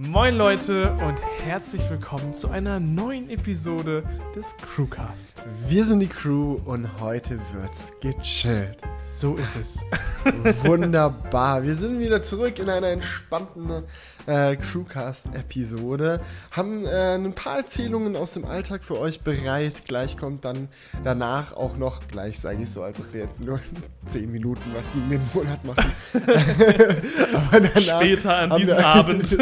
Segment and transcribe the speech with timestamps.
[0.00, 1.18] Moin Leute und
[1.48, 4.02] herzlich willkommen zu einer neuen Episode
[4.36, 5.42] des Crewcast.
[5.66, 8.76] Wir sind die Crew und heute wird's gechillt.
[9.06, 9.78] So ist es.
[10.62, 11.62] Wunderbar.
[11.62, 13.84] Wir sind wieder zurück in einer entspannten
[14.26, 16.20] äh, Crewcast-Episode.
[16.50, 19.84] Haben äh, ein paar Erzählungen aus dem Alltag für euch bereit.
[19.86, 20.68] Gleich kommt dann
[21.02, 23.60] danach auch noch, gleich sage ich so, als ob wir jetzt nur
[24.06, 25.92] 10 Minuten was gegen den Monat machen.
[27.34, 29.38] Aber danach Später an diesem Abend.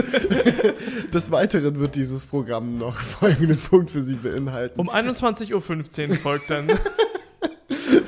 [1.13, 4.79] Des Weiteren wird dieses Programm noch folgenden Punkt für Sie beinhalten.
[4.79, 6.69] Um 21.15 Uhr folgt dann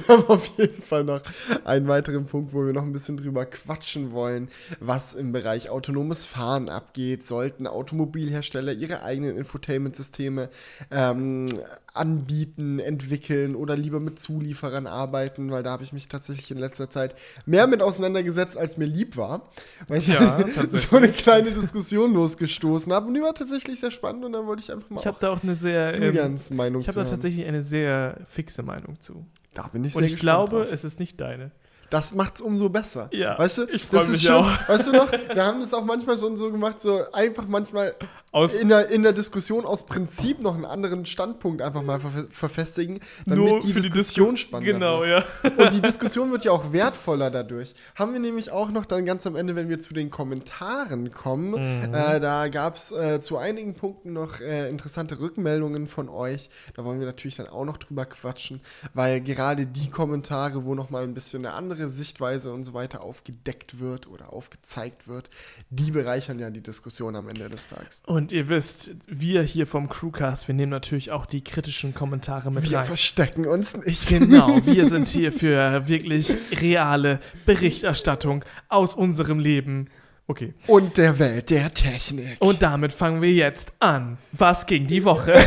[0.19, 1.21] haben auf jeden Fall noch
[1.65, 4.49] einen weiteren Punkt, wo wir noch ein bisschen drüber quatschen wollen,
[4.81, 7.25] was im Bereich autonomes Fahren abgeht.
[7.25, 10.49] Sollten Automobilhersteller ihre eigenen Infotainment-Systeme
[10.91, 11.47] ähm,
[11.93, 16.89] anbieten, entwickeln oder lieber mit Zulieferern arbeiten, weil da habe ich mich tatsächlich in letzter
[16.89, 17.15] Zeit
[17.45, 19.51] mehr mit auseinandergesetzt, als mir lieb war.
[19.89, 20.39] Weil ich ja,
[20.73, 24.63] so eine kleine Diskussion losgestoßen habe und die war tatsächlich sehr spannend und dann wollte
[24.63, 27.47] ich einfach mal ich habe da auch eine sehr ähm, Meinung ich habe da tatsächlich
[27.47, 29.27] eine sehr fixe Meinung zu.
[29.59, 30.69] Da bin ich Und ich glaube, drauf.
[30.73, 31.51] es ist nicht deine.
[31.91, 33.09] Das macht es umso besser.
[33.13, 34.69] Ja, weißt du, ich freue mich schon, auch.
[34.69, 37.97] Weißt du noch, wir haben das auch manchmal schon so gemacht, so einfach manchmal
[38.33, 42.27] aus in, der, in der Diskussion aus Prinzip noch einen anderen Standpunkt einfach mal ver
[42.31, 45.25] verfestigen, damit die Diskussion die spannender Genau, wird.
[45.45, 45.51] ja.
[45.65, 47.75] Und die Diskussion wird ja auch wertvoller dadurch.
[47.95, 51.51] Haben wir nämlich auch noch dann ganz am Ende, wenn wir zu den Kommentaren kommen,
[51.51, 51.95] mhm.
[51.95, 56.51] äh, da gab es äh, zu einigen Punkten noch äh, interessante Rückmeldungen von euch.
[56.75, 58.61] Da wollen wir natürlich dann auch noch drüber quatschen,
[58.95, 63.03] weil gerade die Kommentare, wo noch mal ein bisschen eine andere Sichtweise und so weiter
[63.03, 65.31] aufgedeckt wird oder aufgezeigt wird,
[65.71, 68.03] die bereichern ja die Diskussion am Ende des Tages.
[68.07, 72.51] Und und ihr wisst, wir hier vom Crewcast, wir nehmen natürlich auch die kritischen Kommentare
[72.51, 72.83] mit wir rein.
[72.83, 74.09] Wir verstecken uns nicht.
[74.09, 79.87] Genau, wir sind hier für wirklich reale Berichterstattung aus unserem Leben.
[80.27, 80.53] Okay.
[80.67, 82.39] Und der Welt der Technik.
[82.41, 84.19] Und damit fangen wir jetzt an.
[84.33, 85.35] Was ging die Woche?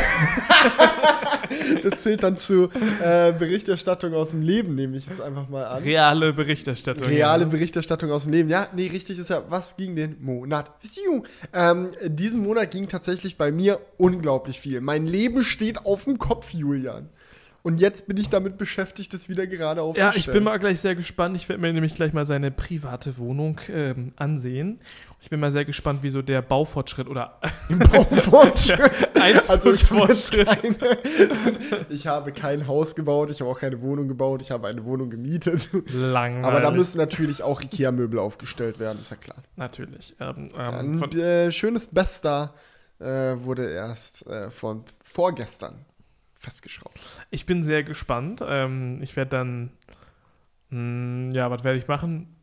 [1.83, 2.69] das zählt dann zu
[3.03, 5.83] äh, Berichterstattung aus dem Leben, nehme ich jetzt einfach mal an.
[5.83, 7.07] Reale Berichterstattung.
[7.07, 7.49] Reale ja.
[7.49, 8.49] Berichterstattung aus dem Leben.
[8.49, 10.71] Ja, nee, richtig ist ja, was ging den Monat?
[11.53, 14.81] Ähm, diesen Monat ging tatsächlich bei mir unglaublich viel.
[14.81, 17.09] Mein Leben steht auf dem Kopf, Julian.
[17.63, 20.13] Und jetzt bin ich damit beschäftigt, das wieder gerade aufzustellen.
[20.13, 21.35] Ja, ich bin mal gleich sehr gespannt.
[21.35, 24.79] Ich werde mir nämlich gleich mal seine private Wohnung ähm, ansehen.
[25.21, 27.39] Ich bin mal sehr gespannt, wie so der Baufortschritt oder
[27.69, 28.91] Baufortschritt.
[29.47, 30.97] also ich, keine,
[31.89, 35.11] ich habe kein Haus gebaut, ich habe auch keine Wohnung gebaut, ich habe eine Wohnung
[35.11, 35.69] gemietet.
[35.93, 36.45] Langweilig.
[36.45, 39.37] Aber da müssen natürlich auch Ikea-Möbel aufgestellt werden, ist ja klar.
[39.55, 40.15] Natürlich.
[40.19, 42.55] Ähm, ähm, Ein äh, schönes Besta
[42.97, 45.85] äh, wurde erst äh, von vorgestern
[46.41, 46.99] festgeschraubt.
[47.29, 48.43] Ich bin sehr gespannt.
[48.45, 49.71] Ähm, ich werde dann,
[50.69, 52.35] mh, hm, ja, was werde ich machen?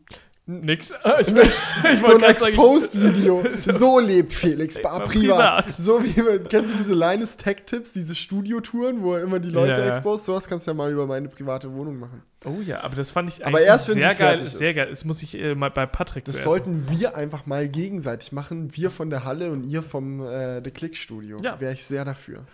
[0.49, 0.95] Nix.
[1.21, 3.43] Ich, ich so ein Exposed-Video.
[3.55, 5.67] so lebt Felix Bar privat.
[5.67, 5.73] privat.
[5.73, 9.81] So wie, kennst du diese Linus Tech Tips, diese Studiotouren, wo er immer die Leute
[9.81, 9.89] ja.
[9.89, 10.25] exposed?
[10.25, 12.23] Sowas kannst du ja mal über meine private Wohnung machen.
[12.47, 14.41] Oh ja, aber das fand ich aber erst, wenn sehr geil.
[14.41, 14.57] Ist.
[14.57, 14.89] Sehr geil.
[14.89, 18.75] Das muss ich äh, mal bei Patrick Das sollten wir einfach mal gegenseitig machen.
[18.75, 21.39] Wir von der Halle und ihr vom äh, The Click Studio.
[21.43, 21.61] Ja.
[21.61, 22.47] Wäre ich sehr dafür.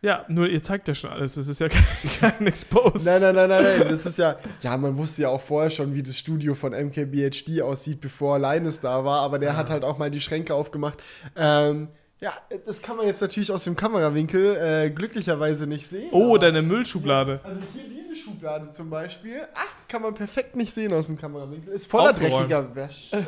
[0.00, 1.34] Ja, nur ihr zeigt ja schon alles.
[1.34, 1.84] Das ist ja kein,
[2.20, 3.04] kein Expose.
[3.04, 3.88] Nein, nein, nein, nein, nein.
[3.88, 7.62] Das ist ja, ja, man wusste ja auch vorher schon, wie das Studio von MKBHD
[7.62, 9.22] aussieht, bevor Linus da war.
[9.22, 9.56] Aber der ja.
[9.56, 11.02] hat halt auch mal die Schränke aufgemacht.
[11.36, 11.88] Ähm,
[12.20, 12.32] ja,
[12.66, 16.08] das kann man jetzt natürlich aus dem Kamerawinkel äh, glücklicherweise nicht sehen.
[16.12, 17.40] Oh, deine Müllschublade.
[17.42, 21.16] Hier, also hier diese Schublade zum Beispiel, ah, kann man perfekt nicht sehen aus dem
[21.16, 21.72] Kamerawinkel.
[21.72, 22.50] Ist voller Aufgeräumt.
[22.50, 23.16] dreckiger Wäsche.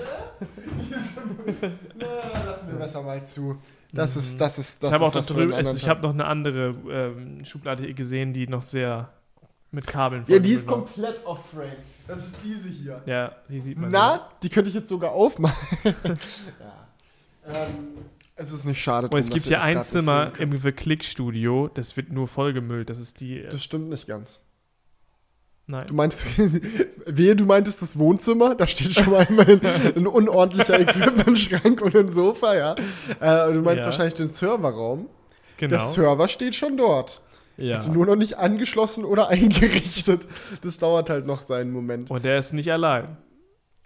[1.96, 3.58] Na, lassen wir besser mal zu.
[3.92, 4.38] Das ist, mhm.
[4.38, 7.44] das ist, das ich habe auch das drüben, also ich habe noch eine andere ähm,
[7.44, 9.10] Schublade gesehen, die noch sehr
[9.72, 11.76] mit Kabeln Ja, die ist komplett off-frame.
[12.06, 13.02] Das ist diese hier.
[13.06, 13.90] Ja, die sieht man.
[13.90, 15.78] Na, die könnte ich jetzt sogar aufmachen.
[15.84, 15.94] ja.
[17.46, 17.98] Ähm,
[18.34, 19.08] es ist nicht schade.
[19.08, 22.90] Drum, es gibt hier ein Zimmer im Click-Studio, das wird nur vollgemüllt.
[22.90, 23.42] Das ist die.
[23.42, 24.42] Das stimmt nicht ganz.
[25.70, 25.86] Nein.
[25.86, 26.26] Du meintest,
[27.06, 29.60] wehe, du meintest das Wohnzimmer, da steht schon mal ein,
[29.96, 32.74] ein unordentlicher Equipmentschrank und ein Sofa, ja.
[33.20, 33.86] Äh, du meinst ja.
[33.86, 35.08] wahrscheinlich den Serverraum.
[35.58, 35.76] Genau.
[35.76, 37.20] Der Server steht schon dort.
[37.56, 37.76] Ja.
[37.76, 40.26] Ist nur noch nicht angeschlossen oder eingerichtet.
[40.62, 42.10] Das dauert halt noch seinen Moment.
[42.10, 43.16] Und er ist nicht allein.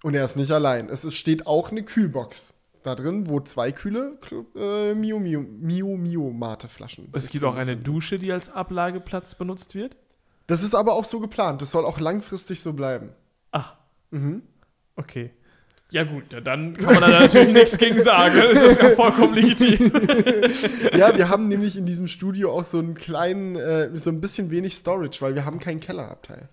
[0.02, 0.88] Und er ist nicht allein.
[0.88, 4.18] Es ist, steht auch eine Kühlbox da drin, wo zwei kühle
[4.56, 7.08] äh, Mio Mio Mio Mio Mate Flaschen.
[7.12, 9.96] Es gibt auch eine Dusche, die als Ablageplatz benutzt wird.
[10.46, 11.62] Das ist aber auch so geplant.
[11.62, 13.10] Das soll auch langfristig so bleiben.
[13.50, 13.74] Ach.
[14.10, 14.42] Mhm.
[14.96, 15.30] Okay.
[15.90, 18.34] Ja gut, dann kann man da natürlich nichts gegen sagen.
[18.36, 19.92] Das ist ja vollkommen legitim.
[20.98, 24.50] ja, wir haben nämlich in diesem Studio auch so einen kleinen, äh, so ein bisschen
[24.50, 26.48] wenig Storage, weil wir haben keinen Kellerabteil.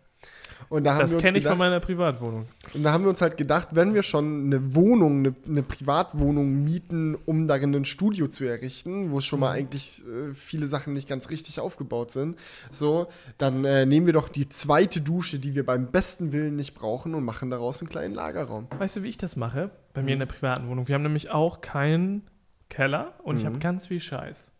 [0.71, 2.45] Und da haben das kenne ich von meiner Privatwohnung.
[2.73, 6.63] Und da haben wir uns halt gedacht, wenn wir schon eine Wohnung, eine, eine Privatwohnung
[6.63, 9.41] mieten, um darin ein Studio zu errichten, wo schon Mhm.
[9.41, 12.39] mal eigentlich äh, viele Sachen nicht ganz richtig aufgebaut sind.
[12.69, 13.07] So,
[13.37, 17.15] dann äh, nehmen wir doch die zweite Dusche, die wir beim besten Willen nicht brauchen
[17.15, 18.67] und machen daraus einen kleinen Lagerraum.
[18.77, 19.71] Weißt du, wie ich das mache?
[19.93, 20.05] Bei Mhm.
[20.05, 20.87] mir in der privaten Wohnung.
[20.87, 22.23] Wir haben nämlich auch keinen
[22.69, 23.47] Keller und ich Mhm.
[23.47, 24.53] habe ganz viel Scheiß.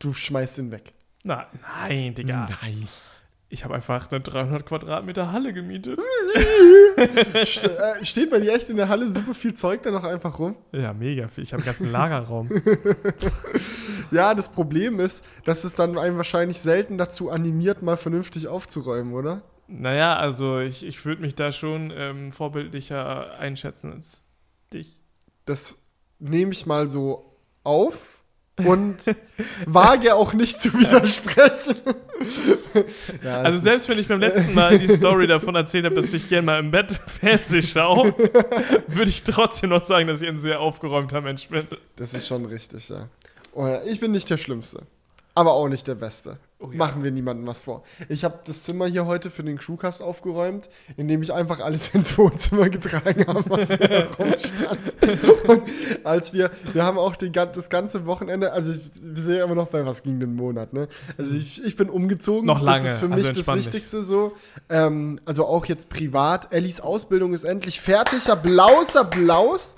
[0.00, 0.94] Du schmeißt ihn weg.
[1.22, 1.46] Na,
[1.86, 2.48] nein, Digga.
[2.60, 2.88] Nein.
[3.50, 6.00] Ich habe einfach eine 300 Quadratmeter Halle gemietet.
[6.98, 10.56] Äh, steht bei dir echt in der Halle super viel Zeug da noch einfach rum?
[10.72, 11.44] Ja, mega viel.
[11.44, 12.48] Ich habe einen ganzen Lagerraum.
[14.10, 19.12] Ja, das Problem ist, dass es dann einen wahrscheinlich selten dazu animiert, mal vernünftig aufzuräumen,
[19.12, 19.42] oder?
[19.68, 24.24] naja, also ich, ich würde mich da schon ähm, vorbildlicher einschätzen als
[24.72, 25.00] dich.
[25.44, 25.78] Das
[26.18, 28.24] nehme ich mal so auf
[28.56, 28.96] und
[29.66, 31.76] wage auch nicht zu widersprechen.
[33.24, 36.28] ja, Also selbst wenn ich beim letzten Mal die Story davon erzählt habe, dass ich
[36.28, 38.14] gerne mal im Bett Fernseh schaue,
[38.86, 41.66] würde ich trotzdem noch sagen, dass ich ein sehr aufgeräumter Mensch bin.
[41.96, 43.08] das ist schon richtig, ja.
[43.52, 44.82] Oh, ich bin nicht der Schlimmste,
[45.38, 46.36] aber auch nicht der Beste.
[46.58, 46.78] Oh ja.
[46.78, 47.84] Machen wir niemandem was vor.
[48.08, 52.18] Ich habe das Zimmer hier heute für den Crewcast aufgeräumt, indem ich einfach alles ins
[52.18, 54.80] Wohnzimmer getragen habe, was hier rumstand.
[55.46, 55.62] Und
[56.04, 59.68] als wir, wir haben auch die, das ganze Wochenende, also ich, wir sehen immer noch
[59.68, 60.88] bei was ging den Monat, ne?
[61.16, 62.46] Also ich, ich bin umgezogen.
[62.46, 63.66] Noch lange, Das ist für also mich das entspann dich.
[63.66, 64.32] Wichtigste so.
[64.68, 66.52] Ähm, also auch jetzt privat.
[66.52, 68.28] Ellis Ausbildung ist endlich fertig.
[68.28, 69.76] Applaus, Applaus.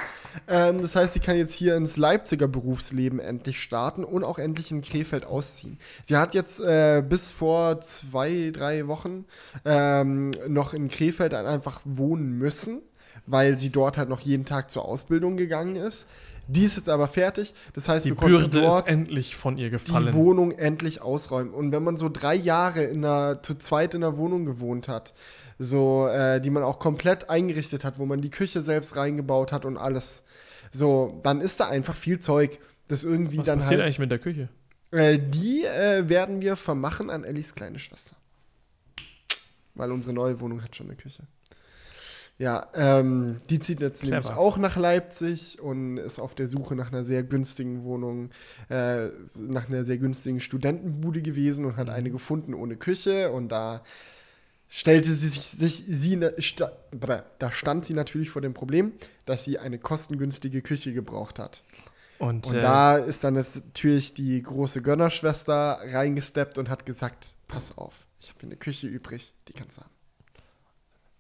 [0.49, 4.71] Ähm, das heißt, sie kann jetzt hier ins Leipziger Berufsleben endlich starten und auch endlich
[4.71, 5.79] in Krefeld ausziehen.
[6.05, 9.25] Sie hat jetzt äh, bis vor zwei, drei Wochen
[9.65, 12.81] ähm, noch in Krefeld dann einfach wohnen müssen,
[13.27, 16.07] weil sie dort halt noch jeden Tag zur Ausbildung gegangen ist.
[16.51, 17.55] Die ist jetzt aber fertig.
[17.75, 20.13] Das heißt, Die wir konnten Bürde dort endlich von ihr die gefallen.
[20.15, 21.55] Wohnung endlich ausräumen.
[21.55, 25.15] Und wenn man so drei Jahre in einer, zu zweit in einer Wohnung gewohnt hat,
[25.63, 29.67] so, äh, die man auch komplett eingerichtet hat, wo man die Küche selbst reingebaut hat
[29.67, 30.23] und alles,
[30.73, 32.59] so, dann ist da einfach viel Zeug,
[32.89, 33.89] das irgendwie Was dann passiert halt.
[33.89, 34.49] eigentlich mit der Küche?
[34.91, 38.17] Äh, die äh, werden wir vermachen an Ellis kleine Schwester.
[39.75, 41.25] Weil unsere neue Wohnung hat schon eine Küche.
[42.39, 44.39] Ja, ähm, die zieht jetzt nämlich Clever.
[44.41, 48.31] auch nach Leipzig und ist auf der Suche nach einer sehr günstigen Wohnung,
[48.71, 49.09] äh,
[49.39, 51.93] nach einer sehr günstigen Studentenbude gewesen und hat Mhm.
[51.93, 53.83] eine gefunden ohne Küche und da
[54.71, 56.73] stellte sie sich, sich sie, sta,
[57.39, 58.93] da stand sie natürlich vor dem Problem,
[59.27, 61.65] dass sie eine kostengünstige Küche gebraucht hat.
[62.19, 67.77] Und, Und äh, da ist dann natürlich die große Gönnerschwester reingesteppt und hat gesagt, pass
[67.77, 69.91] auf, ich habe hier eine Küche übrig, die kannst du haben.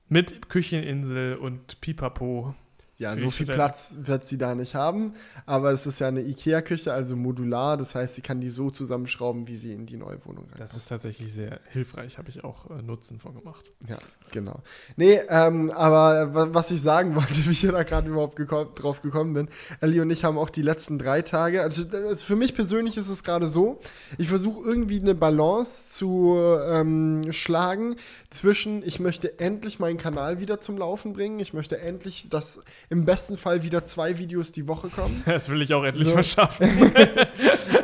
[0.08, 2.54] mit Kücheninsel und Pipapo.
[3.00, 3.46] Ja, so viel.
[3.46, 5.14] Platz wird sie da nicht haben,
[5.46, 9.48] aber es ist ja eine Ikea-Küche, also modular, das heißt, sie kann die so zusammenschrauben,
[9.48, 10.76] wie sie in die neue Wohnung Das reinpasst.
[10.76, 13.72] ist tatsächlich sehr hilfreich, habe ich auch äh, Nutzen von gemacht.
[13.88, 13.98] Ja,
[14.32, 14.60] genau.
[14.96, 19.02] Nee, ähm, aber wa- was ich sagen wollte, wie ich da gerade überhaupt geko drauf
[19.02, 19.48] gekommen bin,
[19.80, 23.08] Ellie und ich haben auch die letzten drei Tage, also das, für mich persönlich ist
[23.08, 23.80] es gerade so,
[24.18, 26.36] ich versuche irgendwie eine Balance zu
[26.68, 27.96] ähm, schlagen
[28.28, 32.60] zwischen, ich möchte endlich meinen Kanal wieder zum Laufen bringen, ich möchte endlich, dass
[32.90, 35.22] im besten Fall wieder zwei Videos die Woche kommen.
[35.26, 36.12] Das will ich auch endlich So.
[36.12, 36.66] verschaffen.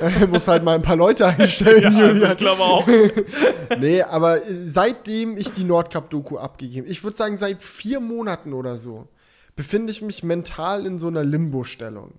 [0.00, 2.87] äh, muss halt mal ein paar Leute einstellen, ja, also ich glaube auch.
[3.79, 8.76] Nee, aber äh, seitdem ich die Nordcup-Doku abgegeben, ich würde sagen, seit vier Monaten oder
[8.76, 9.06] so,
[9.55, 12.12] befinde ich mich mental in so einer Limbo-Stellung.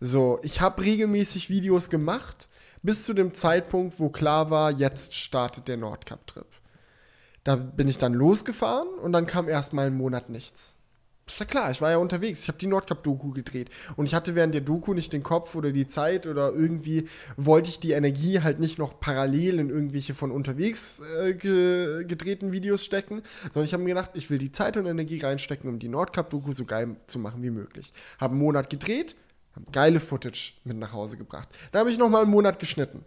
[0.00, 2.48] So, ich habe regelmäßig Videos gemacht,
[2.82, 6.46] bis zu dem Zeitpunkt, wo klar war, jetzt startet der Nordcup-Trip.
[7.44, 10.78] Da bin ich dann losgefahren und dann kam erstmal einen Monat nichts.
[11.32, 12.42] Ist ja klar, ich war ja unterwegs.
[12.42, 13.70] Ich habe die Nordcup-Doku gedreht.
[13.96, 17.08] Und ich hatte während der Doku nicht den Kopf oder die Zeit oder irgendwie
[17.38, 22.52] wollte ich die Energie halt nicht noch parallel in irgendwelche von unterwegs äh, ge gedrehten
[22.52, 25.78] Videos stecken, sondern ich habe mir gedacht, ich will die Zeit und Energie reinstecken, um
[25.78, 27.94] die Nordcup-Doku so geil zu machen wie möglich.
[28.20, 29.16] Habe einen Monat gedreht,
[29.56, 31.48] habe geile Footage mit nach Hause gebracht.
[31.72, 33.06] Da habe ich noch mal einen Monat geschnitten.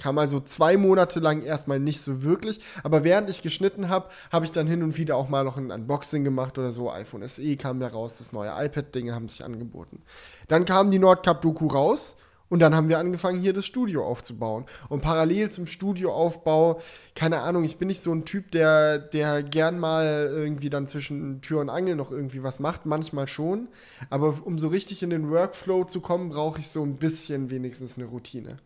[0.00, 4.46] Kam also zwei Monate lang erstmal nicht so wirklich, aber während ich geschnitten habe, habe
[4.46, 6.90] ich dann hin und wieder auch mal noch ein Unboxing gemacht oder so.
[6.90, 10.00] iPhone SE kam ja raus, das neue iPad-Dinge haben sich angeboten.
[10.48, 12.16] Dann kam die Nordcup-Doku raus
[12.50, 14.66] und dann haben wir angefangen, hier das Studio aufzubauen.
[14.88, 16.80] Und parallel zum Studioaufbau,
[17.14, 21.40] keine Ahnung, ich bin nicht so ein Typ, der, der gern mal irgendwie dann zwischen
[21.40, 23.68] Tür und Angel noch irgendwie was macht, manchmal schon.
[24.10, 27.96] Aber um so richtig in den Workflow zu kommen, brauche ich so ein bisschen wenigstens
[27.96, 28.58] eine Routine.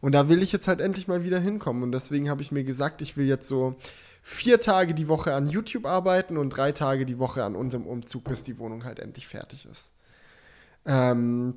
[0.00, 1.82] Und da will ich jetzt halt endlich mal wieder hinkommen.
[1.82, 3.74] Und deswegen habe ich mir gesagt, ich will jetzt so
[4.22, 8.24] vier Tage die Woche an YouTube arbeiten und drei Tage die Woche an unserem Umzug,
[8.24, 9.92] bis die Wohnung halt endlich fertig ist.
[10.86, 11.54] Ähm,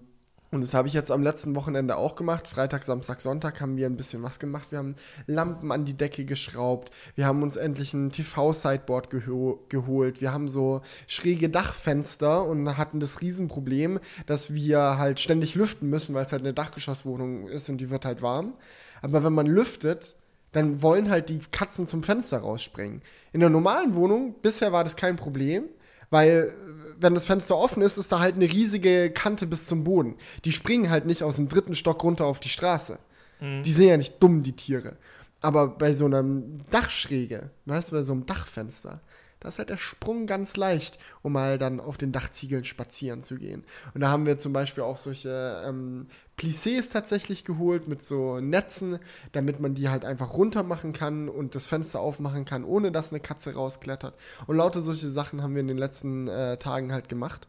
[0.51, 2.45] Und das habe ich jetzt am letzten Wochenende auch gemacht.
[2.45, 4.71] Freitag, Samstag, Sonntag haben wir ein bisschen was gemacht.
[4.71, 6.91] Wir haben Lampen an die Decke geschraubt.
[7.15, 10.19] Wir haben uns endlich ein TV-Sideboard geho geholt.
[10.19, 16.13] Wir haben so schräge Dachfenster und hatten das Riesenproblem, dass wir halt ständig lüften müssen,
[16.13, 18.53] weil es halt eine Dachgeschosswohnung ist und die wird halt warm.
[19.01, 20.17] Aber wenn man lüftet,
[20.51, 23.01] dann wollen halt die Katzen zum Fenster rausspringen.
[23.31, 25.63] In der normalen Wohnung, bisher war das kein Problem,
[26.09, 26.53] weil
[27.01, 30.15] wenn das Fenster offen ist, ist da halt eine riesige Kante bis zum Boden.
[30.45, 32.99] Die springen halt nicht aus dem dritten Stock runter auf die Straße.
[33.39, 33.63] Mhm.
[33.63, 34.97] Die sind ja nicht dumm, die Tiere.
[35.41, 39.01] Aber bei so einem Dachschräge, weißt du, bei so einem Dachfenster,
[39.41, 43.35] da ist halt der Sprung ganz leicht, um mal dann auf den Dachziegeln spazieren zu
[43.35, 43.63] gehen.
[43.93, 46.05] Und da haben wir zum Beispiel auch solche ähm,
[46.37, 48.99] Plissés tatsächlich geholt mit so Netzen,
[49.31, 53.11] damit man die halt einfach runter machen kann und das Fenster aufmachen kann, ohne dass
[53.11, 54.13] eine Katze rausklettert.
[54.45, 57.47] Und lauter solche Sachen haben wir in den letzten äh, Tagen halt gemacht.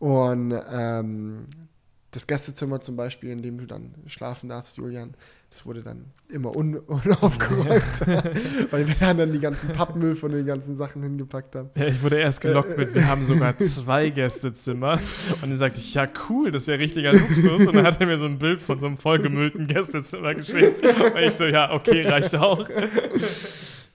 [0.00, 1.46] Und ähm,
[2.10, 5.14] das Gästezimmer zum Beispiel, in dem du dann schlafen darfst, Julian,
[5.50, 8.06] das wurde dann immer un unaufgeräumt,
[8.70, 11.70] weil wir dann die ganzen Pappmüll von den ganzen Sachen hingepackt haben.
[11.76, 15.00] Ja, ich wurde erst gelockt mit, wir haben sogar zwei Gästezimmer.
[15.42, 17.66] Und dann sagte ich, ja cool, das ist ja richtiger Luxus.
[17.66, 20.86] Und dann hat er mir so ein Bild von so einem vollgemüllten Gästezimmer geschickt.
[20.86, 22.68] Und ich so, ja, okay, reicht auch.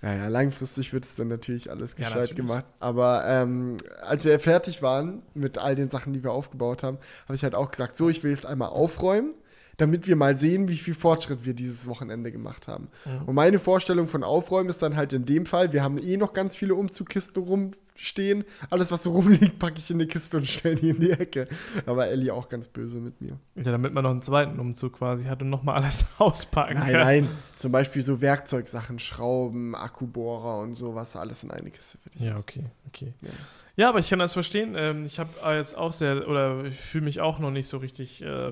[0.01, 2.35] Naja, langfristig wird es dann natürlich alles gescheit ja, natürlich.
[2.35, 2.65] gemacht.
[2.79, 7.35] Aber ähm, als wir fertig waren mit all den Sachen, die wir aufgebaut haben, habe
[7.35, 9.33] ich halt auch gesagt, so, ich will jetzt einmal aufräumen,
[9.77, 12.87] damit wir mal sehen, wie viel Fortschritt wir dieses Wochenende gemacht haben.
[13.05, 13.27] Mhm.
[13.27, 16.33] Und meine Vorstellung von Aufräumen ist dann halt in dem Fall, wir haben eh noch
[16.33, 18.43] ganz viele Umzugkisten rum, stehen.
[18.69, 21.47] Alles, was so rumliegt, packe ich in eine Kiste und stelle die in die Ecke.
[21.85, 23.39] Aber Ellie auch ganz böse mit mir.
[23.55, 27.01] Ja, damit man noch einen zweiten Umzug quasi hat und nochmal alles auspacken nein, kann.
[27.01, 27.37] Nein, nein.
[27.55, 32.21] Zum Beispiel so Werkzeugsachen, Schrauben, Akkubohrer und sowas, alles in eine Kiste für dich.
[32.21, 33.13] Ja, okay, okay.
[33.21, 33.29] Ja.
[33.77, 33.89] ja.
[33.89, 34.75] aber ich kann das verstehen.
[34.75, 38.21] Ähm, ich habe jetzt auch sehr, oder ich fühle mich auch noch nicht so richtig
[38.21, 38.51] äh,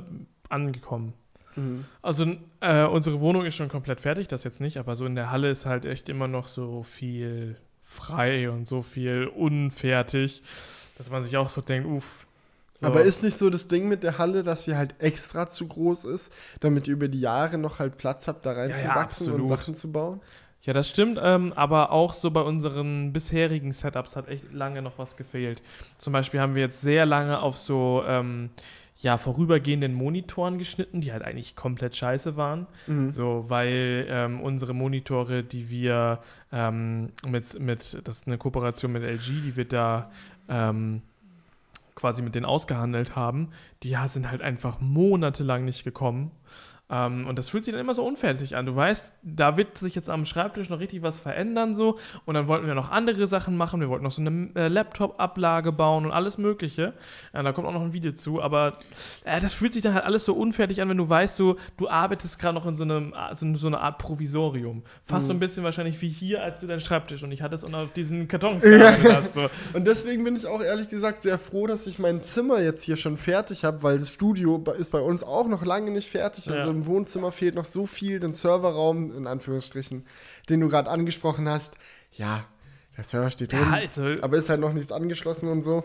[0.53, 1.13] angekommen.
[1.55, 1.85] Mhm.
[2.01, 5.31] Also äh, unsere Wohnung ist schon komplett fertig, das jetzt nicht, aber so in der
[5.31, 10.41] Halle ist halt echt immer noch so viel frei und so viel unfertig,
[10.97, 12.25] dass man sich auch so denkt, uff.
[12.79, 12.87] So.
[12.87, 16.05] Aber ist nicht so das Ding mit der Halle, dass sie halt extra zu groß
[16.05, 19.47] ist, damit ihr über die Jahre noch halt Platz habt, da reinzuwachsen ja, ja, und
[19.47, 20.21] Sachen zu bauen?
[20.63, 24.97] Ja, das stimmt, ähm, aber auch so bei unseren bisherigen Setups hat echt lange noch
[24.97, 25.61] was gefehlt.
[25.97, 28.49] Zum Beispiel haben wir jetzt sehr lange auf so ähm,
[29.03, 32.67] ja, vorübergehenden Monitoren geschnitten, die halt eigentlich komplett scheiße waren.
[32.87, 33.11] Mhm.
[33.11, 36.19] So, weil ähm, unsere Monitore, die wir
[36.53, 40.09] ähm, mit, mit, das ist eine Kooperation mit LG, die wir da
[40.47, 41.01] ähm,
[41.95, 43.49] quasi mit denen ausgehandelt haben,
[43.83, 46.31] die sind halt einfach monatelang nicht gekommen.
[46.89, 48.65] Ähm, und das fühlt sich dann immer so unfertig an.
[48.65, 51.97] Du weißt, da wird sich jetzt am Schreibtisch noch richtig was verändern so.
[52.25, 53.79] Und dann wollten wir noch andere Sachen machen.
[53.79, 56.93] Wir wollten noch so eine äh, Laptop-Ablage bauen und alles Mögliche.
[57.33, 58.41] Ja, da kommt auch noch ein Video zu.
[58.41, 58.77] Aber
[59.23, 61.89] äh, das fühlt sich dann halt alles so unfertig an, wenn du weißt, du, du
[61.89, 64.83] arbeitest gerade noch in so, einem, so, so einer Art Provisorium.
[65.05, 65.27] Fast mhm.
[65.27, 67.73] so ein bisschen wahrscheinlich wie hier, als du deinen Schreibtisch und ich hatte es und
[67.75, 68.95] auf diesen Kartons ja.
[69.13, 69.33] hast.
[69.33, 69.49] So.
[69.73, 72.97] Und deswegen bin ich auch ehrlich gesagt sehr froh, dass ich mein Zimmer jetzt hier
[72.97, 76.49] schon fertig habe, weil das Studio ist bei uns auch noch lange nicht fertig.
[76.51, 76.72] Also ja.
[76.73, 80.05] Im Wohnzimmer fehlt noch so viel, den Serverraum, in Anführungsstrichen,
[80.49, 81.75] den du gerade angesprochen hast.
[82.11, 82.45] Ja,
[82.97, 85.83] der Server steht drin, also, aber ist halt noch nichts angeschlossen und so.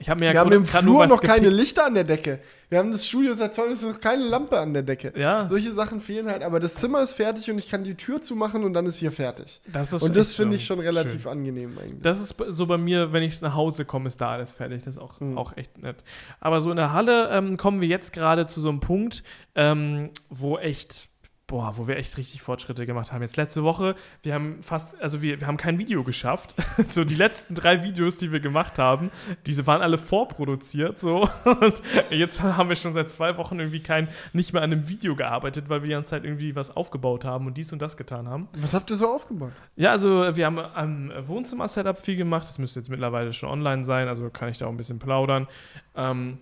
[0.00, 1.34] Ich hab mir ja wir haben im Flur noch gepickt.
[1.34, 2.40] keine Lichter an der Decke.
[2.70, 5.12] Wir haben das Studio seit zwei ist noch keine Lampe an der Decke.
[5.14, 5.46] Ja.
[5.46, 8.64] Solche Sachen fehlen halt, aber das Zimmer ist fertig und ich kann die Tür zumachen
[8.64, 9.60] und dann ist hier fertig.
[9.66, 11.32] Das ist und das finde ich schon relativ schön.
[11.32, 12.00] angenehm eigentlich.
[12.00, 14.82] Das ist so bei mir, wenn ich nach Hause komme, ist da alles fertig.
[14.84, 15.36] Das ist auch, mhm.
[15.36, 16.02] auch echt nett.
[16.40, 19.22] Aber so in der Halle ähm, kommen wir jetzt gerade zu so einem Punkt,
[19.54, 21.10] ähm, wo echt
[21.50, 23.22] boah, wo wir echt richtig Fortschritte gemacht haben.
[23.22, 26.54] Jetzt letzte Woche, wir haben fast, also wir, wir haben kein Video geschafft.
[26.88, 29.10] so die letzten drei Videos, die wir gemacht haben,
[29.46, 31.28] diese waren alle vorproduziert, so.
[31.44, 35.16] Und jetzt haben wir schon seit zwei Wochen irgendwie kein, nicht mehr an einem Video
[35.16, 38.28] gearbeitet, weil wir die ganze Zeit irgendwie was aufgebaut haben und dies und das getan
[38.28, 38.48] haben.
[38.56, 39.50] Was habt ihr so aufgebaut?
[39.74, 42.44] Ja, also wir haben am Wohnzimmer-Setup viel gemacht.
[42.44, 45.48] Das müsste jetzt mittlerweile schon online sein, also kann ich da auch ein bisschen plaudern.
[45.96, 46.38] Ähm,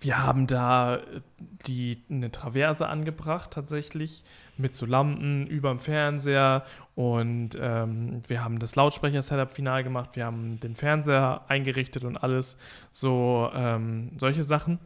[0.00, 1.20] wir haben da äh,
[1.66, 4.24] die, eine Traverse angebracht, tatsächlich,
[4.56, 6.64] mit so Lampen über dem Fernseher.
[6.94, 10.10] Und ähm, wir haben das Lautsprecher-Setup final gemacht.
[10.14, 12.56] Wir haben den Fernseher eingerichtet und alles.
[12.90, 14.78] So, ähm, solche Sachen.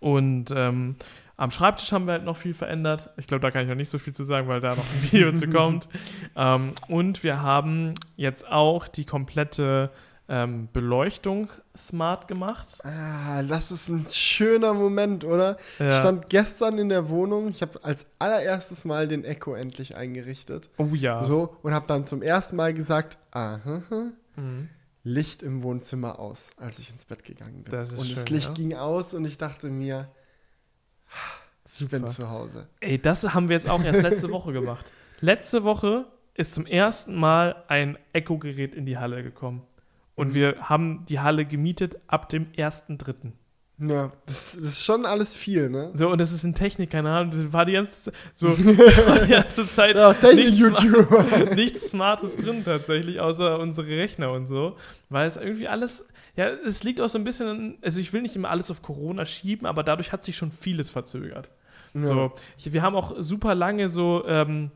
[0.00, 0.96] Und ähm,
[1.38, 3.10] am Schreibtisch haben wir halt noch viel verändert.
[3.16, 5.02] Ich glaube, da kann ich noch nicht so viel zu sagen, weil da noch ein
[5.10, 5.88] Video zu kommt.
[6.36, 9.90] Ähm, und wir haben jetzt auch die komplette
[10.28, 12.84] ähm, Beleuchtung smart gemacht.
[12.84, 15.56] Ah, das ist ein schöner Moment, oder?
[15.78, 15.88] Ja.
[15.88, 20.68] Ich stand gestern in der Wohnung, ich habe als allererstes Mal den Echo endlich eingerichtet.
[20.76, 21.22] Oh ja.
[21.22, 23.82] So, und habe dann zum ersten Mal gesagt, aha,
[24.36, 24.68] mhm.
[25.02, 27.72] Licht im Wohnzimmer aus, als ich ins Bett gegangen bin.
[27.72, 28.54] Das und schön, das Licht ja?
[28.54, 30.08] ging aus und ich dachte mir,
[31.66, 32.68] Ich bin zu Hause.
[32.80, 34.90] Ey, das haben wir jetzt auch erst letzte Woche gemacht.
[35.20, 36.04] Letzte Woche
[36.34, 39.62] ist zum ersten Mal ein Echo-Gerät in die Halle gekommen.
[40.18, 43.32] Und wir haben die Halle gemietet ab dem 1.3.
[43.80, 45.92] Ja, das, das ist schon alles viel, ne?
[45.94, 49.64] So, und das ist ein Technikkanal und das war die ganze Zeit so die ganze
[49.68, 51.54] Zeit Ja, nichts, Technik-YouTuber.
[51.54, 54.76] nichts Smartes drin tatsächlich, außer unsere Rechner und so.
[55.10, 58.22] Weil es irgendwie alles, ja, es liegt auch so ein bisschen, an- also ich will
[58.22, 61.50] nicht immer alles auf Corona schieben, aber dadurch hat sich schon vieles verzögert.
[61.94, 64.72] So, ich, wir haben auch super lange so, ähm,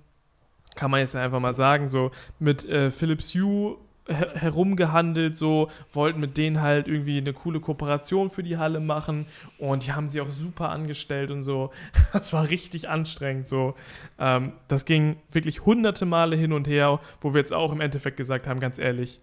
[0.76, 3.76] kann man jetzt einfach mal sagen, so mit äh, Philips Hue
[4.08, 9.26] her herumgehandelt, so wollten mit denen halt irgendwie eine coole Kooperation für die Halle machen
[9.58, 11.70] und die haben sie auch super angestellt und so.
[12.12, 13.74] Das war richtig anstrengend so.
[14.18, 18.16] Ähm, das ging wirklich hunderte Male hin und her, wo wir jetzt auch im Endeffekt
[18.16, 19.20] gesagt haben, ganz ehrlich,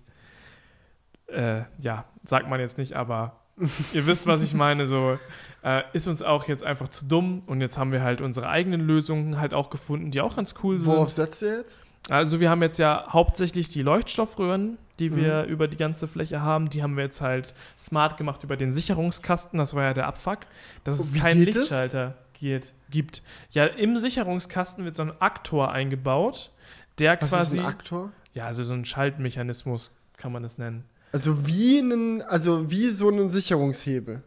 [1.28, 3.40] äh, ja, sagt man jetzt nicht, aber
[3.94, 5.20] ihr wisst, was ich meine, so
[5.64, 8.82] äh, ist uns auch jetzt einfach zu dumm und jetzt haben wir halt unsere eigenen
[8.82, 10.88] Lösungen halt auch gefunden, die auch ganz cool sind.
[10.88, 11.82] Worauf setzt ihr jetzt?
[12.10, 15.50] Also wir haben jetzt ja hauptsächlich die Leuchtstoffröhren, die wir Mhm.
[15.50, 16.70] über die ganze Fläche haben.
[16.70, 19.58] Die haben wir jetzt halt smart gemacht über den Sicherungskasten.
[19.60, 20.40] Das war ja der Abfuck,
[20.84, 21.56] dass es Wie keinen es?
[21.56, 23.22] Lichtschalter geht, gibt.
[23.52, 26.52] Ja, im Sicherungskasten wird so ein Aktor eingebaut,
[27.00, 28.12] der Was quasi ist ein Aktor?
[28.34, 30.84] ja, also so ein Schaltmechanismus kann man es nennen.
[31.12, 34.22] Also wie einen, also wie so einen Sicherungshebel.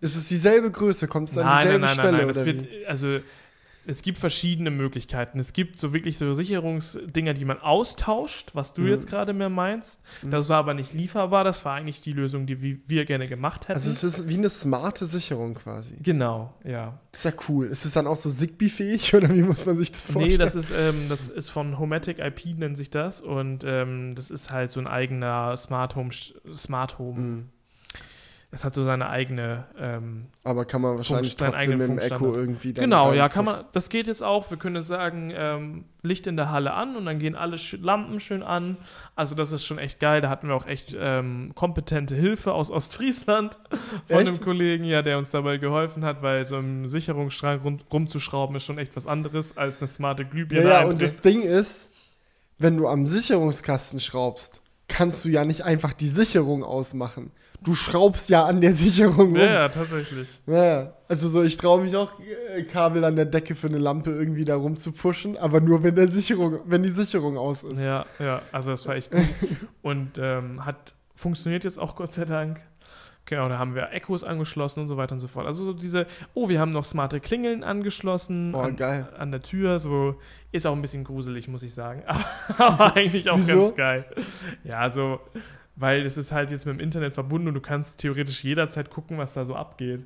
[0.00, 1.08] Ist es dieselbe Größe?
[1.08, 3.18] Kommt es an nein, nein, dieselbe nein, nein, Stelle nein, das oder wird also
[3.86, 5.38] es gibt verschiedene Möglichkeiten.
[5.38, 8.88] Es gibt so wirklich so Sicherungsdinger, die man austauscht, was du Mhm.
[8.88, 10.00] jetzt gerade mehr meinst.
[10.22, 10.30] Mhm.
[10.30, 11.44] Das war aber nicht lieferbar.
[11.44, 13.72] Das war eigentlich die Lösung, die wir- gerne gemacht hätten.
[13.78, 15.96] Also es ist wie eine smarte Sicherung quasi.
[16.02, 16.98] genau, ja.
[17.12, 17.66] Das ist ja cool.
[17.66, 20.28] Ist es dann auch so Zigbee-fähig oder wie muss man sich das vorstellen?
[20.28, 23.20] Nee, das ist, ähm, das ist von Homatic IP, nennt sich das.
[23.22, 26.10] Und ähm, das ist halt so ein eigener Smart Home.
[26.54, 27.20] Smart Home.
[27.20, 27.48] Mhm.
[28.50, 29.64] Das hat so seine eigene.
[29.78, 33.64] Ähm, Aber kann man wahrscheinlich trotzdem mit dem Echo irgendwie dann genau, ja, kann man.
[33.70, 34.50] Das geht jetzt auch.
[34.50, 38.18] Wir können jetzt sagen, ähm, Licht in der Halle an und dann gehen alle Lampen
[38.18, 38.76] schön an.
[39.14, 40.20] Also, das ist schon echt geil.
[40.20, 43.60] Da hatten wir auch echt ähm, kompetente Hilfe aus Ostfriesland
[44.08, 44.26] von Echt?
[44.26, 48.64] einem Kollegen, ja, der uns dabei geholfen hat, weil so im Sicherungsstrang rum, rumzuschrauben ist
[48.64, 50.68] schon echt was anderes als eine smarte Glühbirne.
[50.68, 51.88] Ja, ja, und das Ding ist,
[52.58, 57.30] wenn du am Sicherungskasten schraubst, kannst du ja nicht einfach die Sicherung ausmachen.
[57.62, 59.36] Du schraubst ja an der Sicherung.
[59.36, 60.28] Ja, ja, tatsächlich.
[60.46, 60.92] Ja, ja.
[61.08, 62.12] Also so, ich traue mich auch,
[62.54, 65.82] äh, Kabel an der Decke für eine Lampe irgendwie da rum zu pushen, aber nur
[65.82, 67.82] wenn der Sicherung, wenn die Sicherung aus ist.
[67.82, 69.26] Ja, ja, also das war echt gut.
[69.82, 72.60] und ähm, hat funktioniert jetzt auch Gott sei Dank.
[73.26, 75.46] Genau, da haben wir Echos angeschlossen und so weiter und so fort.
[75.46, 79.06] Also so diese, oh, wir haben noch smarte Klingeln angeschlossen Oh, an, geil.
[79.18, 79.78] an der Tür.
[79.78, 80.16] So
[80.50, 82.02] ist auch ein bisschen gruselig, muss ich sagen.
[82.06, 82.24] Aber,
[82.58, 83.64] aber eigentlich auch Wieso?
[83.66, 84.04] ganz geil.
[84.64, 85.20] Ja, so,
[85.80, 89.18] weil es ist halt jetzt mit dem Internet verbunden und du kannst theoretisch jederzeit gucken,
[89.18, 90.04] was da so abgeht.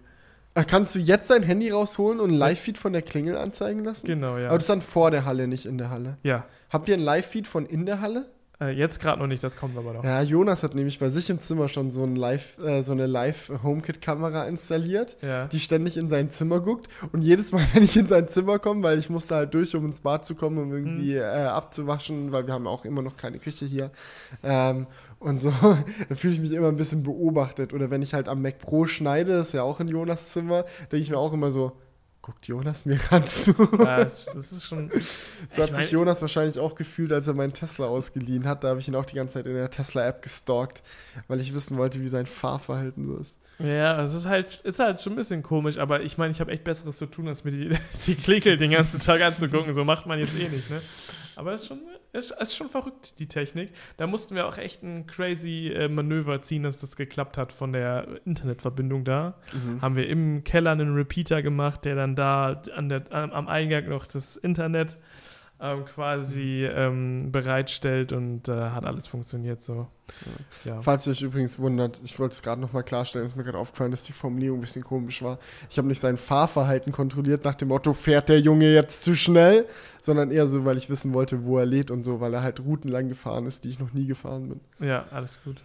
[0.55, 4.07] Ach, kannst du jetzt dein Handy rausholen und ein Live-Feed von der Klingel anzeigen lassen?
[4.07, 4.47] Genau, ja.
[4.47, 6.17] Aber das ist dann vor der Halle, nicht in der Halle.
[6.23, 8.27] ja, Habt ihr ein Live-Feed von in der Halle?
[8.61, 10.05] äh, jetzt gerade noch nicht, das kommt aber noch.
[10.05, 13.07] Ja, Jonas hat nämlich bei sich im Zimmer schon so, ein Live, äh, so eine
[13.69, 15.47] Live-HomeKit-Kamera installiert, Ja.
[15.47, 16.89] die ständig in sein Zimmer guckt.
[17.13, 19.85] Und jedes Mal, wenn ich in sein Zimmer komme, weil ich musste halt durch, um
[19.87, 23.39] ins Bad zu kommen, um irgendwie äh, abzuwaschen, weil wir haben auch immer noch keine
[23.41, 23.91] Küche hier.
[24.43, 24.87] Ähm,
[25.25, 25.51] und so,
[26.09, 27.73] dann fühle ich mich immer ein bisschen beobachtet.
[27.73, 30.65] Oder wenn ich halt am Mac Pro schneide, das ist ja auch in Jonas Zimmer,
[30.93, 31.73] denke ich mir auch immer so,
[32.21, 33.55] guckt Jonas mir gerade zu.
[33.79, 34.91] Ja, das, ist schon.
[35.49, 38.65] So hat Ich sich Jonas wahrscheinlich auch gefühlt, als er meinen Tesla ausgeliehen hat.
[38.65, 40.83] Da habe ich ihn auch die ganze Zeit in der Tesla-App gestalkt,
[41.29, 43.39] weil ich wissen wollte, wie sein Fahrverhalten so ist.
[43.59, 46.51] Ja, es ist halt, ist halt schon ein bisschen komisch, aber ich meine, ich habe
[46.51, 49.75] echt Besseres zu tun, als mir die, die Klickel den ganzen Tag anzugucken.
[49.75, 50.81] So macht man jetzt eh nicht, ne?
[51.37, 51.81] Aber es ist schon,
[52.15, 53.71] ist, es ist schon verrückt, die Technik.
[53.97, 57.73] Da mussten wir auch echt ein crazy äh, Manöver ziehen, dass das geklappt hat von
[57.73, 59.35] der Internetverbindung da.
[59.83, 64.07] Haben wir im Keller einen Repeater gemacht, der dann da an der, am Eingang noch
[64.07, 64.99] das Internet
[65.61, 69.87] ähm, quasi ähm, bereitstellt und äh, hat alles funktioniert so.
[70.65, 70.83] Ja.
[70.83, 73.91] Falls ihr euch übrigens wundert, ich wollte es gerade nochmal klarstellen, ist mir gerade aufgefallen,
[73.91, 75.39] dass die Formulierung ein bisschen komisch war.
[75.71, 79.67] Ich habe nicht sein Fahrverhalten kontrolliert nach dem Motto, fährt der Junge jetzt zu schnell,
[80.03, 82.61] sondern eher so, weil ich wissen wollte, wo er lädt und so, weil er halt
[82.61, 84.89] Routen lang gefahren ist, die ich noch nie gefahren bin.
[84.89, 85.63] ja, alles gut.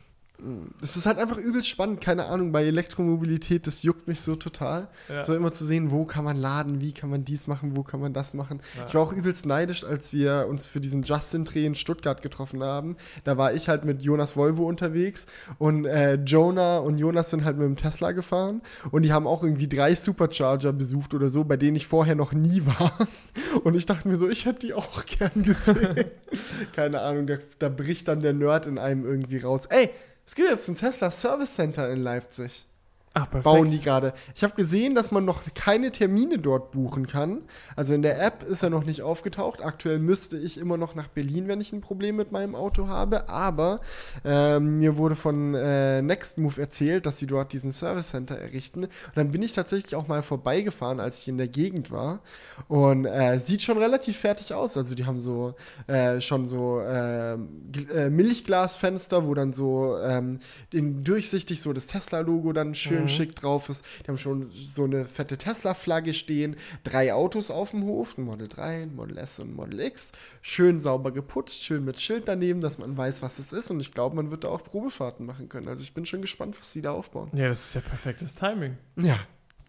[0.81, 4.87] Es ist halt einfach übelst spannend, keine Ahnung, bei Elektromobilität, das juckt mich so total.
[5.07, 5.25] Ja.
[5.25, 7.99] So immer zu sehen, wo kann man laden, wie kann man dies machen, wo kann
[7.99, 8.61] man das machen.
[8.77, 8.85] Ja.
[8.87, 12.95] Ich war auch übelst neidisch, als wir uns für diesen Justin-Dreh in Stuttgart getroffen haben.
[13.23, 15.25] Da war ich halt mit Jonas Volvo unterwegs
[15.57, 19.43] und äh, Jonah und Jonas sind halt mit dem Tesla gefahren und die haben auch
[19.43, 22.97] irgendwie drei Supercharger besucht oder so, bei denen ich vorher noch nie war.
[23.63, 26.05] Und ich dachte mir so, ich hätte die auch gern gesehen.
[26.75, 29.65] Keine Ahnung, da, da bricht dann der Nerd in einem irgendwie raus.
[29.65, 29.89] Ey,
[30.29, 32.67] es gibt jetzt ein Tesla Service Center in Leipzig.
[33.15, 34.13] Ach, bauen die gerade.
[34.35, 37.41] Ich habe gesehen, dass man noch keine Termine dort buchen kann.
[37.75, 39.65] Also in der App ist er noch nicht aufgetaucht.
[39.65, 43.27] Aktuell müsste ich immer noch nach Berlin, wenn ich ein Problem mit meinem Auto habe.
[43.27, 43.81] Aber
[44.23, 48.83] ähm, mir wurde von äh, Nextmove erzählt, dass sie dort diesen Service Center errichten.
[48.83, 52.19] Und dann bin ich tatsächlich auch mal vorbeigefahren, als ich in der Gegend war.
[52.67, 54.77] Und äh, sieht schon relativ fertig aus.
[54.77, 55.55] Also die haben so
[55.87, 57.37] äh, schon so äh,
[57.71, 60.39] Gl- äh, Milchglasfenster, wo dann so ähm,
[60.71, 63.85] in, durchsichtig so das Tesla-Logo dann schön schick drauf ist.
[64.03, 68.47] Die haben schon so eine fette Tesla-Flagge stehen, drei Autos auf dem Hof, ein Model
[68.47, 70.11] 3, ein Model S und ein Model X.
[70.41, 73.71] Schön sauber geputzt, schön mit Schild daneben, dass man weiß, was es ist.
[73.71, 75.67] Und ich glaube, man wird da auch Probefahrten machen können.
[75.67, 77.29] Also ich bin schon gespannt, was sie da aufbauen.
[77.33, 78.77] Ja, das ist ja perfektes Timing.
[78.97, 79.19] Ja,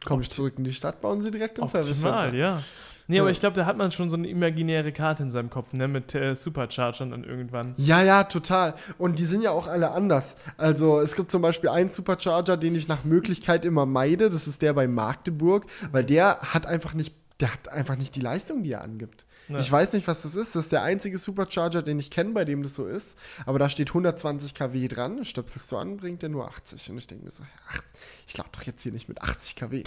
[0.05, 2.35] komme ich zurück in die Stadt, bauen sie direkt den Service Center.
[2.35, 2.63] Ja.
[3.11, 3.33] Nee, aber Ja.
[3.33, 6.15] ich glaube, da hat man schon so eine imaginäre Karte in seinem Kopf, ne, mit
[6.15, 7.75] äh, Superchargern dann irgendwann.
[7.77, 8.75] Ja, ja, total.
[8.99, 10.37] Und die sind ja auch alle anders.
[10.57, 14.31] Also es gibt zum Beispiel einen Supercharger, den ich nach Möglichkeit immer meide.
[14.31, 18.21] Das ist der bei Magdeburg, weil der hat einfach nicht, der hat einfach nicht die
[18.21, 19.27] Leistung, die er angibt.
[19.49, 19.59] Ja.
[19.59, 20.55] Ich weiß nicht, was das ist.
[20.55, 23.19] Das ist der einzige Supercharger, den ich kenne, bei dem das so ist.
[23.47, 25.25] Aber da steht 120 kW dran.
[25.25, 26.89] Stöpselst du an, bringt der nur 80.
[26.93, 27.43] Und ich denke mir so,
[27.73, 27.83] ach,
[28.29, 29.83] ich lade doch jetzt hier nicht mit 80 kW.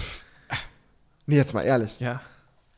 [1.26, 1.98] Nee, jetzt mal ehrlich.
[2.02, 2.20] Ja.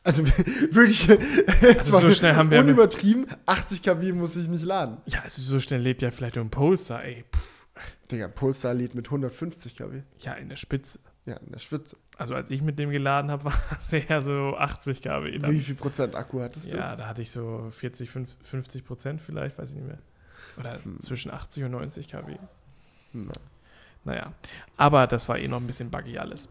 [0.05, 4.63] Also würde ich jetzt Also so schnell haben wir- unübertrieben, 80 kW muss ich nicht
[4.63, 4.97] laden.
[5.07, 7.25] Ja, also so schnell lädt ja vielleicht nur ein Poster, ey.
[7.35, 7.65] Pff,
[8.11, 10.03] Digga, Polestar lädt mit 150 kW.
[10.19, 10.99] ja, in der Spitze.
[11.25, 11.97] Ja, in der Spitze.
[12.19, 15.33] Also als ich mit dem geladen habe, war es eher so 80 kW.
[15.33, 15.59] Wie Dann.
[15.59, 16.77] viel Prozent Akku hattest du?
[16.77, 18.09] Ja, da hatte ich so 40,
[18.43, 19.97] 50 Prozent vielleicht, weiß ich nicht mehr.
[20.57, 20.99] Oder Hm.
[20.99, 22.35] zwischen 80 und 90 kW.
[23.13, 23.33] Na.
[24.05, 24.31] Naja,
[24.77, 26.47] aber das war eh noch ein bisschen buggy alles.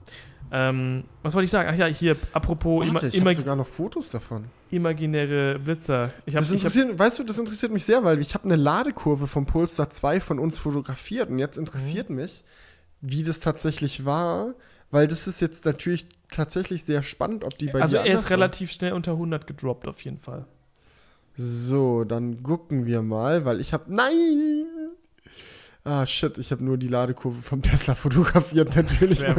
[0.53, 1.71] Ähm, was wollte ich sagen?
[1.73, 4.45] Ach ja, hier, apropos Warte, ich habe sogar noch Fotos davon.
[4.71, 6.03] imaginäre Blitzer.
[6.03, 8.57] Habe Das ich hab, interessiert, weißt du, das interessiert mich sehr, weil ich habe eine
[8.57, 12.17] Ladekurve vom Polestar 2 von uns fotografiert und jetzt interessiert Mhm.
[12.17, 12.45] mich,
[13.01, 14.55] wie das tatsächlich war,
[14.90, 18.71] weil das ist jetzt natürlich tatsächlich sehr spannend, ob die bei also er ist relativ
[18.71, 20.45] schnell unter 100 gedroppt auf jeden Fall.
[21.37, 24.67] So, dann gucken wir mal, weil ich habe Nein!
[25.87, 29.23] Ah, shit, ich habe nur die Ladekurve vom Tesla fotografiert, natürlich.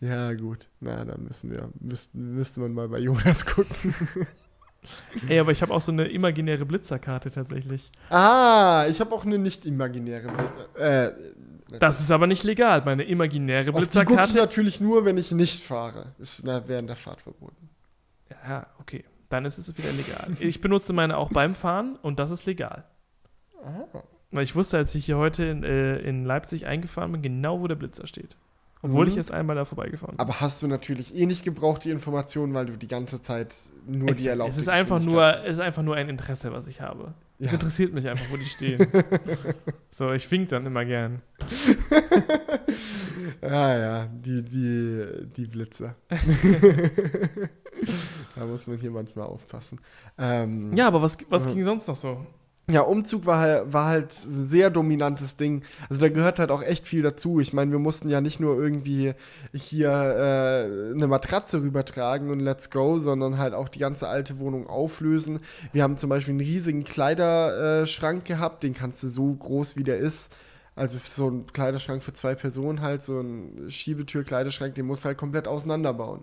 [0.00, 0.68] Ja, gut.
[0.80, 3.94] Na, dann müssen wir, müsste, müsste man mal bei Jonas gucken.
[5.28, 7.90] Ey, aber ich habe auch so eine imaginäre Blitzerkarte tatsächlich.
[8.10, 10.28] Ah, ich habe auch eine nicht imaginäre.
[10.74, 11.12] Äh,
[11.78, 12.82] Das ist aber nicht legal.
[12.84, 14.36] Meine imaginäre auf die gucke ich Blitzerkarte.
[14.38, 16.14] natürlich nur, wenn ich nicht fahre.
[16.18, 17.68] Ist na, während der Fahrt verboten.
[18.48, 19.04] Ja, okay.
[19.32, 20.28] Dann ist es wieder legal.
[20.40, 22.84] Ich benutze meine auch beim Fahren und das ist legal.
[23.64, 23.84] Ah.
[24.30, 27.66] Weil ich wusste, als ich hier heute in, äh, in Leipzig eingefahren bin, genau wo
[27.66, 28.36] der Blitzer steht.
[28.82, 29.10] Obwohl Mhm.
[29.12, 30.20] ich jetzt einmal da vorbeigefahren bin.
[30.20, 33.54] Aber hast du natürlich eh nicht gebraucht, die Informationen, weil du die ganze Zeit
[33.86, 36.80] nur die es ist einfach nur, Geschwindigkeit- es ist einfach nur ein Interesse, was ich
[36.80, 37.14] habe.
[37.44, 37.54] Es Ja.
[37.54, 38.86] interessiert mich einfach, wo die stehen.
[39.90, 41.22] so, ich wink dann immer gern.
[43.42, 45.96] Ja, ja, die, die, die Blitzer.
[48.36, 49.80] da muss man hier manchmal aufpassen.
[50.18, 51.54] Ähm, Ja, aber was, was Mhm.
[51.54, 52.24] ging sonst noch so?
[52.70, 55.64] Ja, Umzug war halt, war halt ein sehr dominantes Ding.
[55.90, 57.40] Also da gehört halt auch echt viel dazu.
[57.40, 59.14] Ich meine, wir mussten ja nicht nur irgendwie
[59.52, 64.68] hier äh, eine Matratze rübertragen und let's go, sondern halt auch die ganze alte Wohnung
[64.68, 65.40] auflösen.
[65.72, 69.98] Wir haben zum Beispiel einen riesigen Kleiderschrank gehabt, den kannst du so groß wie der
[69.98, 70.32] ist.
[70.76, 75.18] Also so ein Kleiderschrank für zwei Personen halt, so ein Schiebetür-Kleiderschrank, den musst du halt
[75.18, 76.22] komplett auseinanderbauen.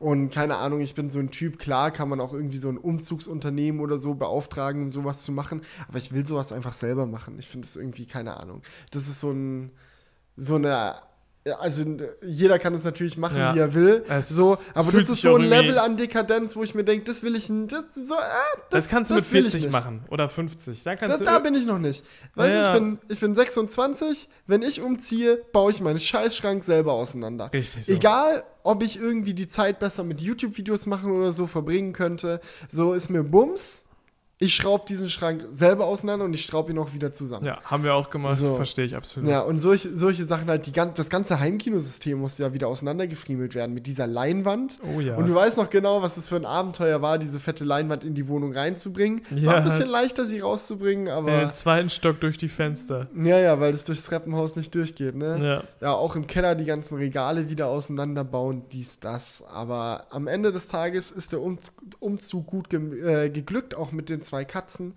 [0.00, 2.78] Und keine Ahnung, ich bin so ein Typ, klar kann man auch irgendwie so ein
[2.78, 7.38] Umzugsunternehmen oder so beauftragen, um sowas zu machen, aber ich will sowas einfach selber machen.
[7.38, 8.62] Ich finde es irgendwie, keine Ahnung.
[8.92, 9.72] Das ist so ein,
[10.38, 10.94] so eine,
[11.58, 11.84] also
[12.22, 13.54] jeder kann es natürlich machen, Ja.
[13.54, 16.74] wie er will, Es so, aber das ist so ein Level an Dekadenz, wo ich
[16.74, 18.20] mir denke, das will ich, das, so, ah,
[18.70, 19.72] Das, das, kannst du das mit will ich 40 nicht.
[19.72, 20.82] machen oder 50.
[20.82, 22.04] Da kannst Da, du da bin ich noch nicht.
[22.34, 22.62] Weißt Ja.
[22.62, 27.50] du, ich bin, ich bin 26, wenn ich umziehe, baue ich meinen Scheißschrank selber auseinander.
[27.52, 27.92] Richtig so.
[27.92, 32.92] Egal, ob ich irgendwie die Zeit besser mit YouTube-Videos machen oder so verbringen könnte, so
[32.92, 33.84] ist mir Bums.
[34.42, 37.44] Ich schraube diesen Schrank selber auseinander und ich schraube ihn auch wieder zusammen.
[37.44, 38.56] Ja, haben wir auch gemacht, So.
[38.56, 39.28] verstehe ich absolut.
[39.28, 43.74] Ja, und solche, solche Sachen halt, die, das ganze Heimkinosystem musste ja wieder auseinandergefriemelt werden
[43.74, 44.78] mit dieser Leinwand.
[44.96, 45.16] Oh ja.
[45.16, 48.14] Und du weißt noch genau, was es für ein Abenteuer war, diese fette Leinwand in
[48.14, 49.20] die Wohnung reinzubringen.
[49.30, 49.58] Es war Ja.
[49.58, 51.30] ein bisschen leichter, sie rauszubringen, In aber.
[51.40, 53.08] den zweiten Stock durch die Fenster.
[53.14, 55.38] Ja, ja, weil das durchs Treppenhaus nicht durchgeht, ne?
[55.80, 55.86] Ja.
[55.88, 59.44] Ja, auch im Keller die ganzen Regale wieder auseinanderbauen, dies, das.
[59.52, 61.58] Aber am Ende des Tages ist der um
[61.98, 62.80] Umzug gut ge
[63.26, 64.94] äh, geglückt, auch mit den zwei Katzen.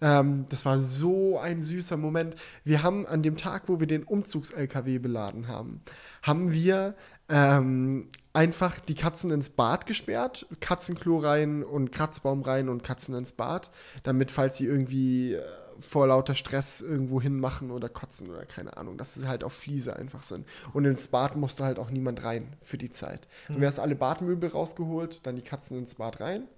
[0.00, 2.34] Ähm, das war so ein süßer Moment.
[2.64, 5.82] Wir haben an dem Tag, wo wir den Umzugs-LKW beladen haben,
[6.22, 6.94] haben wir
[7.28, 13.32] ähm, einfach die Katzen ins Bad gesperrt, Katzenklo rein und Kratzbaum rein und Katzen ins
[13.32, 13.70] Bad,
[14.02, 15.42] damit, falls sie irgendwie äh,
[15.78, 19.94] vor lauter Stress irgendwo hinmachen oder kotzen oder keine Ahnung, dass sie halt auf Fliese
[19.96, 20.46] einfach sind.
[20.72, 23.28] Und ins Bad musste halt auch niemand rein für die Zeit.
[23.48, 23.60] Mhm.
[23.60, 26.48] wärst alle Badmöbel rausgeholt, dann die Katzen ins Bad rein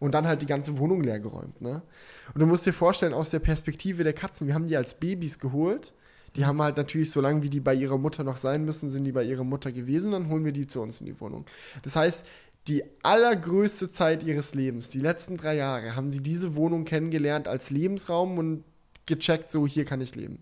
[0.00, 1.60] und dann halt die ganze Wohnung leer geräumt.
[1.60, 1.82] Ne?
[2.34, 5.38] Und du musst dir vorstellen, aus der Perspektive der Katzen, wir haben die als Babys
[5.38, 5.94] geholt.
[6.36, 9.04] Die haben halt natürlich, so lange wie die bei ihrer Mutter noch sein müssen, sind
[9.04, 11.46] die bei ihrer Mutter gewesen, dann holen wir die zu uns in die Wohnung.
[11.82, 12.24] Das heißt,
[12.68, 17.70] die allergrößte Zeit ihres Lebens, die letzten drei Jahre, haben sie diese Wohnung kennengelernt als
[17.70, 18.64] Lebensraum und
[19.06, 20.40] gecheckt, so hier kann ich leben.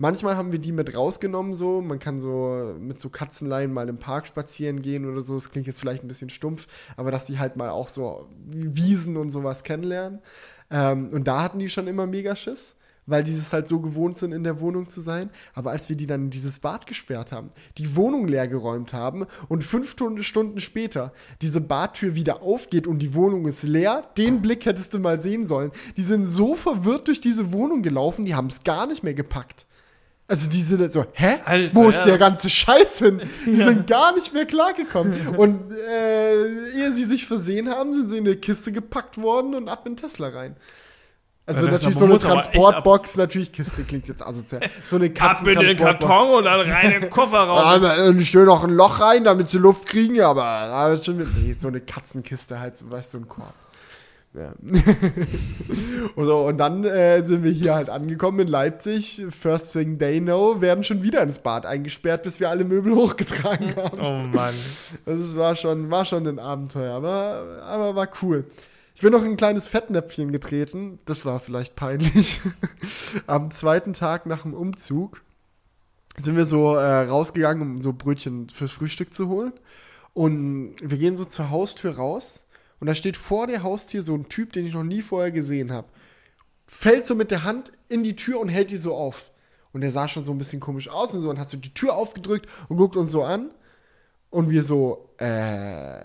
[0.00, 1.82] Manchmal haben wir die mit rausgenommen, so.
[1.82, 5.34] Man kann so mit so Katzenleien mal im Park spazieren gehen oder so.
[5.34, 9.18] Das klingt jetzt vielleicht ein bisschen stumpf, aber dass die halt mal auch so Wiesen
[9.18, 10.20] und sowas kennenlernen.
[10.70, 14.16] Ähm, und da hatten die schon immer mega Schiss, weil die es halt so gewohnt
[14.16, 15.28] sind, in der Wohnung zu sein.
[15.52, 19.26] Aber als wir die dann in dieses Bad gesperrt haben, die Wohnung leer geräumt haben
[19.48, 24.64] und fünf Stunden, später diese Badtür wieder aufgeht und die Wohnung ist leer, den Blick
[24.64, 25.72] hättest du mal sehen sollen.
[25.98, 29.66] Die sind so verwirrt durch diese Wohnung gelaufen, die haben es gar nicht mehr gepackt.
[30.30, 31.38] Also die sind jetzt so, hä?
[31.44, 32.04] Alter, Wo ist ja.
[32.04, 33.20] der ganze Scheiß hin?
[33.46, 33.66] Die Ja.
[33.66, 35.34] sind gar nicht mehr klargekommen.
[35.36, 36.34] Und äh,
[36.78, 39.96] ehe sie sich versehen haben, sind sie in eine Kiste gepackt worden und ab in
[39.96, 40.54] Tesla rein.
[41.46, 44.60] Also Ja, das natürlich so eine Transportbox, natürlich Kiste klingt jetzt asozial.
[44.84, 46.00] So eine Ab in den Katzentransportbox.
[46.00, 47.58] Karton und dann rein in den Kofferraum.
[47.58, 51.26] Aber äh, schön noch ein Loch rein, damit sie Luft kriegen, aber, aber schon mit,
[51.42, 53.52] nee, so eine Katzenkiste halt, so, weißt du, so ein Korb.
[54.32, 54.54] Ja.
[56.14, 59.24] und, so, und dann äh, sind wir hier halt angekommen in Leipzig.
[59.30, 63.74] First thing they know, werden schon wieder ins Bad eingesperrt, bis wir alle Möbel hochgetragen
[63.74, 64.00] haben.
[64.00, 64.54] Oh Mann.
[65.04, 68.44] Das war schon, war schon ein Abenteuer, aber, aber war cool.
[68.94, 71.00] Ich bin noch in ein kleines Fettnäpfchen getreten.
[71.06, 72.40] Das war vielleicht peinlich.
[73.26, 75.22] Am zweiten Tag nach dem Umzug
[76.22, 79.52] sind wir so äh, rausgegangen, um so Brötchen fürs Frühstück zu holen.
[80.12, 82.46] Und wir gehen so zur Haustür raus.
[82.80, 85.70] Und da steht vor der Haustür so ein Typ, den ich noch nie vorher gesehen
[85.70, 85.88] habe.
[86.66, 89.30] Fällt so mit der Hand in die Tür und hält die so auf.
[89.72, 91.74] Und der sah schon so ein bisschen komisch aus und so und hat so die
[91.74, 93.50] Tür aufgedrückt und guckt uns so an.
[94.30, 95.98] Und wir so, äh,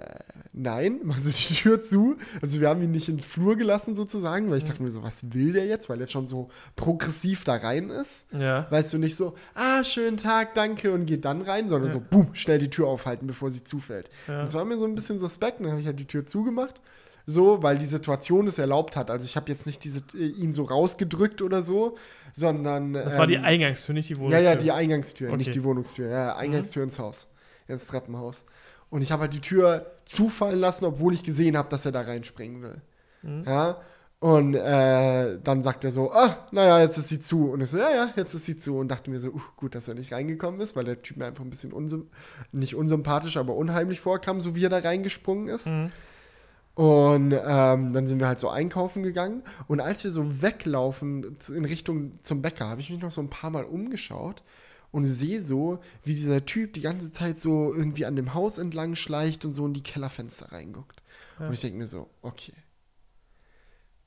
[0.53, 2.17] nein, machen so die Tür zu.
[2.41, 5.03] Also wir haben ihn nicht in den Flur gelassen sozusagen, weil ich dachte mir so,
[5.03, 8.25] was will der jetzt, weil er schon so progressiv da rein ist.
[8.31, 8.65] Ja.
[8.71, 11.93] Weißt du, nicht so, ah, schönen Tag, danke und geht dann rein, sondern Ja.
[11.93, 14.09] so, boom, schnell die Tür aufhalten, bevor sie zufällt.
[14.27, 14.41] Ja.
[14.41, 16.81] Das war mir so ein bisschen suspekt, dann habe ich halt die Tür zugemacht.
[17.27, 19.09] So, weil die Situation es erlaubt hat.
[19.09, 21.95] Also ich habe jetzt nicht diese, äh, ihn so rausgedrückt oder so,
[22.33, 22.93] sondern.
[22.93, 24.31] Das war die ähm, Eingangstür, nicht die Wohnung.
[24.31, 25.38] ja, ja, die Eingangstür, Okay.
[25.38, 26.07] nicht die Wohnungstür.
[26.07, 27.27] Ja, Eingangstür ins Haus,
[27.67, 28.45] ins Treppenhaus.
[28.89, 32.01] Und ich habe halt die Tür zufallen lassen, obwohl ich gesehen habe, dass er da
[32.01, 32.82] reinspringen will.
[33.23, 33.43] Mhm.
[33.45, 33.78] Ja.
[34.19, 37.51] Und äh, dann sagt er so, ah, naja, jetzt ist sie zu.
[37.51, 38.78] Und ich so, ja, ja, jetzt ist sie zu.
[38.78, 41.25] Und dachte mir so, uh, gut, dass er nicht reingekommen ist, weil der Typ mir
[41.25, 42.08] einfach ein bisschen unsym
[42.51, 45.67] nicht unsympathisch, aber unheimlich vorkam, so wie er da reingesprungen ist.
[45.67, 45.91] Mhm.
[46.75, 49.43] Und ähm, dann sind wir halt so einkaufen gegangen.
[49.67, 53.30] Und als wir so weglaufen in Richtung zum Bäcker, habe ich mich noch so ein
[53.30, 54.43] paar Mal umgeschaut
[54.95, 58.95] und sehe so, wie dieser Typ die ganze Zeit so irgendwie an dem Haus entlang
[58.95, 61.03] schleicht und so in die Kellerfenster reinguckt.
[61.38, 61.47] Ja.
[61.47, 62.53] Und ich denke mir so, okay.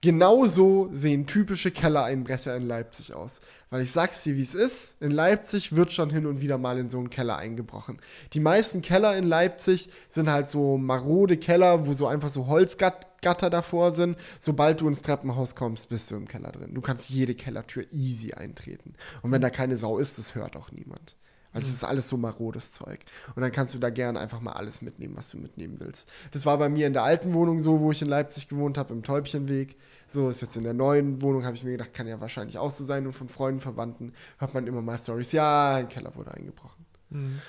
[0.01, 3.41] Genau so sehen typische Kellereinbrecher in Leipzig aus.
[3.69, 4.95] Weil ich sag's dir, wie es ist.
[5.01, 7.99] In Leipzig wird schon hin und wieder mal in so einen Keller eingebrochen.
[8.33, 13.51] Die meisten Keller in Leipzig sind halt so marode Keller, wo so einfach so Holzgatter
[13.51, 14.17] davor sind.
[14.39, 16.75] Sobald du ins Treppenhaus kommst, bist du im Keller drin.
[16.75, 18.95] Du kannst jede Kellertür easy eintreten.
[19.23, 21.17] Und wenn da keine Sau ist, das hört auch niemand.
[21.59, 23.01] Also es ist alles so marodes Zeug.
[23.35, 26.11] Und dann kannst du da gerne einfach mal alles mitnehmen, was du mitnehmen willst.
[26.31, 28.94] Das war bei mir in der alten Wohnung so, wo ich in Leipzig gewohnt habe,
[28.94, 29.77] im Täubchenweg.
[30.07, 32.71] So ist jetzt in der neuen Wohnung, habe ich mir gedacht, kann ja wahrscheinlich auch
[32.71, 33.07] so sein.
[33.07, 35.33] Und von Freunden, Verwandten hört man immer mal Stories.
[35.33, 36.87] Ja, ein Keller wurde eingebrochen.
[37.11, 37.40] Mhm.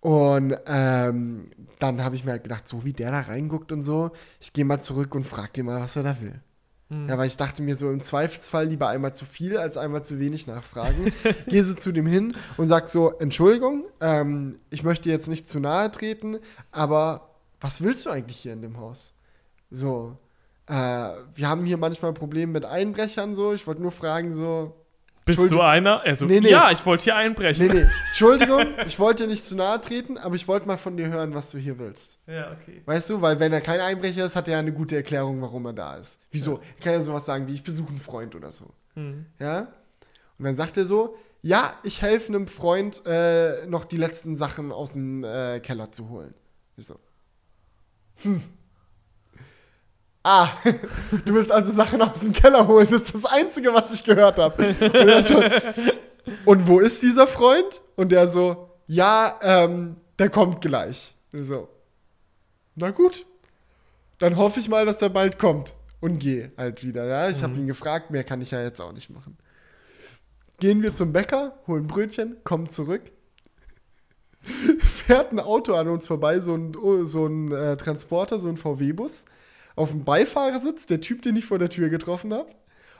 [0.00, 4.10] Und ähm, dann habe ich mir halt gedacht, so wie der da reinguckt und so,
[4.38, 6.42] ich gehe mal zurück und frag den mal, was er da will.
[6.88, 7.08] Mhm.
[7.08, 10.18] Ja, weil ich dachte mir so, im Zweifelsfall lieber einmal zu viel als einmal zu
[10.18, 11.12] wenig nachfragen.
[11.48, 15.60] Gehe so zu dem hin und sag so, Entschuldigung, ähm, ich möchte jetzt nicht zu
[15.60, 16.38] nahe treten,
[16.70, 19.14] aber was willst du eigentlich hier in dem Haus?
[19.70, 20.16] So,
[20.66, 24.74] äh, wir haben hier manchmal Probleme mit Einbrechern, so, ich wollte nur fragen, so,
[25.24, 26.02] Bist du einer?
[26.02, 26.50] Also, Nee, nee.
[26.50, 27.66] ja, ich wollte hier einbrechen.
[27.66, 30.96] nee, nee, Entschuldigung, ich wollte dir nicht zu nahe treten, aber ich wollte mal von
[30.96, 32.18] dir hören, was du hier willst.
[32.26, 32.82] Ja, okay.
[32.84, 35.64] Weißt du, weil wenn er kein Einbrecher ist, hat er ja eine gute Erklärung, warum
[35.66, 36.20] er da ist.
[36.30, 36.60] Wieso?
[36.78, 38.74] Er kann ja sowas sagen wie, ich besuche einen Freund oder so.
[38.94, 39.26] Mhm.
[39.38, 39.68] Ja?
[40.38, 44.72] Und dann sagt er so, ja, ich helfe einem Freund, äh, noch die letzten Sachen
[44.72, 46.34] aus dem äh, Keller zu holen.
[46.76, 46.98] Ich so,
[48.22, 48.42] hm.
[50.26, 50.48] Ah,
[51.26, 52.88] du willst also Sachen aus dem Keller holen.
[52.90, 54.68] Das ist das Einzige, was ich gehört habe.
[54.68, 55.42] Und, er so,
[56.46, 57.82] und wo ist dieser Freund?
[57.94, 61.14] Und der so, ja, ähm, der kommt gleich.
[61.30, 61.68] Und ich so,
[62.74, 63.26] na gut,
[64.18, 65.74] dann hoffe ich mal, dass er bald kommt.
[66.00, 67.28] Und gehe halt wieder, ja.
[67.28, 69.36] Ich habe ihn gefragt, mehr kann ich ja jetzt auch nicht machen.
[70.58, 73.02] Gehen wir zum Bäcker, holen Brötchen, kommen zurück.
[74.78, 78.56] Fährt ein Auto an uns vorbei, so ein, oh, so ein äh, Transporter, so ein
[78.56, 79.26] VW-Bus.
[79.76, 82.50] Auf dem Beifahrersitz, der Typ, den ich vor der Tür getroffen habe.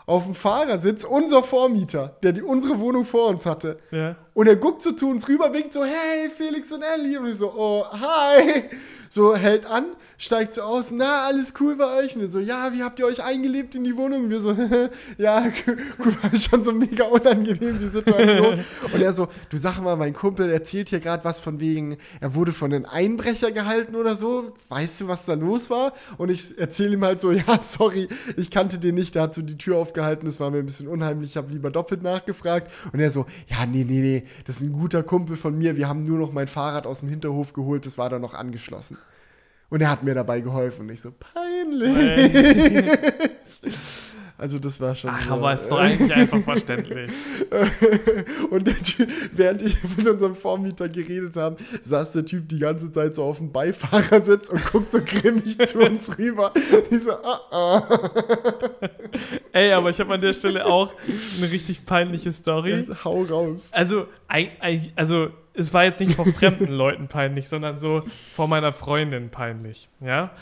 [0.06, 3.78] Auf dem Fahrersitz unser Vormieter, der die, unsere Wohnung vor uns hatte.
[3.90, 4.16] Ja.
[4.34, 7.18] Und er guckt so zu uns rüber, winkt so, hey, Felix und Ellie.
[7.18, 8.64] Und ich so, oh, hi.
[9.14, 9.84] So, hält an,
[10.18, 12.16] steigt so aus, na, alles cool bei euch?
[12.16, 14.24] Und wir so, ja, wie habt ihr euch eingelebt in die Wohnung?
[14.24, 14.56] Und wir so,
[15.18, 15.44] ja,
[15.98, 18.64] war schon so mega unangenehm, die Situation.
[18.92, 22.34] Und er so, du sag mal, mein Kumpel erzählt hier gerade was von wegen, er
[22.34, 24.52] wurde von einem Einbrecher gehalten oder so.
[24.68, 25.92] Weißt du, was da los war?
[26.18, 29.42] Und ich erzähle ihm halt so, ja, sorry, ich kannte den nicht, der hat so
[29.42, 32.68] die Tür aufgehalten, das war mir ein bisschen unheimlich, ich habe lieber doppelt nachgefragt.
[32.92, 35.88] Und er so, ja, nee, nee, nee, das ist ein guter Kumpel von mir, wir
[35.88, 38.98] haben nur noch mein Fahrrad aus dem Hinterhof geholt, das war da noch angeschlossen.
[39.70, 40.82] Und er hat mir dabei geholfen.
[40.82, 41.94] Und ich so, peinlich.
[44.36, 45.10] Also das war schon.
[45.10, 47.10] Ach, so, aber ist doch eigentlich einfach verständlich.
[48.50, 52.90] und der Typ, während ich mit unserem Vormieter geredet habe, saß der Typ die ganze
[52.90, 56.52] Zeit so auf dem Beifahrersitz und guckt so grimmig zu uns rüber.
[56.90, 57.88] Ich so, ah, ah.
[59.52, 60.92] Ey, aber ich habe an der Stelle auch
[61.38, 62.88] eine richtig peinliche Story.
[63.04, 63.70] Hau raus.
[63.72, 64.08] Also,
[64.96, 68.02] also es war jetzt nicht vor fremden Leuten peinlich, sondern so
[68.34, 70.32] vor meiner Freundin peinlich, ja?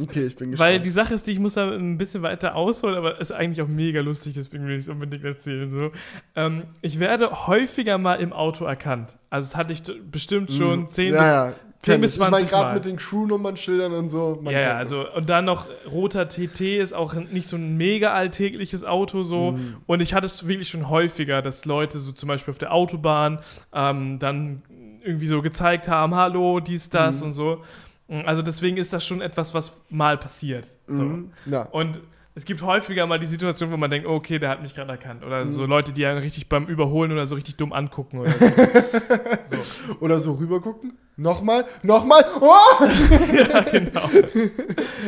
[0.00, 0.70] Okay, ich bin gespannt.
[0.70, 3.60] Weil die Sache ist, die ich muss da ein bisschen weiter ausholen, aber ist eigentlich
[3.62, 5.70] auch mega lustig, deswegen will ich es unbedingt erzählen.
[5.70, 5.90] So.
[6.36, 9.16] Ähm, ich werde häufiger mal im Auto erkannt.
[9.30, 11.14] Also das hatte ich bestimmt schon 10 Mhm.
[11.14, 12.16] ja, ja, 10 kenn bis ich.
[12.16, 14.40] Ich meine, 20 gerade mit den Crew-Nummernschildern und so.
[14.44, 14.92] ja, ja, kennt das.
[14.92, 19.52] also und dann noch roter TT ist auch nicht so ein mega alltägliches Auto so
[19.52, 19.76] Mhm.
[19.86, 23.38] und ich hatte es wirklich schon häufiger, dass Leute so zum Beispiel auf der Autobahn
[23.72, 24.62] ähm, dann
[25.04, 27.26] irgendwie so gezeigt haben, hallo, dies, das Mhm.
[27.28, 27.62] und so.
[28.24, 30.66] Also deswegen ist das schon etwas, was mal passiert.
[30.86, 31.02] So.
[31.02, 31.32] Mhm.
[31.46, 31.62] Ja.
[31.62, 32.00] Und
[32.34, 35.24] es gibt häufiger mal die Situation, wo man denkt, okay, der hat mich gerade erkannt.
[35.24, 35.68] Oder so Mhm.
[35.68, 38.46] Leute, die einen richtig beim Überholen oder so richtig dumm angucken oder so.
[39.56, 39.96] so.
[40.00, 40.96] Oder so rübergucken.
[41.16, 42.24] Nochmal, nochmal.
[42.40, 42.84] Oh!
[43.34, 44.08] Ja, genau.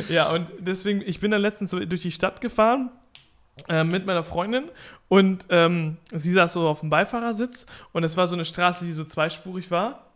[0.09, 2.91] ja, und deswegen, ich bin dann letztens so durch die Stadt gefahren
[3.69, 4.65] äh, mit meiner Freundin
[5.09, 8.93] und ähm, sie saß so auf dem Beifahrersitz und es war so eine Straße, die
[8.93, 10.10] so zweispurig war.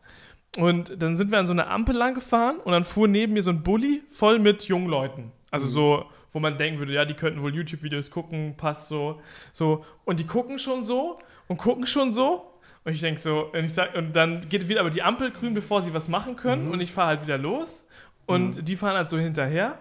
[0.57, 3.43] Und dann sind wir an so einer Ampel lang gefahren und dann fuhr neben mir
[3.43, 5.33] so ein Bulli voll mit jungen Leuten.
[5.51, 9.21] Also so, wo man denken würde, ja, die könnten wohl YouTube-Videos gucken, passt so.
[9.53, 9.85] so.
[10.05, 12.51] Und die gucken schon so und gucken schon so.
[12.85, 15.55] Und ich denke so, und, ich sag, und dann geht wieder aber die Ampel grün,
[15.55, 16.71] bevor sie was machen können.
[16.71, 17.87] Und ich fahre halt wieder los.
[18.27, 19.79] Und die fahren halt so hinterher.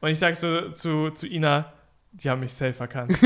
[0.00, 1.72] Und ich sage so zu, zu Ina,
[2.22, 3.12] die haben mich safe erkannt.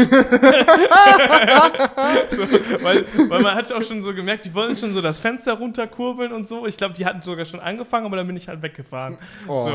[2.30, 2.42] so,
[2.82, 6.32] weil, weil man hat auch schon so gemerkt, die wollten schon so das Fenster runterkurbeln
[6.32, 6.66] und so.
[6.66, 9.18] Ich glaube, die hatten sogar schon angefangen, aber dann bin ich halt weggefahren.
[9.48, 9.70] oh.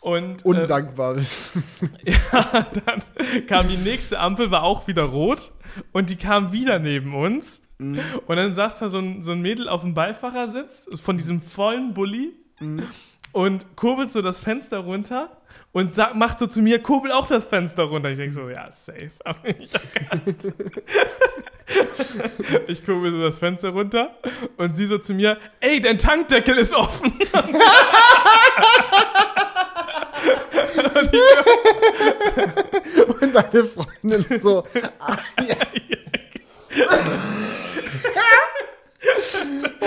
[0.00, 1.52] Und äh, Undankbares.
[2.04, 3.02] ja, dann
[3.48, 5.50] kam die nächste Ampel, war auch wieder rot
[5.92, 7.62] und die kam wieder neben uns.
[7.78, 7.98] Mhm.
[8.26, 11.92] Und dann saß da so ein, so ein Mädel auf dem Beifahrersitz von diesem vollen
[11.94, 12.84] Bulli Mhm.
[13.32, 15.36] und kurbelt so das Fenster runter
[15.76, 18.08] und sagt, macht so zu mir, kurbel auch das Fenster runter.
[18.08, 19.10] Ich denke so, ja, safe,
[22.66, 24.16] ich kurbel so das Fenster runter
[24.56, 27.12] und sie so zu mir, ey, dein Tankdeckel ist offen.
[33.20, 34.64] Und deine Freundin so.
[34.98, 35.56] Ah, ja.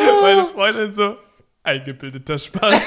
[0.21, 1.17] Meine Freundin so,
[1.63, 2.83] eingebildeter Spaß.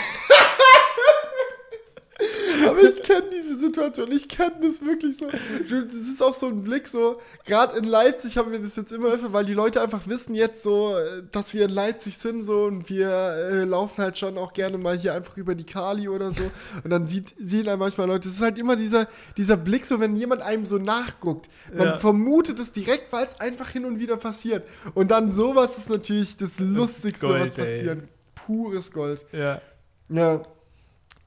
[2.66, 5.27] Aber ich kenne diese Situation, ich kenne das wirklich so.
[5.29, 9.09] Das ist auch so ein Blick, so, gerade in Leipzig haben wir das jetzt immer
[9.09, 10.94] öfter, weil die Leute einfach wissen jetzt so,
[11.31, 14.98] dass wir in Leipzig sind so und wir äh, laufen halt schon auch gerne mal
[14.98, 16.42] hier einfach über die Kali oder so
[16.85, 20.01] und dann sieht, sehen dann manchmal Leute, es ist halt immer dieser, dieser Blick, so
[20.01, 21.48] wenn jemand einem so nachguckt.
[21.75, 21.96] Man Ja.
[21.98, 24.66] vermutet es direkt, weil es einfach hin und wieder passiert.
[24.94, 27.64] Und dann sowas ist natürlich das Lustigste, Gold, was ey.
[27.64, 27.98] passiert.
[28.35, 29.25] Pures Gold.
[29.33, 29.61] Ja.
[30.09, 30.42] Ja.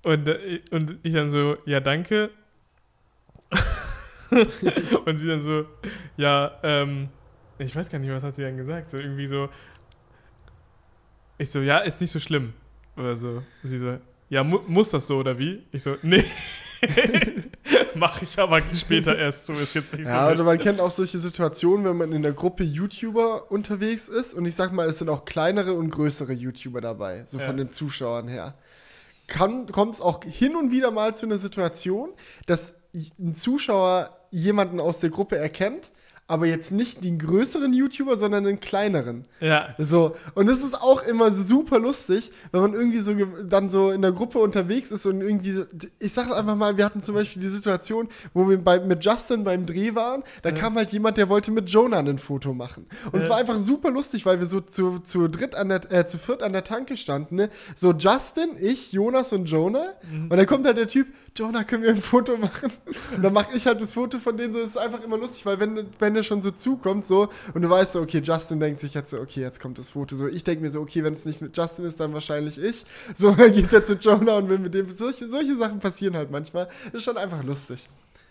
[0.05, 2.29] Und, äh, und ich dann so, ja, danke.
[5.05, 5.65] und sie dann so,
[6.17, 7.09] ja, ähm,
[7.57, 8.91] ich weiß gar nicht, was hat sie dann gesagt?
[8.91, 9.49] So irgendwie so,
[11.37, 12.53] ich so, ja, ist nicht so schlimm.
[12.97, 13.43] Oder so.
[13.63, 13.97] Und sie so,
[14.29, 15.63] ja, mu muss das so oder wie?
[15.71, 16.23] Ich so, nee.
[17.95, 20.33] Mach ich aber später erst so, ist jetzt nicht Ja, so.
[20.33, 24.45] oder man kennt auch solche Situationen, wenn man in der Gruppe YouTuber unterwegs ist und
[24.45, 27.45] ich sag mal, es sind auch kleinere und größere YouTuber dabei, so Ja.
[27.45, 28.56] von den Zuschauern her.
[29.28, 32.13] Kommt es auch hin und wieder mal zu einer Situation,
[32.46, 35.92] dass ein Zuschauer jemanden aus der Gruppe erkennt,
[36.28, 39.26] aber jetzt nicht den größeren YouTuber, sondern den kleineren.
[39.40, 39.76] Ja.
[39.78, 43.13] So, und das ist auch immer super lustig, wenn man irgendwie so
[43.44, 45.65] dann so in der Gruppe unterwegs ist und irgendwie so,
[46.00, 49.44] ich sag einfach mal, wir hatten zum Beispiel die Situation, wo wir bei, mit Justin
[49.44, 52.88] beim Dreh waren, da kam halt jemand, der wollte mit Jonah ein Foto machen.
[53.12, 53.32] Und es Ja.
[53.32, 56.42] war einfach super lustig, weil wir so zu, zu dritt an der, äh, zu viert
[56.42, 57.50] an der Tanke standen, ne?
[57.76, 59.94] So Justin, ich, Jonas und Jonah.
[60.12, 62.71] Und dann kommt halt der Typ, Jonah, können wir ein Foto machen?
[63.15, 65.46] Und dann mache ich halt das Foto von denen so, es ist einfach immer lustig,
[65.46, 68.79] weil wenn, wenn der schon so zukommt, so, und du weißt so, okay, Justin denkt
[68.79, 70.15] sich jetzt so, okay, jetzt kommt das Foto.
[70.15, 72.85] So, ich denke mir so, okay, wenn es nicht mit Justin ist, dann wahrscheinlich ich.
[73.13, 76.31] So, dann geht er zu Jonah und will mit dem, solche, solche Sachen passieren halt
[76.31, 76.67] manchmal.
[76.93, 77.85] Ist schon einfach lustig.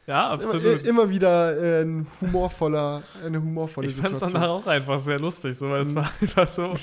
[0.06, 0.84] Ja, Immer, absolut.
[0.84, 4.40] immer wieder äh, ein humorvoller, eine humorvolle Ich fand es Situation.
[4.42, 5.96] danach auch einfach sehr lustig, so, weil es Mhm.
[5.96, 6.74] war einfach so,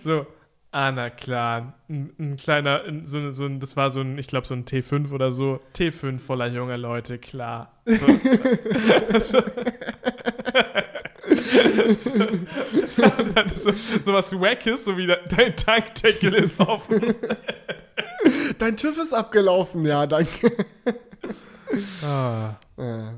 [0.00, 0.26] so,
[0.72, 4.26] ah, na klar, ein, ein kleiner, ein- so, so ein, das war so ein, ich
[4.26, 7.80] glaube, so ein T5 oder so, T5 voller junger Leute, klar.
[7.86, 8.06] So.
[11.98, 12.10] so.
[13.58, 17.14] So, so was Wackes, so wie de- dein Tankdeckel ist offen.
[18.58, 20.50] Dein TÜV ist abgelaufen, ja, danke.
[22.04, 23.12] Ah, Äh,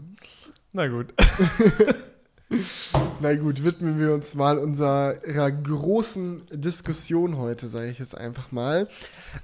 [0.73, 1.13] na gut.
[3.21, 5.15] na gut, widmen wir uns mal unserer
[5.51, 8.87] großen Diskussion heute, sage ich jetzt einfach mal.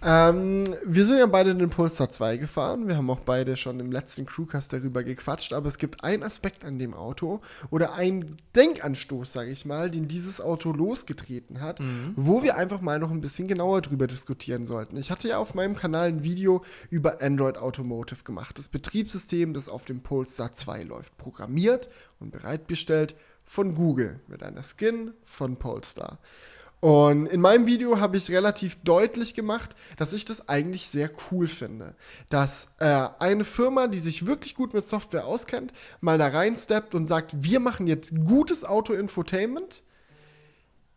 [0.05, 2.87] Ähm, wir sind ja beide den Polestar 2 gefahren.
[2.87, 5.53] Wir haben auch beide schon im letzten Crewcast darüber gequatscht.
[5.53, 7.41] Aber es gibt einen Aspekt an dem Auto
[7.71, 11.81] oder einen Denkanstoß, sage ich mal, den dieses Auto losgetreten hat,
[12.15, 14.97] wo wir einfach mal noch ein bisschen genauer drüber diskutieren sollten.
[14.97, 18.59] Ich hatte ja auf meinem Kanal ein Video über Android Automotive gemacht.
[18.59, 21.89] Das Betriebssystem, das auf dem Polestar 2 läuft, programmiert
[22.21, 22.92] und bereitgestellt
[23.45, 26.19] von Google mit einer Skin von Polestar.
[26.83, 31.47] Und in meinem Video habe ich relativ deutlich gemacht, dass ich das eigentlich sehr cool
[31.47, 31.95] finde.
[32.29, 37.07] Dass äh, eine Firma, die sich wirklich gut mit Software auskennt, mal da reinsteppt und
[37.07, 39.85] sagt, wir machen jetzt gutes Auto-Infotainment.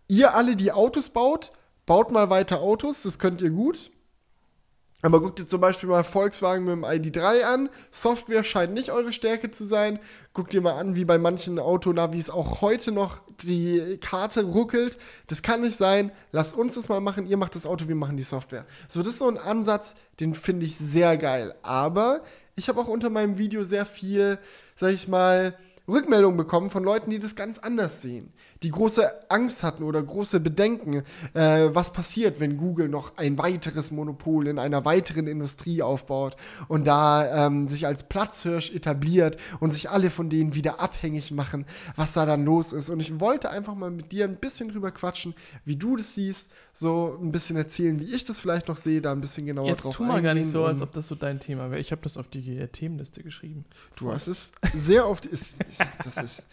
[0.07, 1.51] Ihr alle, die Autos baut,
[1.85, 3.91] baut mal weiter Autos, das könnt ihr gut.
[5.05, 7.69] Aber guckt ihr zum Beispiel mal Volkswagen mit dem ID3 an.
[7.91, 9.99] Software scheint nicht eure Stärke zu sein.
[10.33, 14.97] Guckt ihr mal an, wie bei manchen Autonavis auch heute noch die Karte ruckelt.
[15.27, 16.11] Das kann nicht sein.
[16.31, 17.27] Lasst uns das mal machen.
[17.27, 18.65] Ihr macht das Auto, wir machen die Software.
[18.87, 21.53] So, das ist so ein Ansatz, den finde ich sehr geil.
[21.61, 22.23] Aber
[22.55, 24.39] ich habe auch unter meinem Video sehr viel,
[24.75, 25.55] sag ich mal,
[25.87, 28.33] Rückmeldungen bekommen von Leuten, die das ganz anders sehen,
[28.65, 31.03] die große Angst hatten oder große Bedenken,
[31.35, 36.35] äh, was passiert, wenn Google noch ein weiteres Monopol in einer weiteren Industrie aufbaut
[36.67, 41.65] und da ähm, sich als Platzhirsch etabliert und sich alle von denen wieder abhängig machen,
[41.95, 42.89] was da dann los ist.
[42.89, 46.49] Und ich wollte einfach mal mit dir ein bisschen drüber quatschen, wie du das siehst,
[46.73, 49.85] so ein bisschen erzählen, wie ich das vielleicht noch sehe, da ein bisschen genauer Jetzt
[49.85, 51.79] drauf tu mal gar nicht so, als ob das so dein Thema wäre.
[51.79, 53.65] Ich habe das auf die Themenliste geschrieben.
[53.95, 55.25] Du hast es sehr oft.
[55.27, 55.59] Ist,
[56.03, 56.43] das ist,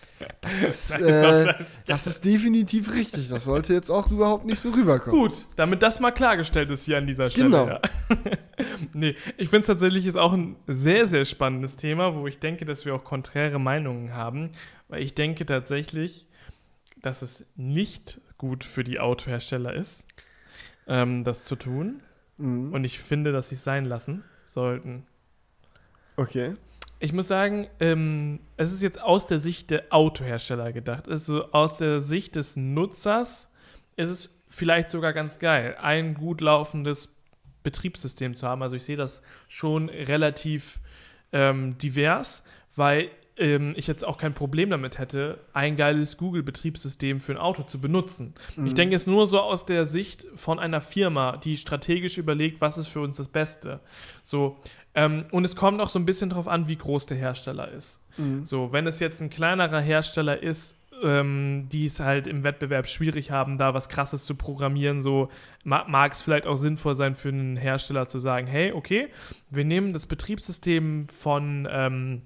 [0.42, 1.54] das ist, äh,
[1.86, 3.28] das- das ist definitiv richtig.
[3.28, 5.18] Das sollte jetzt auch überhaupt nicht so rüberkommen.
[5.18, 7.44] Gut, damit das mal klargestellt ist hier an dieser Stelle.
[7.44, 7.66] Genau.
[7.66, 7.80] Ja.
[8.92, 12.64] nee, ich finde es tatsächlich ist auch ein sehr, sehr spannendes Thema, wo ich denke,
[12.64, 14.50] dass wir auch konträre Meinungen haben,
[14.88, 16.26] weil ich denke tatsächlich,
[17.00, 20.04] dass es nicht gut für die Autohersteller ist,
[20.86, 22.02] ähm, das zu tun.
[22.38, 22.72] Mhm.
[22.72, 25.06] Und ich finde, dass sie es sein lassen sollten.
[26.16, 26.54] Okay.
[27.02, 31.08] Ich muss sagen, ähm, es ist jetzt aus der Sicht der Autohersteller gedacht.
[31.08, 33.50] Also aus der Sicht des Nutzers
[33.96, 37.12] ist es vielleicht sogar ganz geil, ein gut laufendes
[37.64, 38.62] Betriebssystem zu haben.
[38.62, 40.78] Also ich sehe das schon relativ
[41.32, 42.44] ähm, divers,
[42.76, 47.64] weil ähm, ich jetzt auch kein Problem damit hätte, ein geiles Google-Betriebssystem für ein Auto
[47.64, 48.34] zu benutzen.
[48.64, 52.78] Ich denke jetzt nur so aus der Sicht von einer Firma, die strategisch überlegt, was
[52.78, 53.80] ist für uns das Beste.
[54.22, 54.60] So,
[54.94, 58.00] ähm, und es kommt auch so ein bisschen drauf an, wie groß der Hersteller ist.
[58.16, 58.44] Mhm.
[58.44, 63.30] So, wenn es jetzt ein kleinerer Hersteller ist, ähm, die es halt im Wettbewerb schwierig
[63.30, 65.28] haben, da was Krasses zu programmieren, so
[65.64, 69.08] ma mag es vielleicht auch sinnvoll sein für einen Hersteller zu sagen, hey, okay,
[69.50, 72.22] wir nehmen das Betriebssystem von ähm,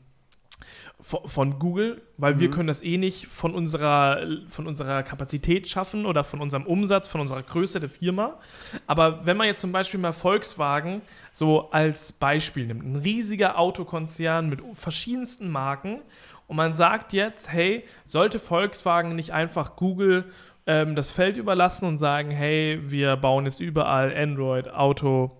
[0.98, 2.52] von, Google, weil wir Mhm.
[2.52, 7.20] können das eh nicht von unserer, von unserer Kapazität schaffen oder von unserem Umsatz, von
[7.20, 8.38] unserer Größe der Firma.
[8.86, 14.48] Aber wenn man jetzt zum Beispiel mal Volkswagen so als Beispiel nimmt, ein riesiger Autokonzern
[14.48, 16.00] mit verschiedensten Marken
[16.46, 20.24] und man sagt jetzt, hey, sollte Volkswagen nicht einfach Google
[20.66, 25.36] ähm, das Feld überlassen und sagen, hey, wir bauen jetzt überall Android, Auto,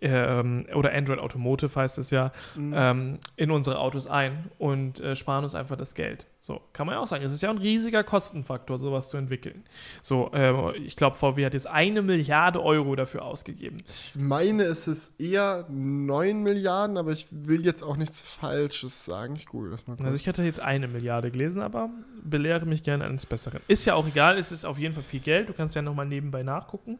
[0.00, 2.72] ähm, oder Android Automotive heißt es ja, Mhm.
[2.76, 6.26] ähm, in unsere Autos ein und äh, sparen uns einfach das Geld.
[6.40, 7.24] So, kann man ja auch sagen.
[7.24, 9.64] Es ist ja ein riesiger Kostenfaktor, sowas zu entwickeln.
[10.02, 13.78] So, äh, ich glaube, VW hat jetzt eine Milliarde Euro dafür ausgegeben.
[13.88, 19.34] Ich meine, es ist eher 9 Milliarden, aber ich will jetzt auch nichts Falsches sagen.
[19.36, 20.06] Ich google das mal kurz.
[20.06, 21.90] Also ich hatte jetzt eine Milliarde gelesen, aber
[22.22, 23.60] belehre mich gerne eines Besseren.
[23.68, 25.48] Ist ja auch egal, es ist auf jeden Fall viel Geld.
[25.48, 26.98] Du kannst ja nochmal nebenbei nachgucken.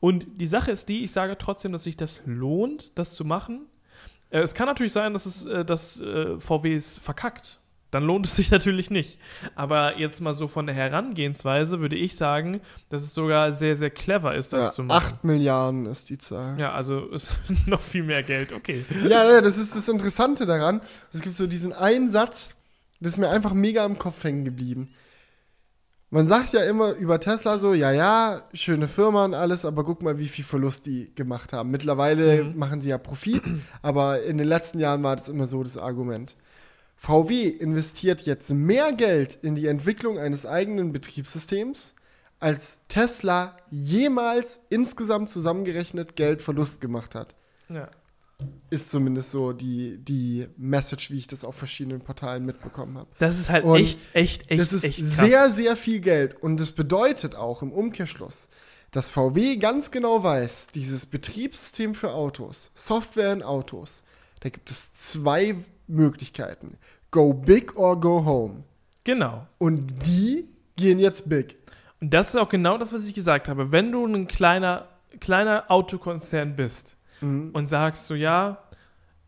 [0.00, 3.66] Und die Sache ist die, ich sage trotzdem, dass sich das lohnt, das zu machen.
[4.30, 7.58] Äh, es kann natürlich sein, dass, es, äh, dass äh, VW es verkackt.
[7.90, 9.18] Dann lohnt es sich natürlich nicht.
[9.54, 13.90] Aber jetzt mal so von der Herangehensweise würde ich sagen, dass es sogar sehr, sehr
[13.90, 15.14] clever ist, das ja, zu machen.
[15.16, 16.58] 8 Milliarden ist die Zahl.
[16.58, 17.34] Ja, also ist
[17.66, 18.52] noch viel mehr Geld.
[18.52, 18.84] Okay.
[19.06, 20.80] Ja, ja, das ist das Interessante daran.
[21.12, 22.56] Es gibt so diesen einen Satz,
[23.00, 24.94] das ist mir einfach mega im Kopf hängen geblieben.
[26.12, 30.02] Man sagt ja immer über Tesla so, ja, ja, schöne Firma und alles, aber guck
[30.02, 31.70] mal, wie viel Verlust die gemacht haben.
[31.70, 32.58] Mittlerweile Mhm.
[32.58, 33.42] machen sie ja Profit,
[33.82, 36.34] aber in den letzten Jahren war das immer so das Argument.
[36.96, 41.94] VW investiert jetzt mehr Geld in die Entwicklung eines eigenen Betriebssystems,
[42.40, 47.34] als Tesla jemals insgesamt zusammengerechnet Geldverlust gemacht hat
[47.68, 47.88] Ja.
[48.70, 53.08] Ist zumindest so die, die Message, wie ich das auf verschiedenen Portalen mitbekommen habe.
[53.18, 56.60] Das ist halt Und echt, echt, echt, Das ist echt sehr, sehr viel Geld und
[56.60, 58.48] das bedeutet auch im Umkehrschluss,
[58.90, 64.02] dass VW ganz genau weiß, dieses Betriebssystem für Autos, Software in Autos,
[64.40, 66.78] da gibt es zwei Möglichkeiten.
[67.10, 68.64] Go big or go home.
[69.04, 69.46] Genau.
[69.58, 71.56] Und die gehen jetzt big.
[72.00, 73.72] Und das ist auch genau das, was ich gesagt habe.
[73.72, 74.88] Wenn du ein kleiner,
[75.20, 77.50] kleiner Autokonzern bist Mhm.
[77.52, 78.58] und sagst so, ja,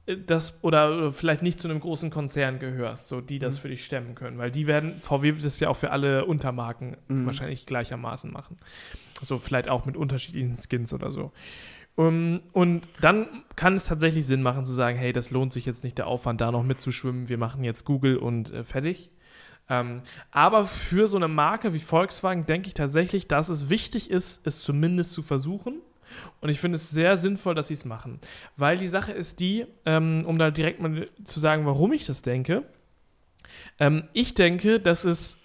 [0.06, 3.40] äh, das oder vielleicht nicht zu einem großen Konzern gehörst, so die Mhm.
[3.40, 6.24] das für dich stemmen können, weil die werden, VW wird das ja auch für alle
[6.24, 7.26] Untermarken Mhm.
[7.26, 8.58] wahrscheinlich gleichermaßen machen.
[9.22, 11.32] So vielleicht auch mit unterschiedlichen Skins oder so.
[11.94, 15.84] Um, und dann kann es tatsächlich Sinn machen zu sagen, hey, das lohnt sich jetzt
[15.84, 17.28] nicht der Aufwand, da noch mitzuschwimmen.
[17.28, 19.10] Wir machen jetzt Google und äh, fertig.
[19.68, 24.40] Ähm, aber für so eine Marke wie Volkswagen denke ich tatsächlich, dass es wichtig ist,
[24.46, 25.74] es zumindest zu versuchen.
[26.40, 28.20] Und ich finde es sehr sinnvoll, dass sie es machen.
[28.56, 32.22] Weil die Sache ist die, ähm, um da direkt mal zu sagen, warum ich das
[32.22, 32.64] denke.
[33.78, 35.38] Ähm, ich denke, dass es,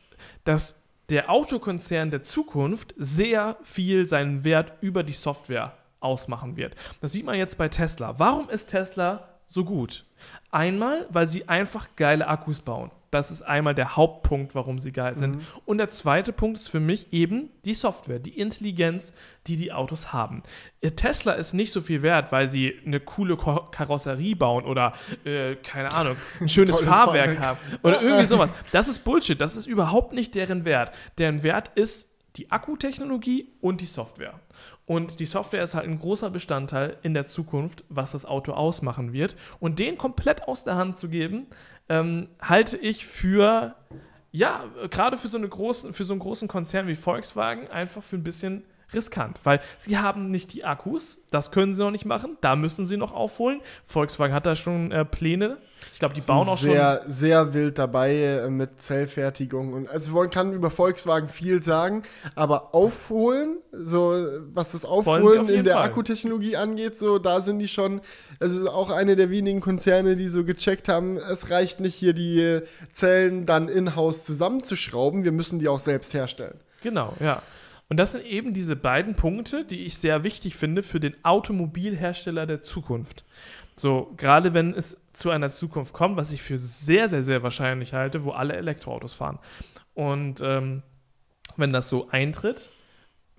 [0.44, 0.76] dass
[1.10, 6.76] der Autokonzern der Zukunft sehr viel seinen Wert über die Software ausmachen wird.
[7.02, 8.20] Das sieht man jetzt bei Tesla.
[8.20, 10.06] Warum ist Tesla so gut?
[10.52, 12.92] Einmal, weil sie einfach geile Akkus bauen.
[13.12, 15.42] Das ist einmal der Hauptpunkt, warum sie geil sind.
[15.66, 19.14] Und der zweite Punkt ist für mich eben die Software, die Intelligenz,
[19.48, 20.44] die die Autos haben.
[20.82, 24.92] Ihr Tesla ist nicht so viel wert, weil sie eine coole Karosserie bauen oder,
[25.24, 27.40] äh, keine Ahnung, ein schönes Fahrwerk.
[27.40, 28.52] haben oder irgendwie sowas.
[28.72, 29.40] Das ist Bullshit.
[29.40, 30.92] Das ist überhaupt nicht deren Wert.
[31.18, 34.40] Deren Wert ist die Akkutechnologie und die Software.
[34.86, 39.12] Und die Software ist halt ein großer Bestandteil in der Zukunft, was das Auto ausmachen
[39.12, 39.36] wird.
[39.60, 41.48] Und den komplett aus der Hand zu geben,
[41.90, 43.76] ähm, halte ich für,
[44.32, 48.18] ja, gerade für so, eine großen, für so einen großen Konzern wie Volkswagen einfach für
[48.18, 48.64] ein bisschen
[48.94, 52.86] riskant, weil sie haben nicht die Akkus, das können sie noch nicht machen, da müssen
[52.86, 53.62] sie noch aufholen.
[53.84, 55.58] Volkswagen hat da schon äh, Pläne.
[55.92, 56.72] Ich glaube, die bauen auch schon.
[56.72, 59.74] sehr, sehr wild dabei äh, mit Zellfertigung.
[59.74, 62.04] Und also man kann über Volkswagen viel sagen,
[62.36, 65.86] aber aufholen, so was das Aufholen auf in der Fall.
[65.86, 68.02] Akkutechnologie angeht, so da sind die schon,
[68.40, 72.14] es ist auch eine der wenigen Konzerne, die so gecheckt haben, es reicht nicht hier
[72.14, 76.60] die äh, Zellen dann in-house zusammenzuschrauben, wir müssen die auch selbst herstellen.
[76.82, 77.42] Genau, ja.
[77.90, 82.46] Und das sind eben diese beiden Punkte, die ich sehr wichtig finde für den Automobilhersteller
[82.46, 83.24] der Zukunft.
[83.76, 87.94] So, gerade wenn es zu einer Zukunft kommt, was ich für sehr, sehr, sehr wahrscheinlich
[87.94, 89.40] halte, wo alle Elektroautos fahren.
[89.94, 90.84] Und ähm,
[91.56, 92.72] wenn das so eintritt,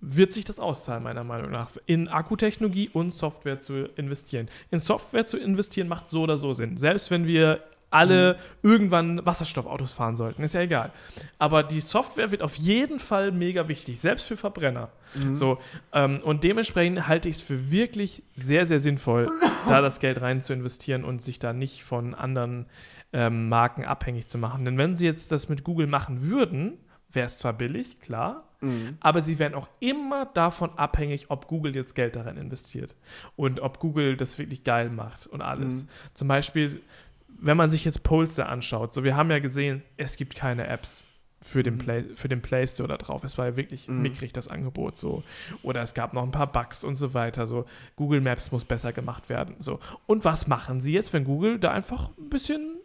[0.01, 4.49] wird sich das auszahlen, meiner Meinung nach, in Akkutechnologie und Software zu investieren.
[4.71, 6.77] In Software zu investieren macht so oder so Sinn.
[6.77, 10.91] Selbst wenn wir alle irgendwann Wasserstoffautos fahren sollten, ist ja egal.
[11.39, 14.91] Aber die Software wird auf jeden Fall mega wichtig, selbst für Verbrenner.
[15.33, 15.59] So,
[15.93, 19.31] ähm, und dementsprechend halte ich es für wirklich sehr, sehr sinnvoll,
[19.69, 22.67] da das Geld rein zu investieren und sich da nicht von anderen
[23.15, 24.67] ähm, Marken abhängig zu machen.
[24.67, 26.79] Denn wenn sie jetzt das mit Google machen würden,
[27.11, 28.45] wäre es zwar billig, klar,
[29.01, 32.95] aber sie wären auch immer davon abhängig, ob Google jetzt Geld darin investiert
[33.37, 35.87] und ob Google das wirklich geil macht und alles.
[36.13, 36.83] Zum Beispiel,
[37.39, 41.05] wenn man sich jetzt Polster anschaut, so wir haben ja gesehen, es gibt keine Apps
[41.41, 43.23] für den, Play, für den Play Store da drauf.
[43.23, 45.23] Es war ja wirklich mickrig, das Angebot so.
[45.63, 47.47] Oder es gab noch ein paar Bugs und so weiter.
[47.47, 47.65] So,
[47.95, 49.55] Google Maps muss besser gemacht werden.
[49.61, 49.79] So.
[50.07, 52.79] Und was machen sie jetzt, wenn Google da einfach ein bisschen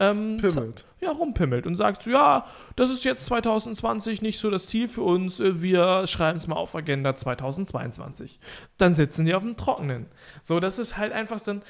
[0.00, 0.84] ähm, Pimmelt.
[1.00, 2.44] ja, rumpimmelt und sagt so, ja,
[2.76, 6.56] das ist jetzt 2020 nicht so das Ziel für uns, äh, wir schreiben es mal
[6.56, 8.38] auf Agenda 2022.
[8.76, 10.06] Dann sitzen die auf dem Trockenen.
[10.42, 11.62] So, das ist halt einfach dann,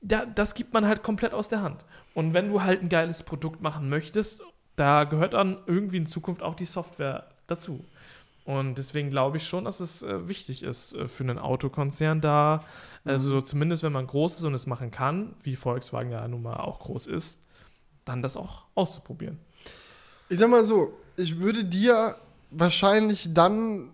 [0.00, 1.84] da, das gibt man halt komplett aus der Hand.
[2.14, 4.42] Und wenn du halt ein geiles Produkt machen möchtest,
[4.76, 7.84] da gehört dann irgendwie in Zukunft auch die Software dazu.
[8.44, 12.60] Und deswegen glaube ich schon, dass es äh, wichtig ist äh, für einen Autokonzern da,
[13.04, 16.56] also zumindest wenn man groß ist und es machen kann, wie Volkswagen ja nun mal
[16.56, 17.40] auch groß ist,
[18.06, 19.38] dann das auch auszuprobieren.
[20.30, 22.16] Ich sag mal so, ich würde dir
[22.50, 23.90] wahrscheinlich dann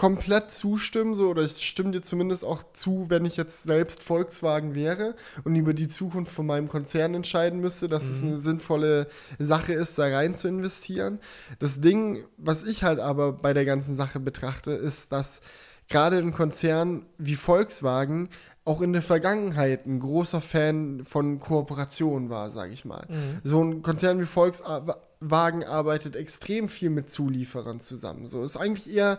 [0.00, 4.74] komplett zustimmen, so, oder ich stimme dir zumindest auch zu, wenn ich jetzt selbst Volkswagen
[4.74, 9.74] wäre und über die Zukunft von meinem Konzern entscheiden müsste, dass es eine sinnvolle Sache
[9.74, 11.18] ist, da rein zu investieren.
[11.58, 15.42] Das Ding, was ich halt aber bei der ganzen Sache betrachte, ist, dass
[15.86, 18.30] gerade ein Konzern wie Volkswagen
[18.64, 23.06] auch in der Vergangenheit ein großer Fan von Kooperationen war, sage ich mal.
[23.44, 28.26] So ein Konzern wie Volkswagen arbeitet extrem viel mit Zulieferern zusammen.
[28.26, 29.18] So ist eigentlich eher,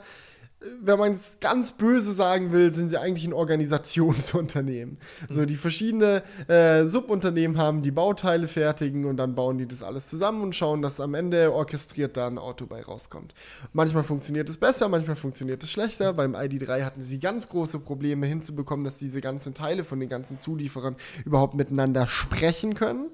[0.82, 4.98] wenn man es ganz böse sagen will, sind sie eigentlich ein Organisationsunternehmen.
[5.28, 10.08] So, die verschiedene äh, Subunternehmen haben, die Bauteile fertigen und dann bauen die das alles
[10.08, 13.34] zusammen und schauen, dass am Ende orchestriert da ein Auto bei rauskommt.
[13.74, 16.14] Manchmal funktioniert es besser, manchmal funktioniert es schlechter.
[16.14, 20.38] Beim ID3 hatten sie ganz große Probleme hinzubekommen, dass diese ganzen Teile von den ganzen
[20.38, 20.96] Zulieferern
[21.26, 23.10] überhaupt miteinander sprechen können.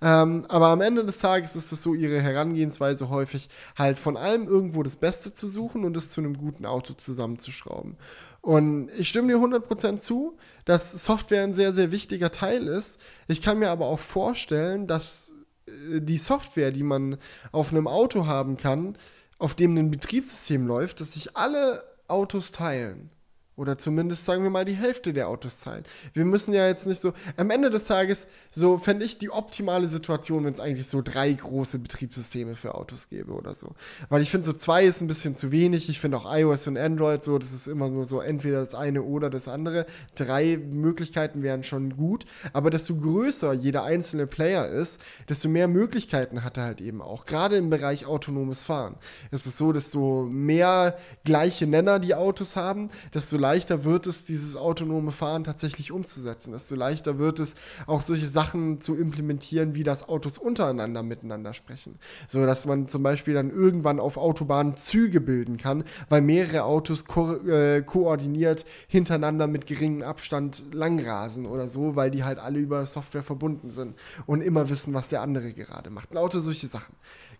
[0.00, 4.46] Ähm, aber am Ende des Tages ist es so ihre Herangehensweise häufig, halt von allem
[4.46, 7.96] irgendwo das Beste zu suchen und es zu einem guten Auto zusammenzuschrauben.
[8.40, 13.00] Und ich stimme dir 100% zu, dass Software ein sehr, sehr wichtiger Teil ist.
[13.26, 15.34] Ich kann mir aber auch vorstellen, dass
[15.66, 17.16] äh, die Software, die man
[17.52, 18.98] auf einem Auto haben kann,
[19.38, 23.10] auf dem ein Betriebssystem läuft, dass sich alle Autos teilen.
[23.56, 25.84] Oder zumindest sagen wir mal die Hälfte der Autos teilen.
[26.12, 27.12] Wir müssen ja jetzt nicht so.
[27.36, 31.32] Am Ende des Tages, so fände ich die optimale Situation, wenn es eigentlich so drei
[31.32, 33.76] große Betriebssysteme für Autos gäbe oder so.
[34.08, 35.88] Weil ich finde, so zwei ist ein bisschen zu wenig.
[35.88, 39.02] Ich finde auch iOS und Android so, das ist immer nur so entweder das eine
[39.02, 39.86] oder das andere.
[40.16, 42.24] Drei Möglichkeiten wären schon gut.
[42.52, 47.24] Aber desto größer jeder einzelne Player ist, desto mehr Möglichkeiten hat er halt eben auch.
[47.24, 48.96] Gerade im Bereich autonomes Fahren.
[49.30, 54.56] Es ist so, desto mehr gleiche Nenner die Autos haben, desto leichter wird es, dieses
[54.56, 56.52] autonome Fahren tatsächlich umzusetzen.
[56.52, 61.98] Desto leichter wird es, auch solche Sachen zu implementieren, wie das Autos untereinander miteinander sprechen.
[62.26, 67.04] So dass man zum Beispiel dann irgendwann auf Autobahnen Züge bilden kann, weil mehrere Autos
[67.04, 72.86] ko äh, koordiniert hintereinander mit geringem Abstand langrasen oder so, weil die halt alle über
[72.86, 76.14] Software verbunden sind und immer wissen, was der andere gerade macht.
[76.14, 76.94] Lauter solche Sachen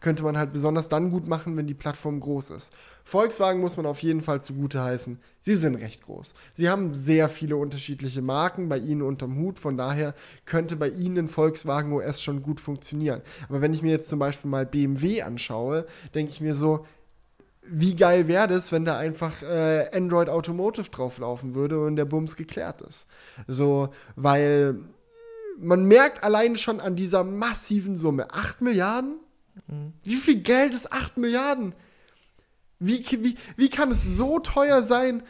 [0.05, 2.75] könnte man halt besonders dann gut machen, wenn die Plattform groß ist.
[3.05, 5.19] Volkswagen muss man auf jeden Fall zugute heißen.
[5.41, 6.35] Sie sind recht groß.
[6.53, 9.59] Sie haben sehr viele unterschiedliche Marken bei ihnen unterm Hut.
[9.59, 10.13] Von daher
[10.45, 13.23] könnte bei ihnen Volkswagen OS schon gut funktionieren.
[13.49, 16.85] Aber wenn ich mir jetzt zum Beispiel mal BMW anschaue, denke ich mir so,
[17.67, 22.37] wie geil wäre das, wenn da einfach äh, Android Automotive drauflaufen würde und der Bums
[22.37, 23.07] geklärt ist.
[23.47, 24.81] So, weil
[25.59, 29.24] man merkt allein schon an dieser massiven Summe, 8 Milliarden?
[30.03, 31.75] Wie viel Geld ist 8 Milliarden?
[32.79, 35.23] Wie, wie, wie kann es so teuer sein,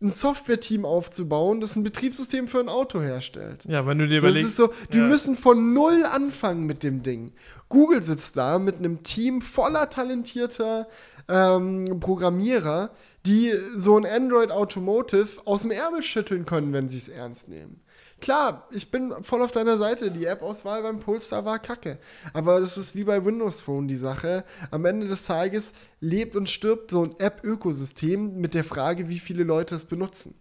[0.00, 3.64] ein Software-Team aufzubauen, das ein Betriebssystem für ein Auto herstellt?
[3.66, 4.50] Ja, wenn du dir So, es überlegst.
[4.50, 5.06] ist so, die ja.
[5.06, 7.32] müssen von null anfangen mit dem Ding.
[7.68, 10.88] Google sitzt da mit einem Team voller talentierter
[11.28, 12.90] ähm, Programmierer,
[13.26, 17.80] die so ein Android Automotive aus dem Ärmel schütteln können, wenn sie es ernst nehmen.
[18.22, 20.12] Klar, ich bin voll auf deiner Seite.
[20.12, 21.98] Die App-Auswahl beim Polestar war kacke.
[22.32, 24.44] Aber das ist wie bei Windows Phone die Sache.
[24.70, 29.42] Am Ende des Tages lebt und stirbt so ein App-Ökosystem mit der Frage, wie viele
[29.42, 30.36] Leute es benutzen.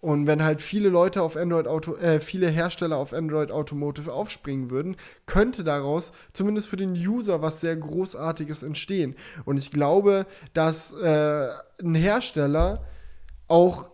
[0.00, 4.70] Und wenn halt viele Leute auf Android Auto, äh, viele Hersteller auf Android Automotive aufspringen
[4.70, 9.16] würden, könnte daraus zumindest für den User was sehr Großartiges entstehen.
[9.44, 10.24] Und ich glaube,
[10.54, 11.48] dass äh,
[11.82, 12.86] ein Hersteller
[13.48, 13.90] auch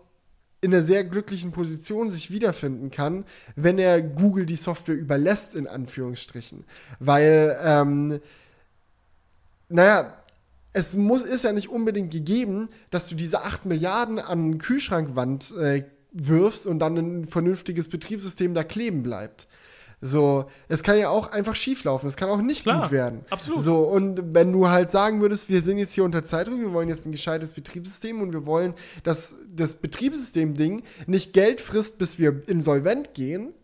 [0.65, 5.67] in einer sehr glücklichen Position sich wiederfinden kann, wenn er Google die Software überlässt, in
[5.67, 6.65] Anführungsstrichen.
[6.99, 8.21] Weil, ähm,
[9.69, 10.17] naja,
[10.73, 15.85] es muss, ist ja nicht unbedingt gegeben, dass du diese 8 Milliarden an Kühlschrankwand äh,
[16.13, 19.47] wirfst und dann ein vernünftiges Betriebssystem da kleben bleibt.
[20.07, 23.25] So, es kann ja auch einfach schieflaufen, es kann auch nicht Klar, gut werden.
[23.31, 23.61] absolut.
[23.61, 26.91] So, und wenn du halt sagen würdest, wir sind jetzt hier unter Zeitdruck, wir wollen
[26.91, 32.47] jetzt ein gescheites Betriebssystem und wir wollen, dass das Betriebssystem-Ding nicht Geld frisst, bis wir
[32.47, 33.55] insolvent gehen,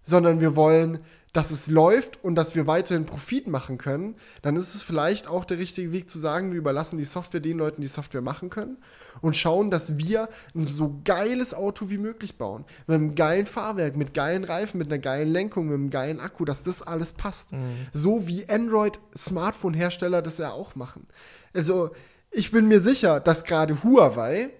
[0.00, 1.00] sondern wir wollen,
[1.32, 5.44] dass es läuft und dass wir weiterhin Profit machen können, dann ist es vielleicht auch
[5.44, 8.78] der richtige Weg zu sagen, wir überlassen die Software den Leuten, die Software machen können
[9.20, 12.64] und schauen, dass wir ein so geiles Auto wie möglich bauen.
[12.86, 16.44] Mit einem geilen Fahrwerk, mit geilen Reifen, mit einer geilen Lenkung, mit einem geilen Akku,
[16.44, 17.52] dass das alles passt.
[17.52, 17.58] Mhm.
[17.92, 21.06] So wie Android-Smartphone-Hersteller das ja auch machen.
[21.52, 21.90] Also,
[22.30, 24.50] ich bin mir sicher, dass gerade Huawei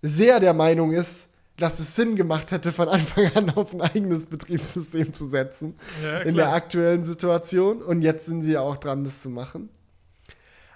[0.00, 1.28] sehr der Meinung ist,
[1.62, 6.18] dass es Sinn gemacht hätte, von Anfang an auf ein eigenes Betriebssystem zu setzen Ja,
[6.18, 7.82] in der aktuellen Situation.
[7.82, 9.68] Und jetzt sind sie ja auch dran, das zu machen.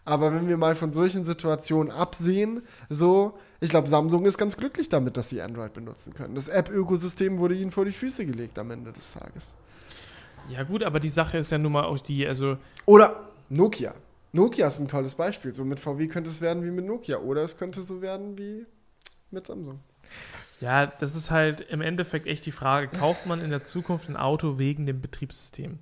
[0.04, 4.88] Aber wenn wir mal von solchen Situationen absehen, so, ich glaube, Samsung ist ganz glücklich
[4.88, 6.36] damit, dass sie Android benutzen können.
[6.36, 9.56] Das App-Ökosystem wurde ihnen vor die Füße gelegt am Ende des Tages.
[10.48, 13.92] Ja, gut, aber die Sache ist ja nun mal auch die, also Oder Nokia.
[14.30, 15.52] Nokia ist ein tolles Beispiel.
[15.52, 17.18] So mit VW könnte es werden wie mit Nokia.
[17.18, 18.66] Oder es könnte so werden wie
[19.32, 19.80] mit Samsung.
[20.60, 24.16] Ja, das ist halt im Endeffekt echt die Frage, kauft man in der Zukunft ein
[24.16, 25.78] Auto wegen dem Betriebssystem?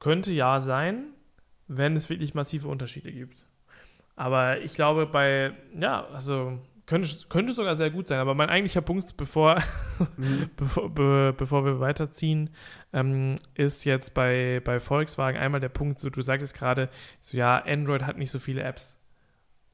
[0.00, 1.06] Könnte ja sein,
[1.66, 3.46] wenn es wirklich massive Unterschiede gibt.
[4.16, 6.58] Aber ich glaube, bei, ja, also
[6.88, 8.18] könnte, könnte sogar sehr gut sein.
[8.18, 9.62] Aber mein eigentlicher Punkt, bevor,
[10.56, 12.50] bevor, be, bevor wir weiterziehen,
[12.92, 16.88] ähm, ist jetzt bei, bei Volkswagen einmal der Punkt, so du sagtest gerade,
[17.20, 18.97] so ja, Android hat nicht so viele Apps.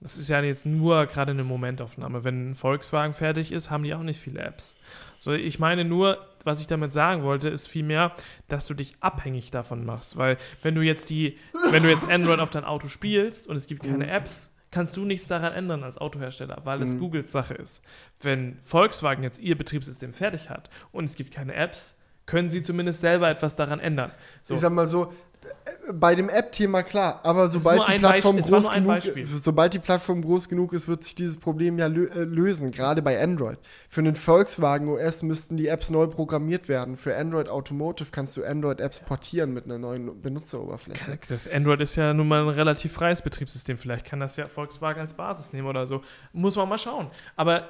[0.05, 2.24] Das ist ja jetzt nur gerade eine Momentaufnahme.
[2.24, 4.76] Wenn Volkswagen fertig ist, haben die auch nicht viele Apps.
[5.18, 8.12] So, ich meine nur, was ich damit sagen wollte, ist vielmehr,
[8.48, 10.18] dass du dich abhängig davon machst.
[10.18, 11.38] Weil wenn du jetzt die,
[11.70, 14.11] wenn du jetzt Android auf dein Auto spielst und es gibt keine Mhm.
[14.11, 16.98] Apps, kannst du nichts daran ändern als Autohersteller, weil es Mhm.
[16.98, 17.80] Googles Sache ist.
[18.20, 21.96] Wenn Volkswagen jetzt ihr Betriebssystem fertig hat und es gibt keine Apps,
[22.26, 24.11] können sie zumindest selber etwas daran ändern.
[24.42, 24.52] So.
[24.55, 25.14] Ich sag mal so,
[25.92, 29.26] bei dem App-Thema klar, aber sobald die Plattform groß genug, Beispiel.
[29.26, 33.03] sobald die Plattform groß genug ist, wird sich dieses Problem ja lö äh, lösen, gerade
[33.03, 33.59] bei Android.
[33.88, 36.97] Für einen Volkswagen OS müssten die Apps neu programmiert werden.
[36.97, 41.18] Für Android Automotive kannst du Android-Apps portieren mit einer neuen Benutzeroberfläche.
[41.28, 43.78] Das Android ist ja nun mal ein relativ freies Betriebssystem.
[43.78, 46.01] Vielleicht kann das ja Volkswagen als Basis nehmen oder so.
[46.32, 47.11] Muss man mal schauen.
[47.36, 47.68] Aber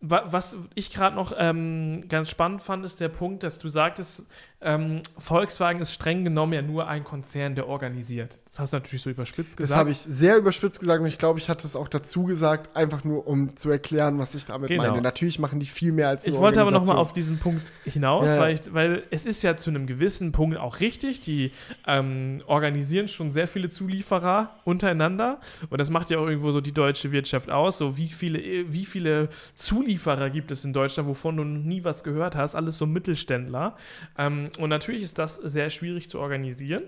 [0.00, 4.26] wa was ich gerade noch ähm, ganz spannend fand, ist der Punkt, dass du sagtest,
[4.60, 8.38] ähm, Volkswagen ist streng genommen ja nur ein Konzern, der organisiert.
[8.46, 9.78] Das hast du natürlich so überspitzt Das gesagt.
[9.78, 13.04] habe ich sehr überspitzt gesagt und ich glaube, ich hatte es auch dazu gesagt, einfach
[13.04, 14.82] nur um zu erklären, was ich damit Genau.
[14.88, 15.00] meine.
[15.00, 16.98] Natürlich machen die viel mehr als Ich eine wollte aber noch mal Organisation.
[17.06, 18.40] auf diesen Punkt hinaus, Ja, ja.
[18.40, 21.20] weil, ich, weil es ist ja zu einem gewissen Punkt auch richtig.
[21.20, 21.52] Die
[21.86, 25.40] ähm, organisieren schon sehr viele Zulieferer untereinander
[25.70, 27.78] und das macht ja auch irgendwo so die deutsche Wirtschaft aus.
[27.78, 28.40] So wie viele,
[28.72, 32.54] wie viele Zulieferer gibt es in Deutschland, wovon du noch nie was gehört hast?
[32.54, 33.76] Alles so Mittelständler.
[34.16, 36.84] Ähm, und natürlich ist das sehr schwierig zu organisieren.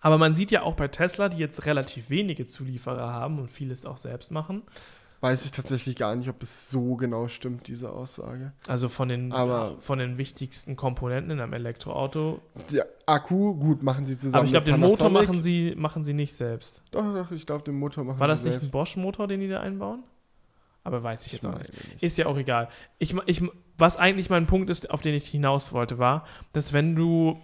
[0.00, 3.84] Aber man sieht ja auch bei Tesla, die jetzt relativ wenige Zulieferer haben und vieles
[3.84, 4.62] auch selbst machen.
[5.20, 8.52] Weiß ich tatsächlich gar nicht, ob es so genau stimmt, diese Aussage.
[8.68, 14.06] Also von den, Aber- von den wichtigsten Komponenten in einem Elektroauto Der Akku, gut, machen
[14.06, 14.36] sie zusammen.
[14.36, 16.84] Aber ich glaube, den Motor machen sie, machen sie nicht selbst.
[16.92, 18.70] Doch, doch, ich glaube, den Motor machen War sie das nicht ein selbst.
[18.72, 20.04] Bosch-Motor, den die da einbauen?
[20.88, 21.72] Aber weiß ich jetzt auch nicht.
[21.90, 22.02] nicht.
[22.02, 22.68] Ist ja auch egal.
[22.98, 23.42] Ich, ich,
[23.76, 27.38] was eigentlich mein Punkt ist, auf den ich hinaus wollte, war, dass wenn du,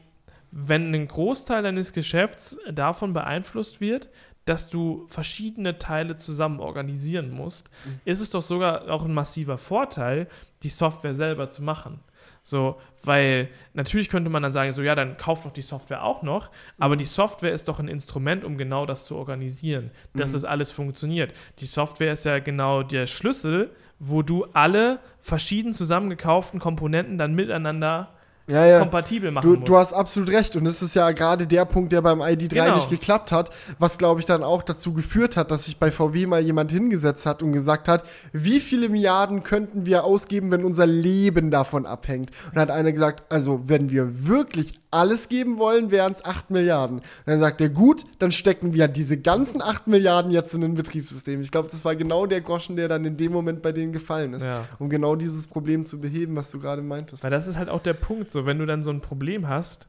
[0.51, 4.09] wenn ein Großteil deines Geschäfts davon beeinflusst wird,
[4.47, 8.01] dass du verschiedene Teile zusammen organisieren musst, Mhm.
[8.05, 10.28] ist es doch sogar auch ein massiver Vorteil,
[10.62, 12.01] die Software selber zu machen.
[12.47, 16.22] So, weil natürlich könnte man dann sagen, so ja, dann kauf doch die Software auch
[16.22, 20.32] noch, aber die Software ist doch ein Instrument, um genau das zu organisieren, dass Mhm.
[20.34, 21.32] das alles funktioniert.
[21.61, 28.12] Die Software ist ja genau der Schlüssel, wo du alle verschieden zusammengekauften Komponenten dann miteinander
[28.47, 28.80] Ja, ja.
[28.80, 29.68] kompatibel machen Du, musst.
[29.68, 30.55] du hast absolut recht.
[30.55, 32.76] Und das ist ja gerade der Punkt, der beim ID3 Genau.
[32.76, 36.26] nicht geklappt hat, was, glaube ich, dann auch dazu geführt hat, dass sich bei VW
[36.26, 40.86] mal jemand hingesetzt hat und gesagt hat, wie viele Milliarden könnten wir ausgeben, wenn unser
[40.86, 42.30] Leben davon abhängt?
[42.53, 46.99] Und hat einer gesagt, also wenn wir wirklich alles geben wollen, wären es 8 Milliarden.
[46.99, 50.74] Und dann sagt er, gut, dann stecken wir diese ganzen 8 Milliarden jetzt in ein
[50.74, 51.40] Betriebssystem.
[51.40, 54.32] Ich glaube, das war genau der Groschen, der dann in dem Moment bei denen gefallen
[54.32, 54.64] ist, Ja.
[54.78, 57.22] um genau dieses Problem zu beheben, was du gerade meintest.
[57.24, 59.88] Weil das ist halt auch der Punkt, so wenn du dann so ein Problem hast,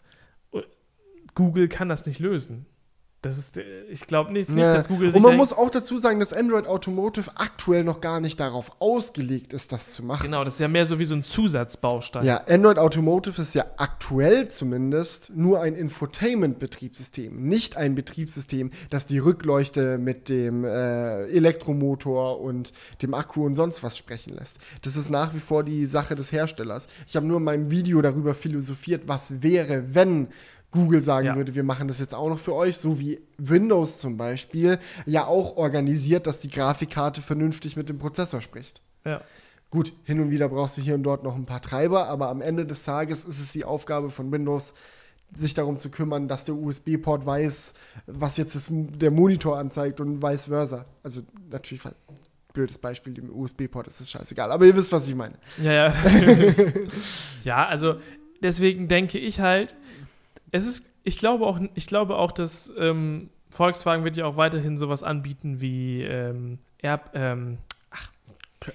[0.53, 0.61] uh,
[1.35, 2.65] Google kann das nicht lösen.
[3.25, 4.71] Das ist, äh, ich glaube nicht, nicht, Ja.
[4.75, 8.19] dass Google sich Und man muss auch dazu sagen, dass Android Automotive aktuell noch gar
[8.19, 10.25] nicht darauf ausgelegt ist, das zu machen.
[10.25, 12.23] Genau, das ist ja mehr so wie so ein Zusatzbaustein.
[12.23, 19.17] Ja, Android Automotive ist ja aktuell zumindest nur ein Infotainment-Betriebssystem, nicht ein Betriebssystem, das die
[19.17, 24.57] Rückleuchte mit dem äh, Elektromotor und dem Akku und sonst was sprechen lässt.
[24.83, 26.85] Das ist nach wie vor die Sache des Herstellers.
[27.07, 30.27] Ich habe nur in meinem Video darüber philosophiert, was wäre, wenn
[30.75, 31.35] Google sagen Ja.
[31.35, 35.25] würde, wir machen das jetzt auch noch für euch, so wie Windows zum Beispiel ja
[35.25, 38.81] auch organisiert, dass die Grafikkarte vernünftig mit dem Prozessor spricht.
[39.05, 39.21] Ja.
[39.71, 42.41] Gut, hin und wieder brauchst du hier und dort noch ein paar Treiber, aber am
[42.41, 44.73] Ende des Tages ist es die Aufgabe von Windows,
[45.33, 47.73] sich darum zu kümmern, dass der USB-Port weiß,
[48.05, 50.85] was jetzt das, der Monitor anzeigt und vice versa.
[51.03, 51.83] Also natürlich
[52.53, 55.35] blödes Beispiel, dem USB-Port ist es scheißegal, aber ihr wisst, was ich meine.
[55.61, 55.93] Ja, ja.
[57.43, 57.95] ja, also
[58.41, 59.75] deswegen denke ich halt,
[60.51, 64.77] es ist, ich glaube auch, ich glaube auch, dass ähm, Volkswagen wird ja auch weiterhin
[64.77, 67.57] sowas anbieten wie ähm, Air, ähm,
[67.89, 68.09] ach,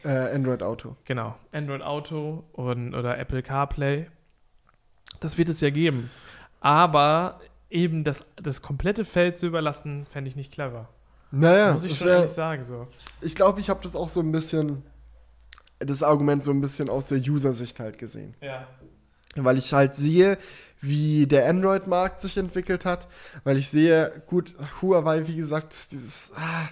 [0.05, 0.97] äh, Android Auto.
[1.05, 4.07] Genau, Android Auto und, oder Apple CarPlay.
[5.21, 6.11] Das wird es ja geben.
[6.61, 7.41] Aber
[7.71, 10.89] eben das, das komplette Feld zu überlassen, fände ich nicht clever.
[11.31, 12.65] Naja, muss ich schon ehrlich sagen.
[12.65, 12.89] So.
[13.21, 14.83] Ich glaube, ich habe das auch so ein bisschen,
[15.79, 18.35] das Argument so ein bisschen aus der User-Sicht halt gesehen.
[18.41, 18.67] Ja.
[19.37, 20.39] Weil ich halt sehe,
[20.81, 23.07] wie der Android-Markt sich entwickelt hat,
[23.45, 26.69] weil ich sehe, gut, Huawei, wie gesagt, dieses ah,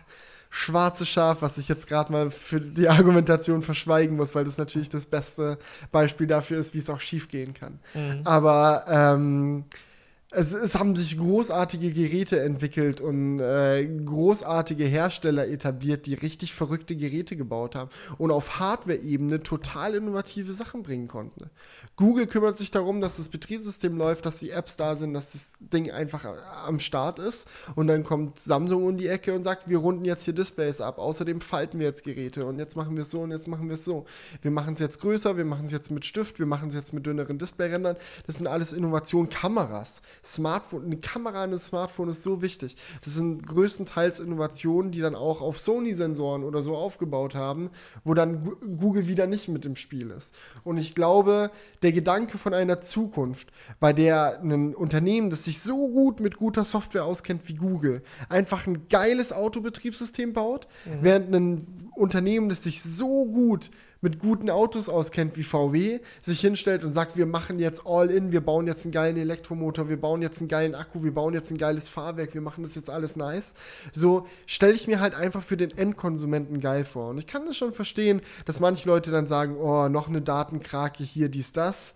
[0.51, 4.89] schwarze Schaf, was ich jetzt gerade mal für die Argumentation verschweigen muss, weil das natürlich
[4.89, 5.59] das beste
[5.93, 7.79] Beispiel dafür ist, wie es auch schief gehen kann.
[7.95, 8.23] Mhm.
[8.25, 9.65] Aber ähm,
[10.31, 16.97] es, es, haben sich großartige Geräte entwickelt und äh, großartige Hersteller etabliert, die richtig verrückte
[16.97, 21.49] Geräte gebaut haben und auf Hardware-Ebene total innovative Sachen bringen konnten.
[21.97, 25.53] Google kümmert sich darum, dass das Betriebssystem läuft, dass die Apps da sind, dass das
[25.61, 26.27] Ding einfach
[26.67, 30.25] am Start ist und dann kommt Samsung um die Ecke und sagt, wir runden jetzt
[30.25, 33.31] hier Displays ab, außerdem falten wir jetzt Geräte und jetzt machen wir es so und
[33.31, 34.05] jetzt machen wir es so.
[34.43, 36.93] Wir machen es jetzt größer, wir machen es jetzt mit Stift, wir machen es jetzt
[36.93, 37.97] mit dünneren Displayrändern.
[38.27, 42.77] Das sind alles Innovationen, Kameras Smartphone, eine Kamera in einem Smartphone ist so wichtig.
[43.05, 47.71] Das sind größtenteils Innovationen, die dann auch auf Sony-Sensoren oder so aufgebaut haben,
[48.05, 50.37] wo dann Google wieder nicht mit im Spiel ist.
[50.65, 51.51] Und ich glaube,
[51.83, 53.49] der Gedanke von einer Zukunft,
[53.81, 58.67] bei der ein Unternehmen, das sich so gut mit guter Software auskennt wie Google, einfach
[58.67, 60.91] ein geiles Autobetriebssystem baut, mhm.
[61.03, 63.71] während ein Unternehmen, das sich so gut
[64.01, 68.33] mit guten Autos auskennt wie VW, sich hinstellt und sagt, wir machen jetzt all in,
[68.33, 71.51] wir bauen jetzt einen geilen Elektromotor, wir bauen jetzt einen geilen Akku, wir bauen jetzt
[71.51, 73.55] ein geiles Fahrwerk, wir machen das jetzt alles nice.
[73.93, 77.11] So stelle ich mir halt einfach für den Endkonsumenten geil vor.
[77.11, 81.03] Und ich kann das schon verstehen, dass manche Leute dann sagen, oh, noch eine Datenkrake
[81.03, 81.95] hier, dies, das.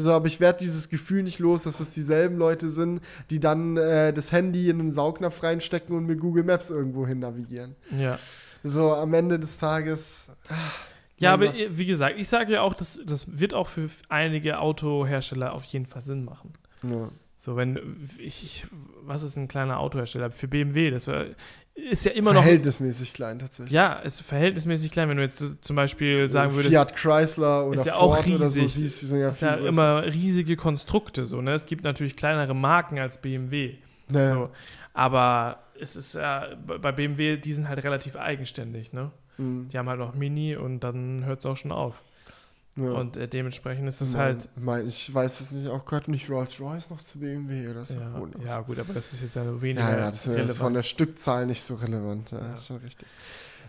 [0.00, 3.76] So, aber ich werde dieses Gefühl nicht los, dass es dieselben Leute sind, die dann
[3.76, 7.74] äh, das Handy in einen Saugnapf reinstecken und mit Google Maps irgendwo hin navigieren.
[7.98, 8.18] Ja.
[8.62, 10.28] So, am Ende des Tages.
[10.48, 10.72] Ach,
[11.18, 15.52] ja, aber wie gesagt, ich sage ja auch, das, das wird auch für einige Autohersteller
[15.52, 16.52] auf jeden Fall Sinn machen.
[16.82, 17.10] Ja.
[17.38, 18.66] So, wenn ich, ich,
[19.02, 20.30] was ist ein kleiner Autohersteller?
[20.30, 21.26] Für BMW, das war,
[21.74, 22.42] ist ja immer noch.
[22.42, 23.72] Verhältnismäßig klein tatsächlich.
[23.72, 26.70] Ja, ist verhältnismäßig klein, wenn du jetzt zum Beispiel sagen würdest.
[26.70, 30.04] Fiat Chrysler oder ja Ford riesig, oder so siehst, die sind ja, ist ja immer
[30.04, 31.24] riesige Konstrukte.
[31.24, 31.52] So, ne?
[31.52, 33.76] Es gibt natürlich kleinere Marken als BMW.
[34.08, 34.34] Naja.
[34.34, 34.50] So,
[34.92, 39.12] aber es ist ja, bei BMW, die sind halt relativ eigenständig, ne?
[39.38, 39.68] Mhm.
[39.68, 42.02] Die haben halt noch Mini und dann hört es auch schon auf.
[42.76, 42.92] Ja.
[42.92, 44.48] Und äh, dementsprechend ist es halt.
[44.56, 47.94] Mein, ich weiß es nicht, auch gerade nicht Rolls-Royce noch zu BMW oder so.
[47.94, 49.90] Ja, ja, gut, aber das ist jetzt ja weniger.
[49.90, 52.30] Ja, ja, das ist von der Stückzahl nicht so relevant.
[52.30, 52.54] Ja, ja.
[52.54, 53.08] ist schon richtig.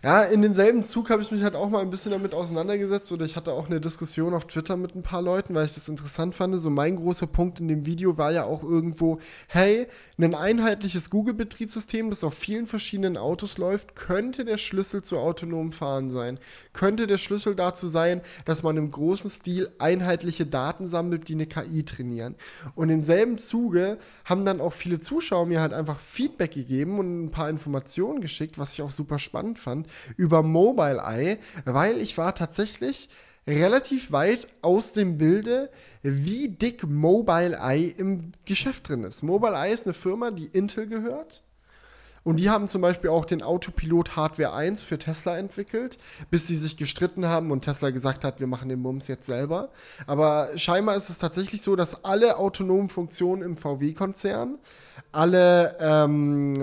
[0.02, 3.26] Ja, in demselben Zug habe ich mich halt auch mal ein bisschen damit auseinandergesetzt oder
[3.26, 6.36] ich hatte auch eine Diskussion auf Twitter mit ein paar Leuten, weil ich das interessant
[6.36, 6.58] fand.
[6.58, 9.20] So mein großer Punkt in dem Video war ja auch irgendwo,
[9.50, 9.88] hey,
[10.18, 16.12] ein einheitliches Google-Betriebssystem, das auf vielen verschiedenen Autos läuft, könnte der Schlüssel zu autonomem Fahren
[16.12, 16.40] sein.
[16.72, 21.46] Könnte der Schlüssel dazu sein, dass man im großen Stil einheitliche Daten sammelt, die eine
[21.46, 22.36] KI trainieren.
[22.74, 27.26] Und im selben Zuge haben dann auch viele Zuschauer mir halt einfach Feedback gegeben und
[27.26, 32.36] ein paar Informationen geschickt, was ich auch super spannend fand über Mobileye, weil ich war
[32.36, 33.10] tatsächlich
[33.48, 35.70] relativ weit aus dem Bilde,
[36.02, 39.24] wie dick Mobileye im Geschäft drin ist.
[39.24, 41.44] Mobileye ist eine Firma, die Intel gehört.
[42.24, 45.98] Und die haben zum Beispiel auch den Autopilot Hardware 1 für Tesla entwickelt,
[46.30, 49.70] bis sie sich gestritten haben und Tesla gesagt hat, wir machen den Mums jetzt selber.
[50.06, 54.60] Aber scheinbar ist es tatsächlich so, dass alle autonomen Funktionen im VW-Konzern,
[55.12, 56.54] alle ähm,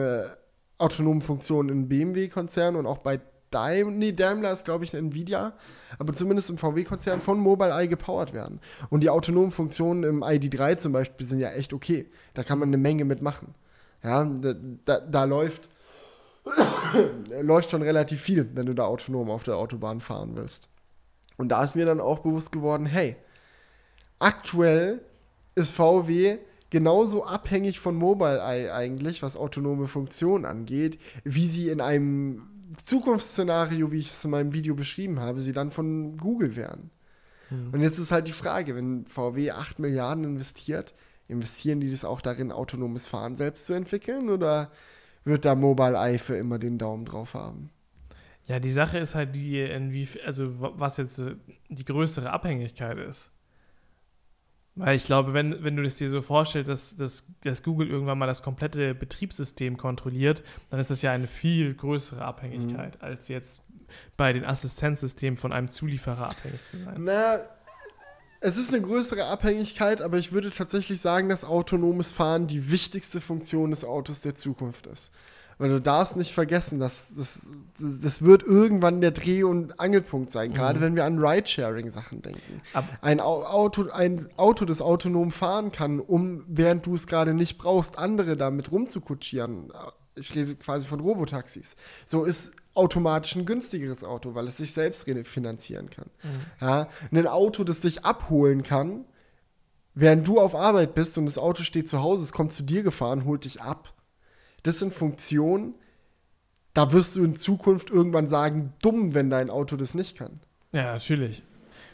[0.78, 3.20] autonomen Funktionen im BMW-Konzern und auch bei
[3.50, 5.54] Daimler, nee, Daimler ist, glaube ich, ein Nvidia,
[5.98, 8.60] aber zumindest im VW-Konzern von Mobileye gepowert werden.
[8.90, 12.10] Und die autonomen Funktionen im ID3 zum Beispiel sind ja echt okay.
[12.34, 13.54] Da kann man eine Menge mitmachen.
[14.02, 14.54] Ja, da,
[14.84, 15.68] da, da läuft,
[17.40, 20.68] läuft schon relativ viel, wenn du da autonom auf der Autobahn fahren willst.
[21.36, 23.16] Und da ist mir dann auch bewusst geworden, hey,
[24.18, 25.00] aktuell
[25.54, 26.38] ist VW
[26.70, 32.42] genauso abhängig von Mobileye eigentlich, was autonome Funktionen angeht, wie sie in einem
[32.84, 36.90] Zukunftsszenario, wie ich es in meinem Video beschrieben habe, sie dann von Google wären.
[37.50, 37.70] Mhm.
[37.72, 40.94] Und jetzt ist halt die Frage, wenn VW 8 Milliarden investiert,
[41.28, 44.70] investieren die das auch darin, autonomes Fahren selbst zu entwickeln oder
[45.24, 47.70] wird da Mobileye für immer den Daumen drauf haben?
[48.46, 51.20] Ja, die Sache ist halt die, also was jetzt
[51.68, 53.32] die größere Abhängigkeit ist.
[54.76, 58.18] Weil ich glaube, wenn, wenn du das dir so vorstellst, dass, dass, dass Google irgendwann
[58.18, 63.00] mal das komplette Betriebssystem kontrolliert, dann ist das ja eine viel größere Abhängigkeit, Mhm.
[63.00, 63.62] als jetzt
[64.16, 66.96] bei den Assistenzsystemen von einem Zulieferer abhängig zu sein.
[66.98, 67.38] Na,
[68.40, 73.20] es ist eine größere Abhängigkeit, aber ich würde tatsächlich sagen, dass autonomes Fahren die wichtigste
[73.22, 75.10] Funktion des Autos der Zukunft ist.
[75.58, 77.46] Weil du darfst nicht vergessen, dass das,
[77.80, 80.82] das, das wird irgendwann der Dreh- und Angelpunkt sein, gerade Mhm.
[80.84, 82.60] wenn wir an Ridesharing-Sachen denken.
[82.74, 87.32] Ab- Ein Au- Auto, ein Auto, das autonom fahren kann, um, während du es gerade
[87.32, 89.72] nicht brauchst, andere damit rumzukutschieren.
[90.14, 91.76] Ich rede quasi von Robotaxis.
[92.04, 96.10] So ist automatisch ein günstigeres Auto, weil es sich selbst refinanzieren kann.
[96.60, 99.06] Ja, ein Auto, das dich abholen kann,
[99.94, 102.82] während du auf Arbeit bist und das Auto steht zu Hause, es kommt zu dir
[102.82, 103.94] gefahren, holt dich ab.
[104.66, 105.74] Das sind Funktionen,
[106.74, 110.40] da wirst du in Zukunft irgendwann sagen, dumm, wenn dein Auto das nicht kann.
[110.72, 111.42] Ja, natürlich.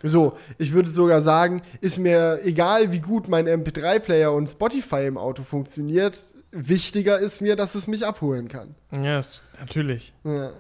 [0.02, 5.16] So, ich würde sogar sagen, ist mir egal, wie gut mein MP3-Player und Spotify im
[5.16, 6.18] Auto funktioniert,
[6.50, 8.74] wichtiger ist mir, dass es mich abholen kann.
[8.90, 9.22] Ja,
[9.60, 10.14] natürlich.
[10.24, 10.52] Ja.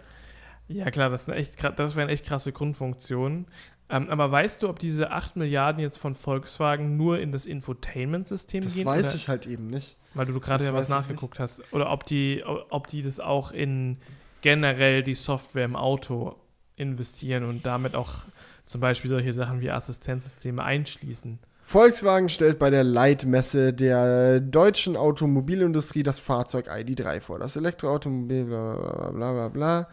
[0.68, 3.46] Ja, klar, das, sind echt, das wären echt krasse Grundfunktionen.
[3.92, 8.64] Ähm, aber weißt du, ob diese 8 Milliarden jetzt von Volkswagen nur in das Infotainment-System
[8.64, 8.86] Das gehen?
[8.86, 9.98] weiß oder, ich halt eben nicht.
[10.14, 11.62] Weil du gerade das ja was nachgeguckt hast.
[11.74, 13.98] Oder ob die, ob die das auch in
[14.40, 16.36] generell die Software im Auto
[16.76, 18.22] investieren und damit auch
[18.64, 21.38] zum Beispiel solche Sachen wie Assistenzsysteme einschließen.
[21.62, 27.38] Volkswagen stellt bei der Leitmesse der deutschen Automobilindustrie das Fahrzeug ID3 vor.
[27.38, 29.88] Das Elektroautomobil, bla bla bla bla bla.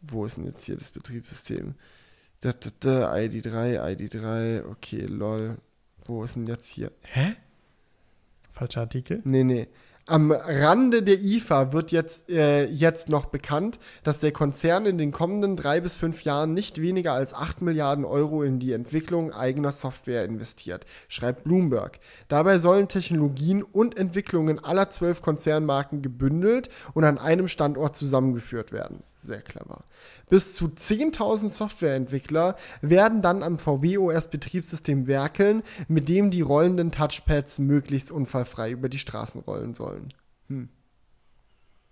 [0.00, 1.74] Wo ist denn jetzt hier das Betriebssystem?
[2.42, 5.58] Da, da, da, ID3, ID3, okay, lol.
[6.04, 6.90] Wo ist denn jetzt hier?
[7.02, 7.36] Hä?
[8.50, 9.20] Falscher Artikel.
[9.22, 9.68] Nee, nee.
[10.06, 15.12] Am Rande der IFA wird jetzt, äh, jetzt noch bekannt, dass der Konzern in den
[15.12, 19.70] kommenden drei bis fünf Jahren nicht weniger als 8 Milliarden Euro in die Entwicklung eigener
[19.70, 22.00] Software investiert, schreibt Bloomberg.
[22.26, 29.04] Dabei sollen Technologien und Entwicklungen aller zwölf Konzernmarken gebündelt und an einem Standort zusammengeführt werden.
[29.22, 29.84] Sehr clever.
[30.28, 36.90] Bis zu 10.000 Softwareentwickler werden dann am VW OS Betriebssystem werkeln, mit dem die rollenden
[36.90, 40.12] Touchpads möglichst unfallfrei über die Straßen rollen sollen.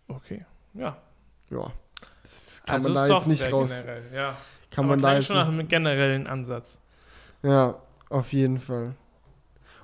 [0.08, 0.44] Okay.
[0.74, 0.96] Ja.
[1.50, 1.72] Ja.
[2.22, 3.70] Das kann also man da jetzt Software nicht raus.
[3.70, 4.36] generell, ja.
[4.72, 6.78] Kann Aber man da jetzt schon nach einem generellen Ansatz.
[7.44, 8.96] Ja, auf jeden Fall.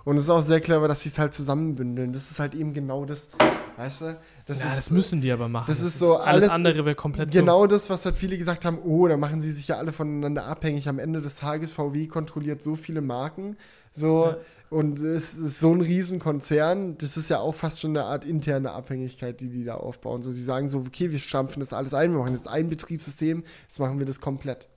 [0.05, 2.12] Und es ist auch sehr clever, dass sie es halt zusammenbündeln.
[2.12, 3.28] Das ist halt eben genau das,
[3.76, 4.20] weißt du?
[4.47, 5.66] Das ja, ist, das müssen die aber machen.
[5.68, 8.78] das ist so alles, alles- andere wäre komplett Genau das, was halt viele gesagt haben,
[8.84, 10.88] oh, da machen sie sich ja alle voneinander abhängig.
[10.88, 13.57] Am Ende des Tages, VW kontrolliert so viele Marken,
[13.90, 14.36] so, Ja.
[14.70, 18.70] und es ist so ein Riesenkonzern, das ist ja auch fast schon eine Art interne
[18.70, 20.22] Abhängigkeit, die die da aufbauen.
[20.22, 23.42] So, sie sagen so, okay, wir stampfen das alles ein, wir machen jetzt ein Betriebssystem,
[23.68, 24.68] jetzt machen wir das komplett.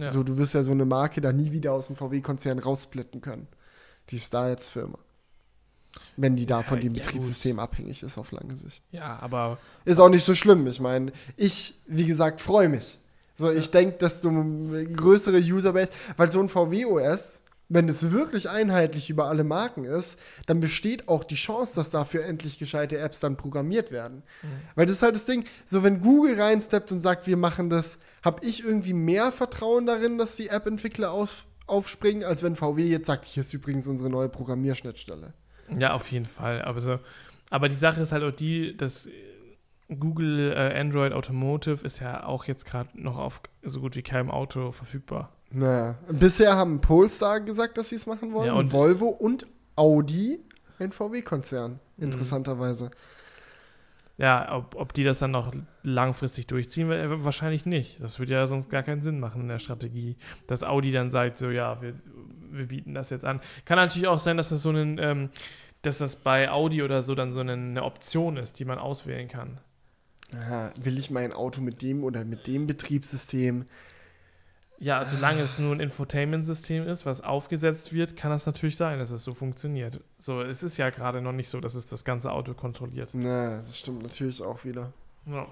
[0.00, 0.10] Ja.
[0.10, 3.46] So, du wirst ja so eine Marke da nie wieder aus dem VW-Konzern raussplitten können.
[4.10, 4.98] Die ist da jetzt Firma.
[6.16, 8.84] Wenn die da Ja, von dem ja, Betriebssystem abhängig ist auf lange Sicht.
[8.92, 10.66] Ja, aber Ist auch nicht so schlimm.
[10.66, 12.98] Ich meine, ich, wie gesagt, freue mich.
[13.34, 18.50] So, ich denke, dass du eine größere Userbase, weil so ein VW-OS, wenn es wirklich
[18.50, 23.20] einheitlich über alle Marken ist, dann besteht auch die Chance, dass dafür endlich gescheite Apps
[23.20, 24.22] dann programmiert werden.
[24.74, 27.98] Weil das ist halt das Ding, so wenn Google reinsteppt und sagt, wir machen das,
[28.22, 33.06] habe ich irgendwie mehr Vertrauen darin, dass die App-Entwickler auf, aufspringen, als wenn VW jetzt
[33.06, 35.32] sagt, hier ist übrigens unsere neue Programmierschnittstelle.
[35.80, 36.62] Ja, auf jeden Fall.
[36.62, 36.98] Aber, so,
[37.50, 39.08] aber die Sache ist halt auch die, dass
[39.88, 44.30] Google äh, Android Automotive ist ja auch jetzt gerade noch auf so gut wie keinem
[44.30, 45.30] Auto verfügbar.
[45.50, 48.46] Naja, bisher haben Polestar gesagt, dass sie es machen wollen.
[48.46, 49.46] Ja, und- Volvo und
[49.76, 50.38] Audi,
[50.78, 52.90] ein VW-Konzern, interessanterweise.
[54.18, 55.50] Ja, ob, ob die das dann noch
[55.82, 58.00] langfristig durchziehen, äh, wahrscheinlich nicht.
[58.02, 60.16] Das würde ja sonst gar keinen Sinn machen in der Strategie,
[60.46, 61.94] dass Audi dann sagt, so ja, wir,
[62.50, 63.40] wir bieten das jetzt an.
[63.64, 65.30] Kann natürlich auch sein, dass das so ein, ähm,
[65.82, 69.28] dass das bei Audi oder so dann so eine, eine Option ist, die man auswählen
[69.28, 69.58] kann.
[70.34, 73.66] Aha, will ich mein Auto mit dem oder mit dem Betriebssystem?
[74.78, 79.12] Ja, solange es nur ein Infotainment-System ist, was aufgesetzt wird, kann das natürlich sein, dass
[79.12, 80.00] es so funktioniert.
[80.18, 83.10] So, es ist ja gerade noch nicht so, dass es das ganze Auto kontrolliert.
[83.12, 84.92] Na, das stimmt natürlich auch wieder.
[85.26, 85.46] Ja.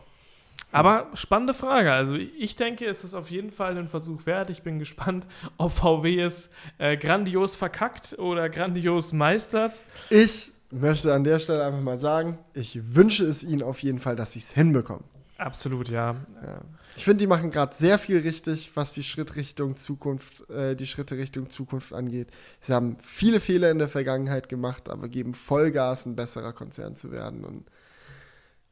[0.73, 1.93] Aber spannende Frage.
[1.93, 4.51] Also ich denke, es ist auf jeden Fall ein Versuch wert.
[4.51, 5.27] Ich bin gespannt,
[5.59, 9.85] ob VW es äh, grandios verkackt oder grandios meistert.
[10.11, 14.17] Ich möchte an der Stelle einfach mal sagen, ich wünsche es ihnen auf jeden Fall,
[14.17, 15.05] dass sie es hinbekommen.
[15.39, 16.17] Absolut, ja.
[16.45, 16.61] Ja.
[16.97, 21.17] Ich finde, die machen gerade sehr viel richtig, was die Schrittrichtung Zukunft, äh, die Schritte
[21.17, 22.29] Richtung Zukunft angeht.
[22.61, 27.11] Sie haben viele Fehler in der Vergangenheit gemacht, aber geben Vollgas, ein besserer Konzern zu
[27.11, 27.45] werden.
[27.45, 27.65] Und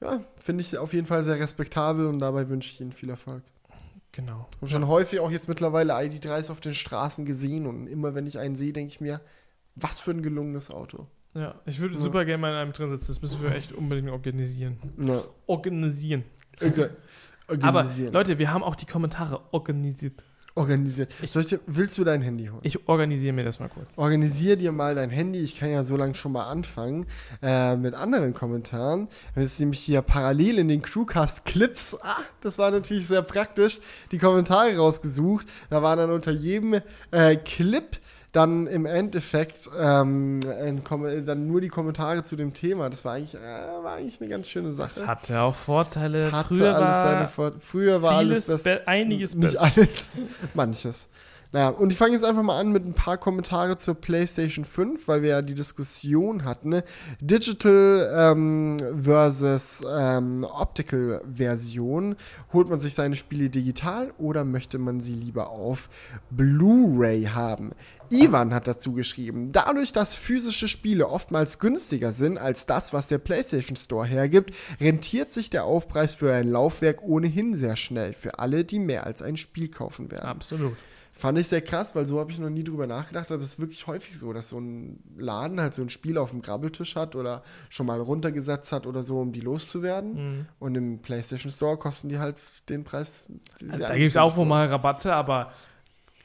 [0.03, 3.43] ja, finde ich auf jeden Fall sehr respektabel und dabei wünsche ich ihnen viel Erfolg.
[4.13, 4.49] Genau.
[4.53, 8.27] Ich habe schon häufig auch jetzt mittlerweile ID3s auf den Straßen gesehen und immer wenn
[8.27, 9.21] ich einen sehe, denke ich mir,
[9.81, 11.07] Was für ein gelungenes Auto.
[11.35, 12.01] Ja, ich würde Ja.
[12.01, 13.13] super gerne mal in einem drin sitzen.
[13.13, 14.79] Das müssen wir echt unbedingt organisieren.
[14.99, 15.23] Ja.
[15.47, 16.25] Organisieren.
[16.61, 16.89] Okay.
[17.49, 18.13] Aber Organisieren.
[18.13, 20.25] Leute, wir haben auch die Kommentare organisiert.
[20.59, 21.13] Organisiert.
[21.25, 22.61] Soll ich dir, willst du dein Handy holen?
[22.65, 23.97] Ich organisiere mir das mal kurz.
[23.97, 25.39] Organisier dir mal dein Handy.
[25.39, 27.07] Ich kann ja so lange schon mal anfangen
[27.43, 29.09] äh, mit anderen Kommentaren.
[29.37, 31.97] Das ist nämlich hier parallel in den Crewcast Clips.
[32.03, 33.79] Ah, das war natürlich sehr praktisch.
[34.11, 35.47] Die Kommentare rausgesucht.
[35.71, 36.81] Da waren dann unter jedem
[37.13, 37.99] äh, Clip
[38.33, 40.41] dann im Endeffekt ähm,
[41.25, 42.91] dann nur die Kommentare zu dem Thema.
[42.91, 43.39] Das war eigentlich, äh,
[43.83, 44.91] war eigentlich eine ganz schöne Sache.
[45.01, 46.25] Das hatte auch Vorteile.
[46.25, 48.77] Das hatte Früher alles seine war Vor Früher war alles besser.
[48.77, 49.63] be einiges Nicht besser.
[49.77, 50.11] alles,
[50.55, 51.09] manches.
[51.51, 55.09] Naja, und ich fange jetzt einfach mal an mit ein paar Kommentare zur PlayStation 5,
[55.09, 56.69] weil wir ja die Diskussion hatten.
[56.69, 56.85] Ne?
[57.21, 62.17] Digital ähm, versus ähm, Optical Version.
[62.53, 65.89] Holt man sich seine Spiele digital oder möchte man sie lieber auf
[66.31, 67.71] Blu-ray haben?
[68.11, 73.19] Ivan hat dazu geschrieben, dadurch, dass physische Spiele oftmals günstiger sind als das, was der
[73.19, 78.65] PlayStation Store hergibt, rentiert sich der Aufpreis für ein Laufwerk ohnehin sehr schnell für alle,
[78.65, 80.27] die mehr als ein Spiel kaufen werden.
[80.27, 80.77] Absolut.
[81.19, 83.59] Fand ich sehr krass, weil so habe ich noch nie drüber nachgedacht, aber es ist
[83.59, 87.17] wirklich häufig so, dass so ein Laden halt so ein Spiel auf dem Grabbeltisch hat
[87.17, 90.13] oder schon mal runtergesetzt hat oder so, um die loszuwerden.
[90.13, 90.47] Mhm.
[90.61, 92.37] Und im PlayStation Store kosten die halt
[92.69, 93.29] den Preis.
[93.69, 95.51] Also da gibt es auch wohl mal Rabatte, aber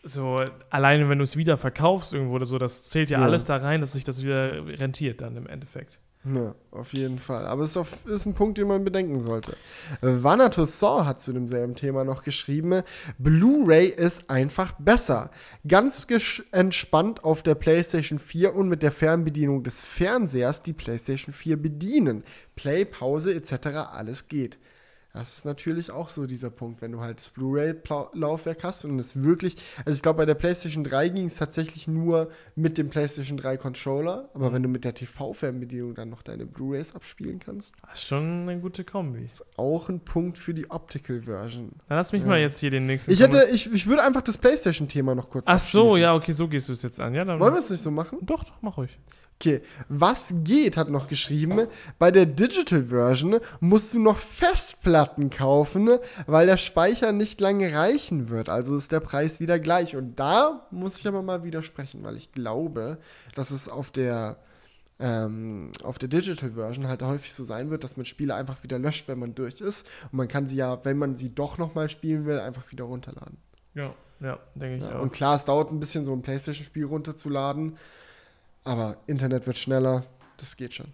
[0.03, 3.25] so alleine wenn du es wieder verkaufst irgendwo oder so, das zählt ja, Ja.
[3.25, 5.97] alles da rein, dass sich das wieder rentiert dann im Endeffekt.
[6.25, 7.45] Ja, auf jeden Fall.
[7.45, 9.57] Aber es ist, ist ein Punkt, den man bedenken sollte.
[10.01, 12.83] Vanatus Saw hat zu demselben Thema noch geschrieben,
[13.17, 15.31] Blu-ray ist einfach besser.
[15.67, 16.07] Ganz
[16.51, 22.23] entspannt auf der PlayStation 4 und mit der Fernbedienung des Fernsehers die PlayStation 4 bedienen.
[22.55, 23.67] Play, Pause etc.
[23.91, 24.57] alles geht.
[25.15, 29.21] Das ist natürlich auch so dieser Punkt, wenn du halt das Blu-ray-Laufwerk hast und es
[29.23, 29.55] wirklich,
[29.85, 33.57] also ich glaube, bei der PlayStation 3 ging es tatsächlich nur mit dem PlayStation 3
[33.57, 38.07] Controller, aber wenn du mit der TV-Fernbedienung dann noch deine Blu-rays abspielen kannst, Das ist
[38.07, 39.23] schon eine gute Kombi.
[39.23, 41.73] ist auch ein Punkt für die Optical Version.
[41.87, 42.27] Dann lass mich Ja.
[42.29, 43.11] mal jetzt hier den nächsten.
[43.11, 46.47] Ich hätte, ich, ich würde einfach das PlayStation-Thema noch kurz Ach so, ja, okay, so
[46.47, 47.13] gehst du es jetzt an.
[47.13, 47.23] Ja.
[47.27, 48.17] Wollen wir es nicht so machen?
[48.23, 48.97] Doch, doch, mach ruhig.
[49.43, 51.67] Okay, was geht, hat noch geschrieben,
[51.99, 55.89] bei der Digital Version musst du noch Festplatten kaufen,
[56.27, 58.47] weil der Speicher nicht lange reichen wird.
[58.47, 59.97] Also ist der Preis wieder gleich.
[59.97, 62.99] Und da muss ich aber mal widersprechen, weil ich glaube,
[63.35, 64.37] dass es auf der,
[64.99, 68.79] ähm, auf der Digital Version halt häufig so sein wird, dass man Spiele einfach wieder
[68.79, 69.89] löscht, wenn man durch ist.
[70.05, 73.35] Und man kann sie ja, wenn man sie doch nochmal spielen will, einfach wieder runterladen.
[73.75, 75.01] Ja, ja, denke ich Ja, auch.
[75.01, 77.77] und klar, es dauert ein bisschen, so ein PlayStation-Spiel runterzuladen,
[78.63, 80.05] aber Internet wird schneller,
[80.37, 80.87] das geht schon.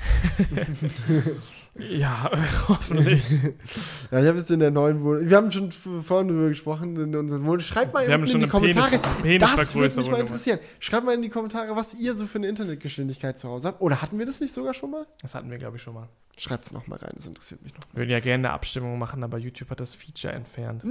[1.78, 2.30] ja,
[2.68, 3.22] hoffentlich.
[4.10, 7.14] Ja, ich habe jetzt in der neuen Wohnung, wir haben schon vorhin drüber gesprochen, in
[7.14, 7.60] unseren Wohnungen.
[7.60, 10.58] Schreibt mal Wir haben unten schon in die Kommentare, Penis- das würde mich mal interessieren.
[10.80, 13.80] Schreibt mal in die Kommentare, was ihr so für eine Internetgeschwindigkeit zu Hause habt.
[13.80, 15.06] Oder hatten wir das nicht sogar schon mal?
[15.22, 16.08] Das hatten wir, glaube ich, schon mal.
[16.36, 17.82] Schreibt es nochmal rein, das interessiert mich noch.
[17.92, 20.82] Wir würden ja gerne eine Abstimmung machen, aber YouTube hat das Feature entfernt.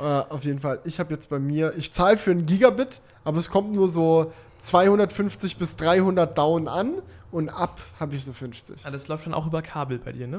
[0.00, 3.36] Äh, auf jeden Fall, ich habe jetzt bei mir, ich zahle für einen Gigabit, aber
[3.36, 8.86] es kommt nur so 250 bis 300 Down an und ab habe ich so 50.
[8.86, 10.38] Ah, das läuft dann auch über Kabel bei dir, ne?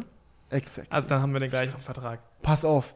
[0.49, 0.91] Exakt.
[0.91, 2.21] Also dann haben wir den gleichen Vertrag.
[2.41, 2.95] Pass auf.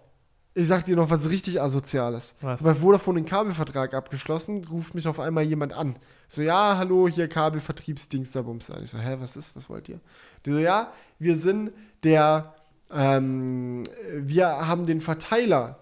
[0.56, 2.34] Ich sag dir noch was richtig Asoziales.
[2.42, 2.64] Was?
[2.64, 5.98] Bei Vodafone einen Kabelvertrag abgeschlossen, ruft mich auf einmal jemand an.
[6.28, 8.70] So, ja, hallo, hier Kabelvertriebsdings da Bums.
[8.82, 10.00] Ich so, hä, was ist, was wollt ihr?
[10.46, 12.56] Die so, ja, wir sind der,
[12.92, 15.78] ähm, wir haben den Verteiler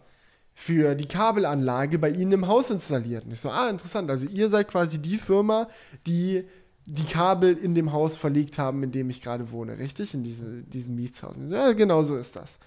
[0.56, 3.26] für die Kabelanlage bei Ihnen im Haus installiert.
[3.26, 4.10] Und ich so, ah, interessant.
[4.10, 5.68] Also ihr seid quasi die Firma,
[6.06, 6.46] die
[6.86, 10.14] die Kabel in dem Haus verlegt haben, in dem ich gerade wohne, richtig?
[10.14, 11.36] In diese, diesem Mietshaus.
[11.36, 12.60] So, ja, genau so ist das.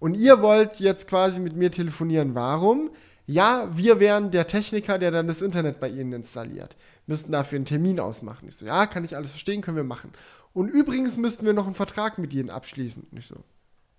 [0.00, 2.34] Und ihr wollt jetzt quasi mit mir telefonieren.
[2.34, 2.90] Warum?
[3.26, 6.76] Ja, wir wären der Techniker, der dann das Internet bei Ihnen installiert.
[7.06, 8.48] Müssten dafür einen Termin ausmachen.
[8.48, 10.12] Ich so, ja, kann ich alles verstehen, können wir machen.
[10.52, 13.06] Und übrigens müssten wir noch einen Vertrag mit Ihnen abschließen.
[13.10, 13.36] Und ich so,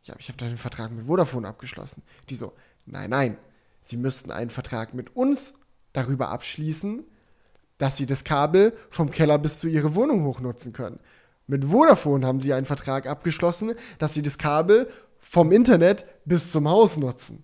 [0.03, 2.03] ja, ich habe doch den Vertrag mit Vodafone abgeschlossen.
[2.29, 2.53] Die so,
[2.85, 3.37] nein, nein,
[3.81, 5.53] Sie müssten einen Vertrag mit uns
[5.93, 7.03] darüber abschließen,
[7.77, 10.99] dass Sie das Kabel vom Keller bis zu Ihrer Wohnung hochnutzen können.
[11.47, 16.67] Mit Vodafone haben Sie einen Vertrag abgeschlossen, dass Sie das Kabel vom Internet bis zum
[16.69, 17.43] Haus nutzen.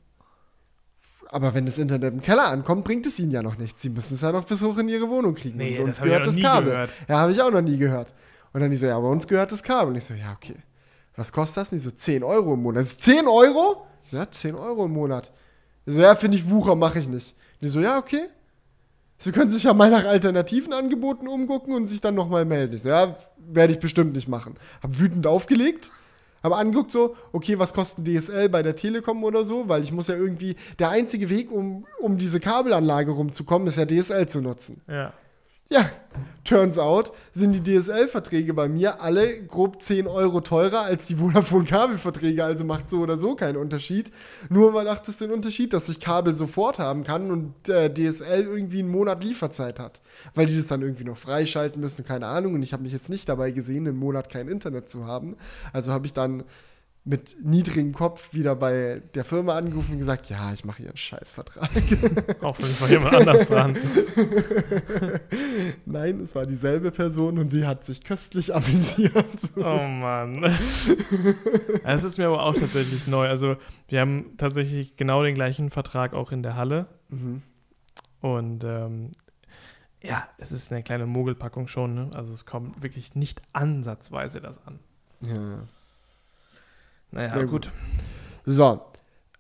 [1.30, 3.82] Aber wenn das Internet im Keller ankommt, bringt es Ihnen ja noch nichts.
[3.82, 5.58] Sie müssen es ja noch bis hoch in Ihre Wohnung kriegen.
[5.58, 6.89] Nee, Und das hab ich noch nie gehört.
[7.08, 8.14] Ja, habe ich auch noch nie gehört.
[8.52, 9.89] Und dann die so, ja, bei uns gehört das Kabel.
[9.89, 10.58] Und ich so, ja, okay.
[11.16, 11.72] Was kostet das?
[11.72, 12.82] Und die so, 10 Euro im Monat.
[12.82, 13.88] Das ist 10 Euro?
[14.12, 15.32] Ich so, ja, 10 Euro im Monat.
[15.86, 17.34] Ich so, ja, finde ich Wucher, mache ich nicht.
[17.62, 18.26] Die so, ja, okay.
[19.20, 22.76] Sie können sich ja mal nach alternativen Angeboten umgucken und sich dann nochmal melden.
[22.76, 24.56] Ich so, ja, werde ich bestimmt nicht machen.
[24.84, 25.91] Hab wütend aufgelegt,
[26.44, 30.07] habe angeguckt so, okay, was kostet DSL bei der Telekom oder so, weil ich muss
[30.07, 34.81] ja irgendwie, der einzige Weg, um, um diese Kabelanlage rumzukommen, ist ja DSL zu nutzen.
[34.90, 35.14] Ja.
[35.72, 35.89] Ja,
[36.43, 42.43] turns out sind die DSL-Verträge bei mir alle grob 10 Euro teurer als die Vodafone-Kabelverträge,
[42.43, 44.11] also macht so oder so keinen Unterschied.
[44.49, 48.80] Nur macht es den Unterschied, dass ich Kabel sofort haben kann und äh, DSL irgendwie
[48.80, 50.02] einen Monat Lieferzeit hat.
[50.35, 52.56] Weil die das dann irgendwie noch freischalten müssen, keine Ahnung.
[52.56, 55.38] Und ich habe mich jetzt nicht dabei gesehen, einen Monat kein Internet zu haben.
[55.72, 56.43] Also habe ich dann
[57.03, 60.98] mit niedrigem Kopf wieder bei der Firma angerufen und gesagt, ja, ich mache hier einen
[60.98, 61.72] Scheißvertrag.
[62.41, 63.76] Hoffentlich war jemand anders dran.
[65.86, 69.15] Nein, es war dieselbe Person und sie hat sich köstlich amüsiert.
[69.56, 70.44] Oh Mann.
[71.84, 73.28] Es ist mir aber auch tatsächlich neu.
[73.28, 73.56] Also
[73.88, 76.88] wir haben tatsächlich genau den gleichen Vertrag auch in der Halle.
[77.10, 77.41] Mhm.
[78.22, 79.11] Und ähm,
[80.03, 81.95] ja, es ist eine kleine Mogelpackung schon.
[81.95, 82.11] Ne?
[82.14, 84.80] Also es kommt wirklich nicht ansatzweise das an.
[85.22, 85.64] Ja.
[87.12, 87.72] Naja, Ja, gut.
[88.46, 88.82] So.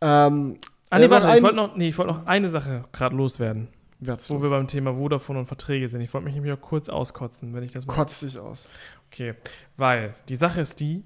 [0.01, 0.57] Ähm,
[0.89, 3.69] Ah, nee, Äh, warte, ich wollte noch, nee, ich wollte noch eine Sache gerade loswerden,
[3.99, 6.01] Wär's wo wir beim Thema Vodafone und Verträge sind.
[6.01, 7.93] Ich wollte mich nämlich noch kurz auskotzen, wenn ich das mal.
[7.95, 8.69] Kotz dich aus.
[9.07, 9.35] Okay,
[9.77, 11.03] weil die Sache ist die,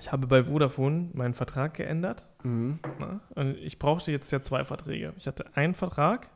[0.00, 2.28] ich habe bei Vodafone meinen Vertrag geändert.
[2.44, 2.78] Mhm.
[3.00, 3.20] Ne?
[3.34, 5.12] Und ich brauchte jetzt ja zwei Verträge.
[5.16, 6.28] Ich hatte einen Vertrag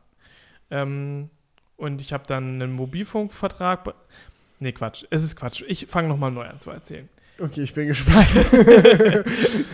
[0.70, 1.30] ähm,
[1.76, 3.94] und ich habe dann einen Mobilfunkvertrag.
[4.58, 5.04] Nee, Quatsch.
[5.10, 5.62] Es ist Quatsch.
[5.68, 7.08] Ich fange nochmal neu an zu erzählen.
[7.38, 8.28] Okay, ich bin gespannt.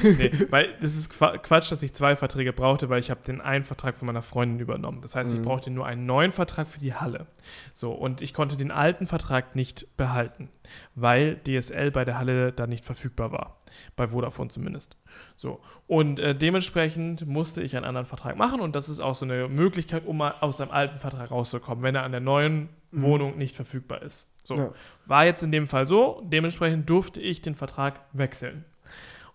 [0.03, 3.41] nee, weil das ist Qua- Quatsch, dass ich zwei Verträge brauchte, weil ich habe den
[3.41, 5.01] einen Vertrag von meiner Freundin übernommen.
[5.01, 5.45] Das heißt, ich Mhm.
[5.45, 7.27] brauchte nur einen neuen Vertrag für die Halle.
[7.73, 10.49] So, und ich konnte den alten Vertrag nicht behalten,
[10.95, 13.59] weil DSL bei der Halle da nicht verfügbar war.
[13.97, 14.97] Bei Vodafone zumindest.
[15.37, 19.25] So, und äh, dementsprechend musste ich einen anderen Vertrag machen und das ist auch so
[19.25, 22.69] eine Möglichkeit, um mal aus seinem alten Vertrag rauszukommen, wenn er an der neuen.
[22.93, 24.29] Wohnung nicht verfügbar ist.
[24.45, 24.73] So, Ja.
[25.07, 28.65] war jetzt in dem Fall so, dementsprechend durfte ich den Vertrag wechseln.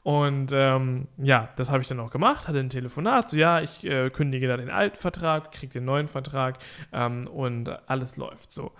[0.04, 3.84] Und ähm, ja, das habe ich dann auch gemacht, hatte ein Telefonat, so ja, ich
[3.84, 6.60] äh, kündige da den alten Vertrag, kriege den neuen Vertrag
[6.94, 8.72] ähm, und alles läuft so.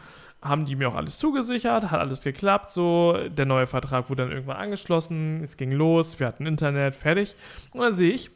[0.42, 3.18] Haben die mir auch alles zugesichert, hat alles geklappt, so.
[3.30, 7.36] Der neue Vertrag wurde dann irgendwann angeschlossen, es ging los, wir hatten Internet, fertig.
[7.72, 8.32] Und dann sehe ich,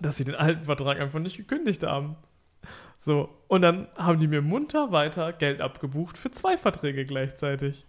[0.00, 2.16] dass sie den alten Vertrag einfach nicht gekündigt haben.
[3.02, 7.86] So, und dann haben die mir munter weiter Geld abgebucht für zwei Verträge gleichzeitig.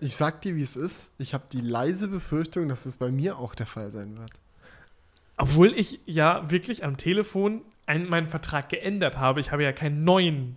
[0.00, 1.12] Ich sag dir, wie es ist.
[1.18, 4.32] Ich habe die leise Befürchtung, dass es bei mir auch der Fall sein wird.
[5.36, 9.38] Obwohl ich ja wirklich am Telefon einen, meinen Vertrag geändert habe.
[9.38, 10.56] Ich habe ja keinen neuen.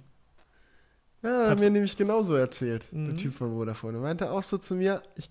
[1.22, 3.18] Ja, hat Hat- mir nämlich genauso erzählt, der Mhm.
[3.18, 4.00] Typ von Vodafone.
[4.00, 5.30] Er meinte auch so zu mir, ich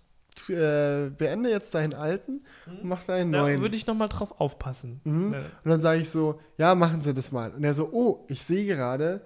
[0.48, 3.60] äh, beende jetzt deinen alten und mach deinen Da neuen.
[3.60, 5.00] würde ich nochmal drauf aufpassen.
[5.04, 5.34] Mhm.
[5.64, 7.52] Und dann sage ich so, ja, machen Sie das mal.
[7.52, 9.22] Und er so, oh, ich sehe gerade,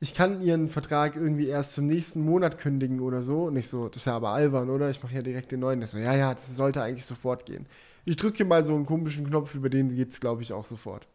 [0.00, 3.44] ich kann Ihren Vertrag irgendwie erst zum nächsten Monat kündigen oder so.
[3.44, 4.90] Und ich so, das ist ja aber albern, oder?
[4.90, 5.80] Ich mache ja direkt den neuen.
[5.82, 7.66] Er so, ja, ja, das sollte eigentlich sofort gehen.
[8.04, 10.64] Ich drücke hier mal so einen komischen Knopf, über den geht es, glaube ich, auch
[10.64, 11.06] sofort.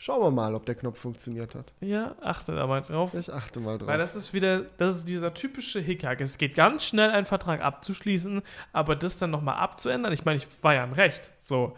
[0.00, 1.72] Schauen wir mal, ob der Knopf funktioniert hat.
[1.80, 3.14] Ja, achte da mal drauf.
[3.14, 3.88] Ich achte mal drauf.
[3.88, 6.20] Weil das ist wieder, das ist dieser typische Hickhack.
[6.20, 8.42] Es geht ganz schnell, einen Vertrag abzuschließen,
[8.72, 10.12] aber das dann nochmal abzuändern.
[10.12, 11.32] Ich meine, ich war ja im Recht.
[11.40, 11.76] So,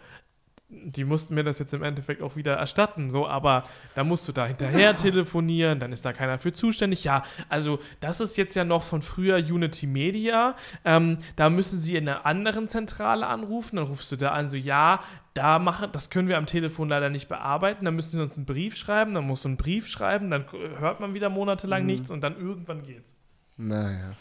[0.71, 3.09] die mussten mir das jetzt im Endeffekt auch wieder erstatten.
[3.09, 3.63] So, aber
[3.95, 7.03] da musst du da hinterher telefonieren, dann ist da keiner für zuständig.
[7.03, 10.55] Ja, also das ist jetzt ja noch von früher Unity Media.
[10.85, 13.75] Ähm, da müssen sie in einer anderen Zentrale anrufen.
[13.75, 15.01] Dann rufst du da an, so ja,
[15.33, 17.85] da machen, das können wir am Telefon leider nicht bearbeiten.
[17.85, 20.45] Dann müssen sie uns einen Brief schreiben, dann musst du einen Brief schreiben, dann
[20.79, 21.87] hört man wieder monatelang Mhm.
[21.87, 23.17] nichts und dann irgendwann geht's.
[23.57, 24.13] naja.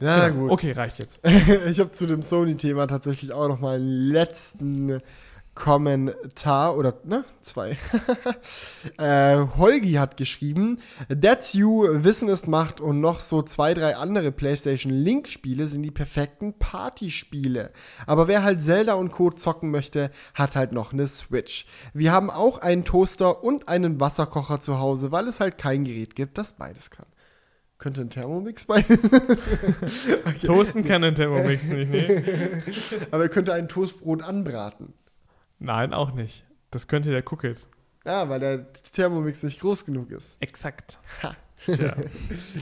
[0.00, 0.40] Ja, Genau.
[0.42, 0.50] gut.
[0.50, 1.20] Okay, reicht jetzt.
[1.68, 5.00] ich habe zu dem Sony-Thema tatsächlich auch noch mal einen letzten
[5.56, 7.78] Kommentar oder ne zwei.
[8.98, 10.78] äh, Holgi hat geschrieben,
[11.08, 15.82] That's You, Wissen ist Macht und noch so zwei drei andere PlayStation Link Spiele sind
[15.82, 17.72] die perfekten Partyspiele.
[18.06, 21.66] Aber wer halt Zelda und Co zocken möchte, hat halt noch eine Switch.
[21.94, 26.14] Wir haben auch einen Toaster und einen Wasserkocher zu Hause, weil es halt kein Gerät
[26.14, 27.06] gibt, das beides kann.
[27.78, 28.80] Könnte ein Thermomix bei.
[28.88, 30.38] okay.
[30.44, 32.22] Toasten kann ein Thermomix nicht, nee.
[33.10, 34.94] Aber er könnte ein Toastbrot anbraten.
[35.58, 36.44] Nein, auch nicht.
[36.70, 37.66] Das könnte der Cookit.
[38.04, 40.40] Ja, weil der Thermomix nicht groß genug ist.
[40.40, 40.98] Exakt.
[41.22, 41.34] Ha.
[41.64, 41.96] Tja.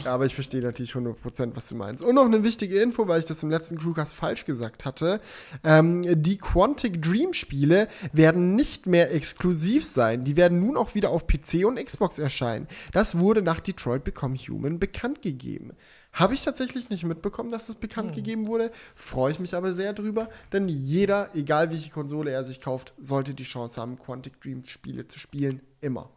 [0.04, 2.02] Ja, aber ich verstehe natürlich 100%, was du meinst.
[2.02, 5.20] Und noch eine wichtige Info, weil ich das im letzten Crewcast falsch gesagt hatte.
[5.62, 10.24] Ähm, die Quantic Dream Spiele werden nicht mehr exklusiv sein.
[10.24, 12.68] Die werden nun auch wieder auf PC und Xbox erscheinen.
[12.92, 15.72] Das wurde nach Detroit Become Human bekannt gegeben.
[16.14, 18.16] Habe ich tatsächlich nicht mitbekommen, dass das bekannt Hm.
[18.16, 18.70] gegeben wurde.
[18.94, 23.34] Freue ich mich aber sehr drüber, denn jeder, egal welche Konsole er sich kauft, sollte
[23.34, 25.60] die Chance haben, Quantic Dream Spiele zu spielen.
[25.80, 26.08] Immer.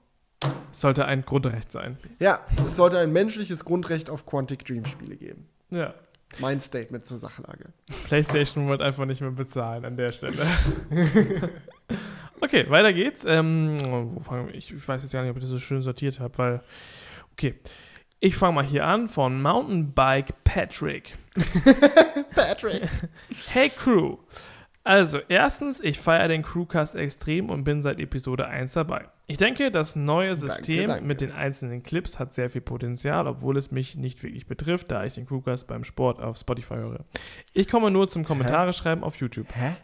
[0.72, 1.98] Sollte ein Grundrecht sein.
[2.20, 5.48] Ja, es sollte ein menschliches Grundrecht auf Quantic Dream Spiele geben.
[5.72, 5.96] Ja.
[6.40, 7.70] Mein Statement zur Sachlage.
[8.06, 10.46] PlayStation wollte einfach nicht mehr bezahlen an der Stelle.
[12.42, 13.24] okay, weiter geht's.
[13.26, 13.80] Ähm,
[14.14, 14.56] wo fangen wir?
[14.56, 16.62] Ich, ich weiß jetzt gar nicht, ob ich das so schön sortiert habe, weil.
[17.34, 17.56] Okay.
[18.20, 21.16] Ich fange mal hier an von Mountainbike Patrick.
[22.36, 22.90] Patrick.
[23.50, 24.18] Hey Crew.
[24.84, 29.10] Also, erstens, ich feiere den Crewcast extrem und bin seit Episode 1 dabei.
[29.28, 31.06] Ich denke, das neue System danke.
[31.06, 35.04] mit den einzelnen Clips hat sehr viel Potenzial, obwohl es mich nicht wirklich betrifft, da
[35.04, 37.06] ich den Crewcast beim Sport auf Spotify höre.
[37.54, 39.48] Ich komme nur zum Kommentare schreiben auf YouTube.
[39.54, 39.76] Hä?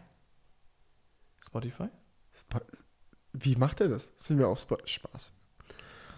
[1.40, 1.88] Spotify?
[2.34, 2.60] Spo
[3.34, 4.14] Wie macht er das?
[4.16, 4.78] Sind wir auf Spot?
[4.84, 5.34] Spaß.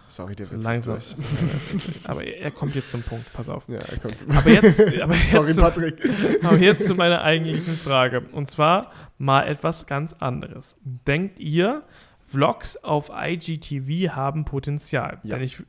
[0.07, 0.97] Sorry, der So Witz langsam.
[0.97, 2.05] ist durch.
[2.09, 3.67] Aber er kommt jetzt zum Punkt, pass auf.
[3.67, 4.25] Ja, er kommt.
[4.35, 6.09] Aber jetzt, aber jetzt, Sorry, zu, Patrick.
[6.43, 8.21] aber jetzt zu meiner eigentlichen Frage.
[8.31, 10.77] Und zwar mal etwas ganz anderes.
[10.83, 11.83] Denkt ihr,
[12.25, 15.19] Vlogs auf IGTV haben Potenzial?
[15.23, 15.35] Ja.
[15.35, 15.61] Denn, ich,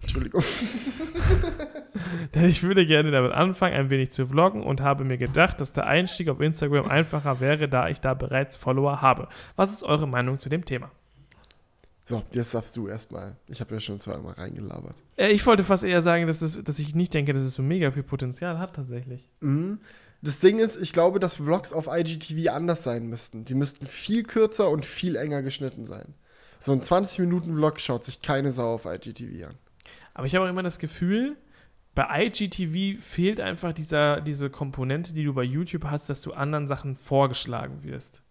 [0.00, 0.42] Entschuldigung.
[2.34, 5.72] denn ich würde gerne damit anfangen, ein wenig zu vloggen und habe mir gedacht, dass
[5.72, 9.28] der Einstieg auf Instagram einfacher wäre, da ich da bereits Follower habe.
[9.56, 10.90] Was ist eure Meinung zu dem Thema?
[12.08, 13.34] So, jetzt darfst du erstmal.
[13.48, 14.94] Ich habe ja schon zweimal reingelabert.
[15.16, 17.62] Äh, Ich wollte fast eher sagen, dass, es, dass ich nicht denke, dass es so
[17.62, 19.28] mega viel Potenzial hat tatsächlich.
[19.40, 19.80] Mhm.
[20.22, 23.44] Das Ding ist, ich glaube, dass Vlogs auf IGTV anders sein müssten.
[23.44, 26.14] Die müssten viel kürzer und viel enger geschnitten sein.
[26.60, 29.54] So ein 20-Minuten-Vlog schaut sich keine Sau auf IGTV an.
[30.14, 31.36] Aber ich habe auch immer das Gefühl,
[31.96, 36.68] bei IGTV fehlt einfach dieser, diese Komponente, die du bei YouTube hast, dass du anderen
[36.68, 38.22] Sachen vorgeschlagen wirst.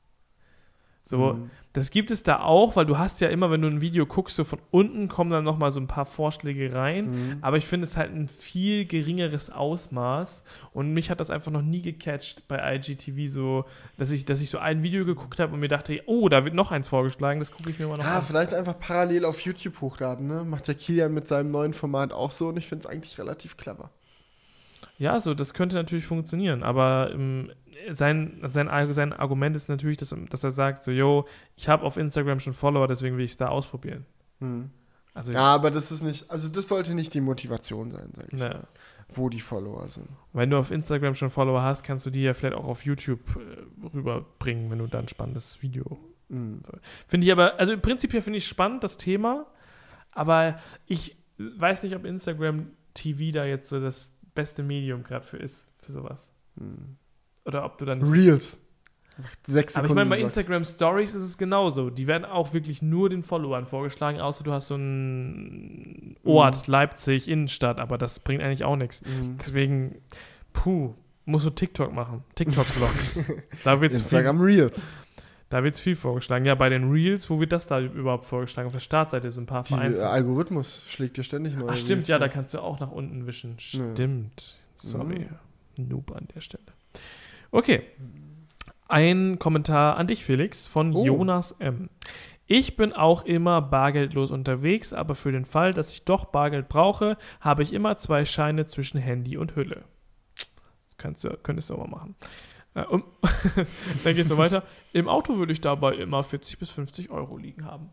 [1.03, 1.51] So, Mhm.
[1.75, 4.37] Das gibt es da auch, weil du hast ja immer, wenn du ein Video guckst,
[4.37, 7.11] so von unten kommen dann nochmal so ein paar Vorschläge rein.
[7.11, 7.37] Mhm.
[7.41, 11.61] Aber ich finde es halt ein viel geringeres Ausmaß und mich hat das einfach noch
[11.61, 13.65] nie gecatcht bei IGTV so,
[13.97, 16.53] dass ich, dass ich so ein Video geguckt habe und mir dachte, oh, da wird
[16.55, 18.23] noch eins vorgeschlagen, das gucke ich mir mal noch Ja, an.
[18.23, 20.45] vielleicht einfach parallel auf YouTube hochladen, ne?
[20.45, 23.57] Macht der Kilian mit seinem neuen Format auch so und ich finde es eigentlich relativ
[23.57, 23.89] clever.
[24.97, 27.51] Ja, so, das könnte natürlich funktionieren, aber ähm,
[27.93, 31.25] sein, sein, sein Argument ist natürlich, dass, dass er sagt, so, yo,
[31.55, 34.05] ich habe auf Instagram schon Follower, deswegen will ich es da ausprobieren.
[34.39, 34.71] Mhm.
[35.13, 38.39] Also, Ja, aber das ist nicht, also das sollte nicht die Motivation sein, sag ich.
[38.39, 38.67] ne,
[39.09, 40.09] Wo die Follower sind.
[40.33, 43.21] wenn du auf Instagram schon Follower hast, kannst du die ja vielleicht auch auf YouTube
[43.37, 45.97] äh, rüberbringen, wenn du da ein spannendes Video.
[46.27, 46.61] Mhm.
[47.07, 49.45] Finde ich aber, also prinzipiell finde ich spannend, das Thema,
[50.11, 55.37] aber ich weiß nicht, ob Instagram TV da jetzt so das beste Medium gerade für
[55.37, 56.31] ist, für sowas.
[56.55, 56.97] Mhm.
[57.45, 58.61] Oder ob du dann Reels.
[59.17, 60.09] Macht Sechs Aber ich Sekunden.
[60.09, 60.25] meine, bei.
[60.25, 61.89] Instagram Stories ist es genauso.
[61.89, 67.29] Die werden auch wirklich nur den Followern vorgeschlagen, außer du hast so einen Ort, Leipzig,
[67.29, 69.01] Innenstadt, aber das bringt eigentlich auch nichts.
[69.03, 69.37] Mhm.
[69.39, 69.95] Deswegen,
[70.51, 70.93] puh,
[71.23, 72.23] musst du TikTok machen.
[72.35, 73.23] TikTok-Vlogs.
[73.63, 74.91] da wird es viel, Instagram Reels.
[75.49, 76.43] da wird's viel vorgeschlagen.
[76.43, 78.67] Ja, bei den Reels, wo wird das da überhaupt vorgeschlagen?
[78.67, 80.07] Auf der Startseite so ein paar Dieser vereinzelt.
[80.07, 82.33] Algorithmus schlägt dir ständig neue Ach stimmt, Reels ja, da vor.
[82.33, 83.51] kannst du auch nach unten wischen.
[83.51, 83.91] Ja.
[83.93, 84.57] Stimmt.
[84.75, 85.29] Sorry.
[85.77, 85.87] Mhm.
[85.87, 86.63] Noob an der Stelle.
[87.51, 87.83] Okay.
[88.87, 91.03] Ein Kommentar an dich, Felix, von Oh.
[91.05, 91.89] Jonas M.
[92.47, 97.17] Ich bin auch immer bargeldlos unterwegs, aber für den Fall, dass ich doch Bargeld brauche,
[97.41, 99.85] habe ich immer zwei Scheine zwischen Handy und Hülle.
[100.85, 102.15] Das kannst du, könntest du auch mal machen.
[102.75, 103.03] Äh, um,
[104.03, 104.63] dann geht's so weiter.
[104.93, 107.89] Im Auto würde ich dabei immer 40 bis 50 Euro liegen haben.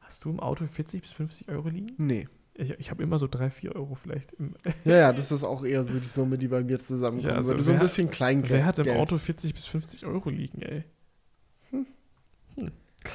[0.00, 1.92] Hast du im Auto 40 bis 50 Euro liegen?
[1.96, 2.28] Nee.
[2.56, 4.32] Ich, ich habe immer so 3, 4 Euro vielleicht.
[4.34, 4.54] Im,
[4.84, 7.30] Ja, ja, das ist auch eher so die Summe, die bei mir zusammenkommt.
[7.32, 8.52] Ja, also so ein bisschen Kleingeld.
[8.52, 10.84] wer hat im Auto 40 bis 50 Euro liegen, ey?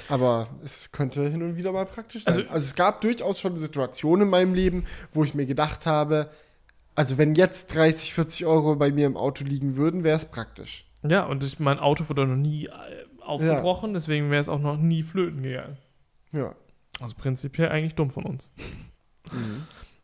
[0.07, 2.35] Aber es könnte hin und wieder mal praktisch sein.
[2.37, 6.29] Also- Also, es gab durchaus schon Situationen in meinem Leben, wo ich mir gedacht habe,
[6.95, 10.85] also wenn jetzt 30, 40 Euro bei mir im Auto liegen würden, wäre es praktisch.
[11.07, 12.71] Ja, und ich, mein Auto wurde noch nie äh,
[13.21, 15.77] aufgebrochen, deswegen wäre es auch noch nie flöten gegangen.
[16.33, 16.53] Ja.
[16.99, 18.51] Also prinzipiell eigentlich dumm von uns.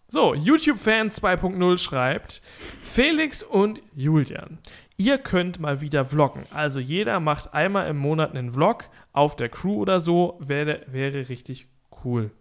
[0.08, 2.42] So, YouTube-Fan 2.0 schreibt:
[2.84, 4.60] Felix und Julian,
[4.98, 6.44] ihr könnt mal wieder vloggen.
[6.54, 10.38] Also jeder macht einmal im Monat einen Vlog auf der Crew oder so.
[10.40, 11.68] Wäre, wäre richtig
[12.04, 12.32] cool.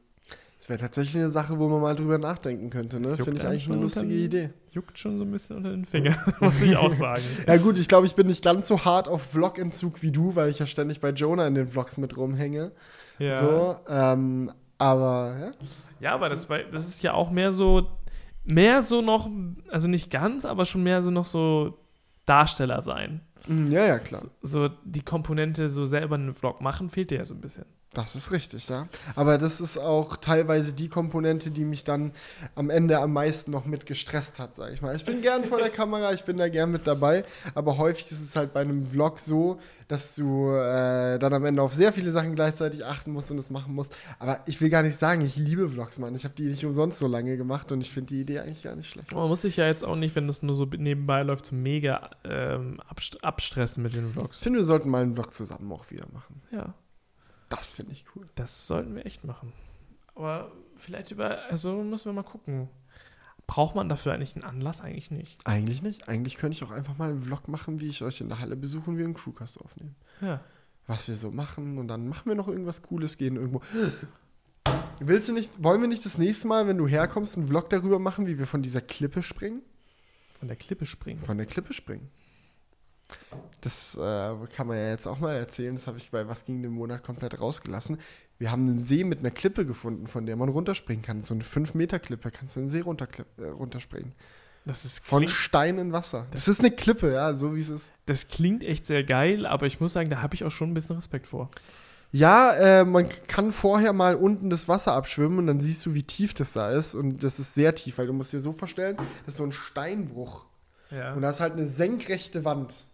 [0.64, 2.98] Das wäre tatsächlich eine Sache, wo man mal drüber nachdenken könnte.
[2.98, 3.16] Ne?
[3.16, 4.50] Finde ich eigentlich schon eine lustige Idee.
[4.70, 7.22] Juckt schon so ein bisschen unter den Fingern, muss ich auch sagen.
[7.46, 10.48] Ja gut, ich glaube, ich bin nicht ganz so hart auf Vlog-Entzug wie du, weil
[10.48, 12.72] ich ja ständig bei Jonah in den Vlogs mit rumhänge.
[13.18, 13.40] Ja.
[13.40, 14.52] So, ähm,
[14.90, 15.50] aber ja.
[16.00, 17.88] Ja, aber das, das ist ja auch mehr so,
[18.44, 19.28] mehr so noch,
[19.70, 21.78] also nicht ganz, aber schon mehr so noch so
[22.26, 23.20] Darsteller sein.
[23.46, 24.22] Mhm, ja, ja, klar.
[24.42, 27.64] So die Komponente, so selber einen Vlog machen, fehlt dir ja so ein bisschen.
[27.94, 28.88] Das ist richtig, ja.
[29.14, 32.12] Aber das ist auch teilweise die Komponente, die mich dann
[32.54, 34.94] am Ende am meisten noch mit gestresst hat, sag ich mal.
[34.96, 38.20] Ich bin gern vor der Kamera, ich bin da gern mit dabei, aber häufig ist
[38.20, 39.58] es halt bei einem Vlog so,
[39.88, 43.50] dass du äh, dann am Ende auf sehr viele Sachen gleichzeitig achten musst und es
[43.50, 43.94] machen musst.
[44.18, 46.14] Aber ich will gar nicht sagen, ich liebe Vlogs, Mann.
[46.14, 48.74] Ich habe die nicht umsonst so lange gemacht und ich finde die Idee eigentlich gar
[48.76, 49.12] nicht schlecht.
[49.12, 52.10] Man muss sich ja jetzt auch nicht, wenn das nur so nebenbei läuft, so mega
[52.24, 54.42] ähm, abst abstressen mit den Ich Vlogs.
[54.42, 56.42] finde, wir sollten mal einen Vlog zusammen auch wieder machen.
[56.50, 56.74] Ja,
[57.48, 58.26] Das finde ich cool.
[58.34, 59.52] das sollten wir echt machen.
[60.14, 62.68] Aber vielleicht über, also müssen wir mal gucken.
[63.46, 64.80] Braucht man dafür eigentlich einen Anlass?
[64.80, 65.46] Eigentlich nicht.
[65.46, 66.08] Eigentlich nicht.
[66.08, 68.56] Eigentlich könnte ich auch einfach mal einen Vlog machen, wie ich euch in der Halle
[68.56, 69.94] besuche und wir einen Crewcast aufnehmen.
[70.20, 70.40] Ja.
[70.86, 73.60] Was wir so machen und dann machen wir noch irgendwas Cooles, gehen irgendwo.
[75.00, 77.98] Willst du nicht, wollen wir nicht das nächste Mal, wenn du herkommst, einen Vlog darüber
[77.98, 79.62] machen, wie wir von dieser Klippe springen?
[80.38, 81.22] Von der Klippe springen.
[81.24, 82.10] Von der Klippe springen.
[83.60, 85.74] Das äh, kann man ja jetzt auch mal erzählen.
[85.74, 87.98] Das habe ich bei Was ging den Monat komplett rausgelassen.
[88.38, 91.22] Wir haben einen See mit einer Klippe gefunden, von der man runterspringen kann.
[91.22, 92.30] So eine 5-Meter-Klippe.
[92.30, 93.08] Kannst du in den See runter,
[93.38, 94.12] äh, runterspringen.
[94.66, 96.26] Das ist Von Stein in Wasser.
[96.30, 97.92] Das ist eine Klippe, ja, so wie es ist.
[98.06, 100.74] das klingt echt sehr geil, aber ich muss sagen, da habe ich auch schon ein
[100.74, 101.50] bisschen Respekt vor.
[102.12, 106.04] Ja, äh, man kann vorher mal unten das Wasser abschwimmen und dann siehst du, wie
[106.04, 106.94] tief das da ist.
[106.94, 109.52] Und das ist sehr tief, weil du musst dir so vorstellen, das ist so ein
[109.52, 110.46] Steinbruch.
[110.90, 111.12] Ja.
[111.12, 112.86] Und da ist halt eine senkrechte Wand.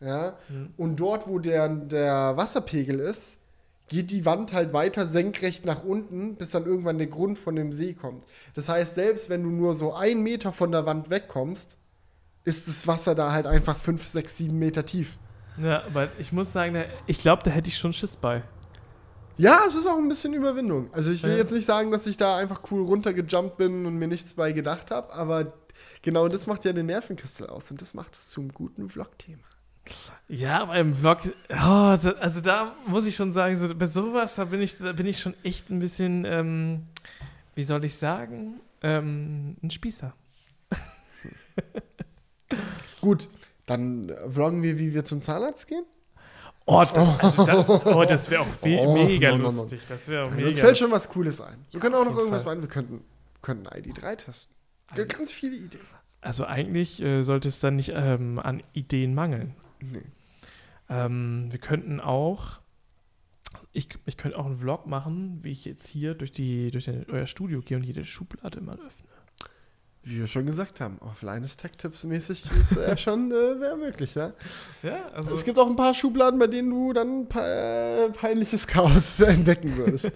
[0.00, 0.38] Ja.
[0.48, 0.72] Mhm.
[0.76, 3.38] Und dort, wo der, der Wasserpegel ist,
[3.88, 7.72] geht die Wand halt weiter senkrecht nach unten, bis dann irgendwann der Grund von dem
[7.72, 8.24] See kommt.
[8.54, 11.76] Das heißt, selbst wenn du nur so einen Meter von der Wand wegkommst,
[12.44, 15.18] ist das Wasser da halt einfach fünf, sechs, sieben Meter tief.
[15.60, 18.42] ja, aber ich muss sagen, ich glaube, da hätte ich schon Schiss bei.
[19.36, 20.88] Ja, es ist auch ein bisschen Überwindung.
[20.92, 21.38] Also ich will Ja.
[21.38, 24.90] jetzt nicht sagen, dass ich da einfach cool runtergejumpt bin und mir nichts bei gedacht
[24.90, 25.48] habe, aber
[26.02, 29.42] genau das macht ja den Nervenkristal aus und das macht es zum guten Vlog-Thema.
[30.28, 31.18] Ja, aber im Vlog,
[31.50, 35.06] oh, also da muss ich schon sagen, so, bei sowas, da bin ich, da bin
[35.06, 36.86] ich schon echt ein bisschen, ähm,
[37.54, 40.12] wie soll ich sagen, ähm, ein Spießer.
[43.00, 43.28] Gut,
[43.66, 45.84] dann vloggen wir, wie wir zum Zahnarzt gehen.
[46.66, 49.44] Oh, da, also da, oh das wäre auch Oh, mega no.
[49.50, 49.80] lustig.
[49.88, 51.64] Das wäre auch Uns mega fällt schon was Cooles ein.
[51.72, 52.60] Wir können auch noch irgendwas machen.
[52.60, 53.02] Wir könnten,
[53.42, 54.54] könnten ID3 testen.
[54.94, 55.80] G- Ganz viele Ideen.
[56.20, 59.54] Also eigentlich äh, sollte es dann nicht ähm, an Ideen mangeln.
[59.82, 60.02] Nee.
[60.88, 62.60] Ähm, wir könnten auch,
[63.72, 67.06] ich, ich könnte auch einen Vlog machen, wie ich jetzt hier durch, die, durch den,
[67.08, 69.06] euer Studio gehe und jede Schublade mal öffne.
[70.02, 74.14] Wie wir schon gesagt haben, offline ist Tech-Tipps mäßig ist äh, schon äh, wäre möglich,
[74.14, 74.32] ja.
[74.82, 79.20] Ja, also Es gibt auch ein paar Schubladen, bei denen du dann äh, peinliches Chaos
[79.20, 80.10] entdecken würdest.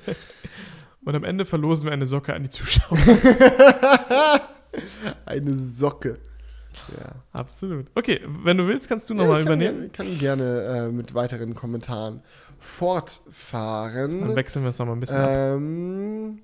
[1.05, 2.99] und am Ende verlosen wir eine Socke an die Zuschauer.
[5.27, 6.19] Eine Socke.
[6.98, 7.12] Ja.
[7.32, 7.86] Absolut.
[7.94, 9.90] Okay, wenn du willst, kannst du Ja, nochmal ich kann, übernehmen.
[9.92, 12.22] gerne- kann gerne äh, mit weiteren Kommentaren
[12.59, 14.20] fortfahren.
[14.20, 15.28] Dann wechseln wir es nochmal ein bisschen ab.
[15.30, 16.42] Ähm,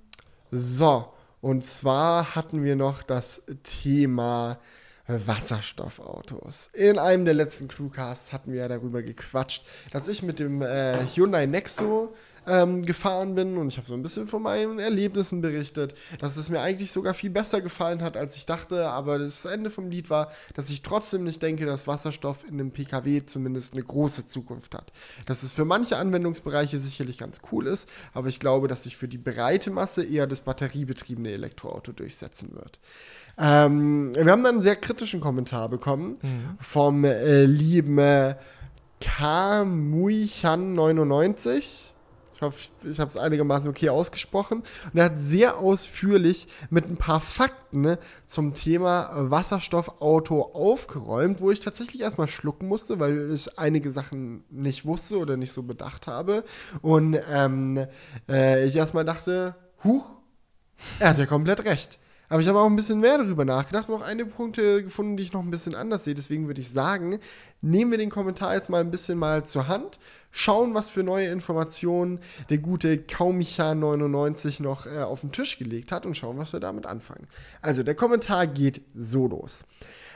[0.51, 4.59] so, und zwar hatten wir noch das Thema
[5.07, 6.70] Wasserstoffautos.
[6.73, 11.05] In einem der letzten Crewcasts hatten wir ja darüber gequatscht, dass ich mit dem äh,
[11.15, 12.15] Hyundai Nexo
[12.47, 16.51] ähm, gefahren bin und ich habe so ein bisschen von meinen Erlebnissen berichtet, dass es
[16.51, 20.11] mir eigentlich sogar viel besser gefallen hat, als ich dachte, aber das Ende vom Lied
[20.11, 24.75] war, dass ich trotzdem nicht denke, dass Wasserstoff in einem PKW zumindest eine große Zukunft
[24.75, 24.93] hat.
[25.27, 29.09] Dass es für manche Anwendungsbereiche sicherlich ganz cool ist, aber ich glaube, dass sich für
[29.09, 32.79] die breite Masse eher das batteriebetriebene Elektroauto durchsetzen wird.
[33.39, 36.57] Ähm, wir haben dann einen sehr kritischen Kommentar bekommen Mhm.
[36.61, 38.37] vom äh, lieben äh,
[39.01, 41.90] Kamuichan99.
[42.41, 44.62] Ich hoffe, ich, habe es einigermaßen okay ausgesprochen.
[44.93, 51.51] Und er hat sehr ausführlich mit ein paar Fakten ne, zum Thema Wasserstoffauto aufgeräumt, wo
[51.51, 56.07] ich tatsächlich erstmal schlucken musste, weil ich einige Sachen nicht wusste oder nicht so bedacht
[56.07, 56.45] habe.
[56.81, 57.87] Und ähm,
[58.27, 59.55] äh, ich erstmal dachte,
[59.85, 60.07] huch,
[60.99, 61.99] er hat ja komplett recht.
[62.31, 65.25] Aber ich habe auch ein bisschen mehr darüber nachgedacht und auch einige Punkte gefunden, die
[65.25, 66.15] ich noch ein bisschen anders sehe.
[66.15, 67.19] Deswegen würde ich sagen,
[67.61, 69.99] nehmen wir den Kommentar jetzt mal ein bisschen mal zur Hand,
[70.31, 76.07] schauen, was für neue Informationen der gute Kaumicha99 noch äh, auf den Tisch gelegt hat
[76.07, 77.27] und schauen, was wir damit anfangen.
[77.62, 79.65] Also, der Kommentar geht so los.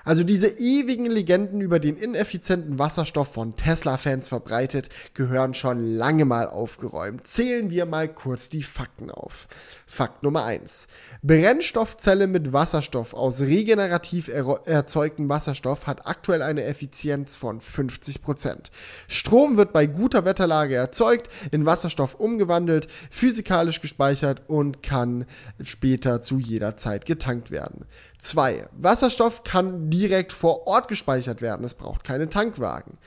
[0.05, 6.47] Also diese ewigen Legenden über den ineffizienten Wasserstoff von Tesla-Fans verbreitet, gehören schon lange mal
[6.49, 7.27] aufgeräumt.
[7.27, 9.49] Zählen wir mal kurz die Fakten auf.
[9.87, 10.87] Fakt Nummer 1.
[11.23, 18.71] Brennstoffzelle mit Wasserstoff aus regenerativ ero- erzeugtem Wasserstoff hat aktuell eine Effizienz von 50%.
[19.09, 25.27] Strom wird bei guter Wetterlage erzeugt, in Wasserstoff umgewandelt, physikalisch gespeichert und kann
[25.63, 27.85] später zu jeder Zeit getankt werden.
[28.19, 28.69] 2.
[28.73, 31.65] Wasserstoff kann direkt vor Ort gespeichert werden.
[31.65, 32.99] Es braucht keine Tankwagen.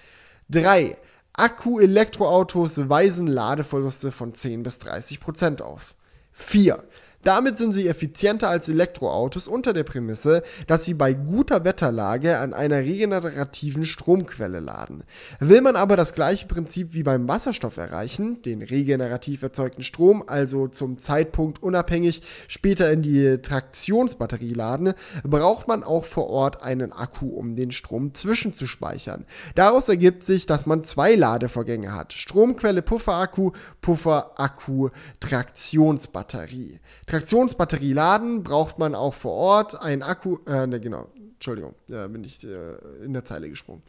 [0.50, 0.98] 3.
[1.34, 5.94] Akku-Elektroautos weisen Ladeverluste von 10 bis 30 Prozent auf.
[6.32, 6.84] 4.
[7.28, 12.54] Damit sind sie effizienter als Elektroautos unter der Prämisse, dass sie bei guter Wetterlage an
[12.54, 15.04] einer regenerativen Stromquelle laden.
[15.42, 20.70] Will man aber das gleiche Prinzip wie beim Wasserstoff erreichen, den regenerativ erzeugten Strom also
[20.70, 24.94] zum Zeitpunkt unabhängig später in die Traktionsbatterie laden,
[25.24, 29.26] braucht man auch vor Ort einen Akku, um den Strom zwischenzuspeichern.
[29.54, 32.14] Daraus ergibt sich, dass man zwei Ladevorgänge hat.
[32.14, 33.52] Stromquelle Pufferakku,
[33.82, 36.80] Pufferakku Traktionsbatterie.
[37.18, 39.82] Traktionsbatterie laden braucht man auch vor Ort.
[39.82, 43.82] Ein Akku, äh, ne, genau, Entschuldigung, da bin ich äh, in der Zeile gesprungen.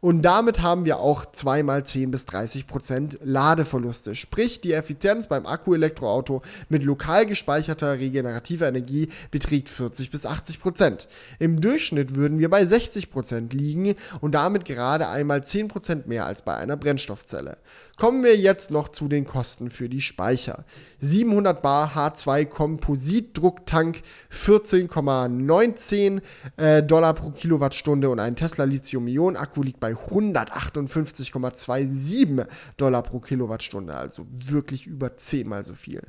[0.00, 4.14] Und damit haben wir auch zweimal 10 bis 30 Prozent Ladeverluste.
[4.14, 11.08] Sprich, die Effizienz beim Akku-Elektroauto mit lokal gespeicherter regenerativer Energie beträgt 40 bis 80 Prozent.
[11.40, 16.26] Im Durchschnitt würden wir bei 60 Prozent liegen und damit gerade einmal 10 Prozent mehr
[16.26, 17.58] als bei einer Brennstoffzelle.
[17.96, 20.64] Kommen wir jetzt noch zu den Kosten für die Speicher.
[21.00, 24.02] 700 Bar H2 Kompositdrucktank,
[24.32, 26.22] 14,19
[26.56, 32.46] äh, Dollar pro Kilowattstunde und ein Tesla Lithium-Ionen-Akku liegt bei 158,27
[32.76, 36.02] Dollar pro Kilowattstunde, also wirklich über zehnmal so viel.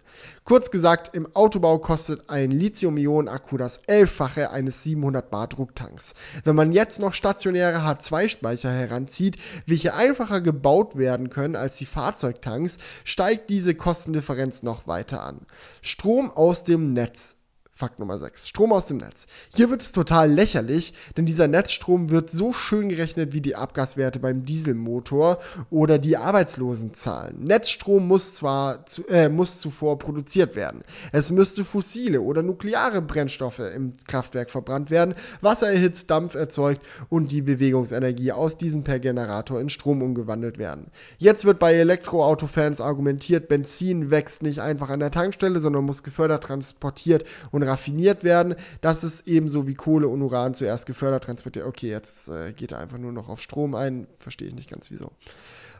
[0.44, 6.14] Kurz gesagt, im Autobau kostet ein Lithium-Ionen-Akku das Elffache eines 700 Bar Drucktanks.
[6.44, 12.78] Wenn man jetzt noch stationäre H2-Speicher heranzieht, welche einfacher gebaut werden können als die Fahrzeugtanks,
[13.04, 15.42] steigt diese Kostendifferenz noch weiter an.
[15.82, 17.36] Strom aus dem Netz
[17.80, 18.50] Fakt Nummer 6.
[18.50, 19.26] Strom aus dem Netz.
[19.56, 24.20] Hier wird es total lächerlich, denn dieser Netzstrom wird so schön gerechnet wie die Abgaswerte
[24.20, 25.38] beim Dieselmotor
[25.70, 27.42] oder die Arbeitslosenzahlen.
[27.42, 30.82] Netzstrom muss zwar zu, äh, muss zuvor produziert werden.
[31.14, 37.32] Es müsste fossile oder nukleare Brennstoffe im Kraftwerk verbrannt werden, Wasser erhitzt, Dampf erzeugt und
[37.32, 40.88] die Bewegungsenergie aus diesem per Generator in Strom umgewandelt werden.
[41.18, 46.44] Jetzt wird bei Elektroautofans argumentiert, Benzin wächst nicht einfach an der Tankstelle, sondern muss gefördert
[46.44, 48.56] transportiert und raffiniert werden.
[48.82, 51.66] Das ist ebenso wie Kohle und Uran zuerst gefördert, transportiert.
[51.66, 54.08] Okay, jetzt äh, geht er einfach nur noch auf Strom ein.
[54.18, 55.12] Verstehe ich nicht ganz wieso.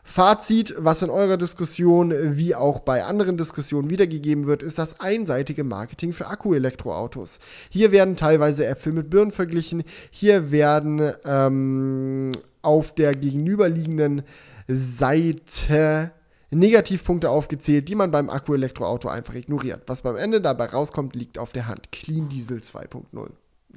[0.02, 5.62] Fazit, was in eurer Diskussion wie auch bei anderen Diskussionen wiedergegeben wird, ist das einseitige
[5.62, 7.38] Marketing für Akku-Elektroautos.
[7.68, 9.84] Hier werden teilweise Äpfel mit Birnen verglichen.
[10.10, 14.22] Hier werden ähm, auf der gegenüberliegenden
[14.68, 16.12] Seite
[16.50, 19.82] Negativpunkte aufgezählt, die man beim Akku-Elektroauto einfach ignoriert.
[19.86, 21.92] Was beim Ende dabei rauskommt, liegt auf der Hand.
[21.92, 23.30] Clean Diesel 2.0.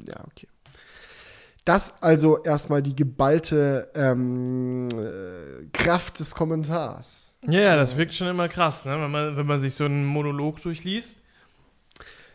[0.08, 0.48] Ja, okay.
[1.66, 7.36] Das also erstmal die geballte ähm, äh, Kraft des Kommentars.
[7.48, 9.00] Ja, ja, das wirkt schon immer krass, ne?
[9.00, 11.20] wenn, man, wenn man sich so einen Monolog durchliest.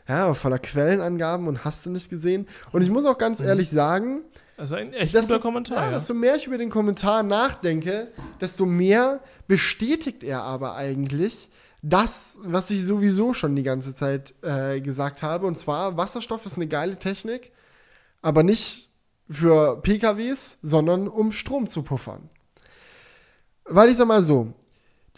[0.07, 2.47] Ja, aber voller Quellenangaben und hast du nicht gesehen.
[2.73, 3.49] Und ich muss auch ganz mhm.
[3.49, 4.23] ehrlich sagen,
[4.59, 5.79] also ein echt guter du, Kommentar.
[5.79, 5.95] Ja, ja.
[5.95, 8.09] Desto mehr ich über den Kommentar nachdenke,
[8.41, 11.49] desto mehr bestätigt er aber eigentlich
[11.83, 15.47] das, was ich sowieso schon die ganze Zeit äh, gesagt habe.
[15.47, 17.53] Und zwar, Wasserstoff ist eine geile Technik,
[18.21, 18.91] aber nicht
[19.31, 22.29] für PKWs, sondern um Strom zu puffern.
[23.65, 24.53] Weil ich sag mal so,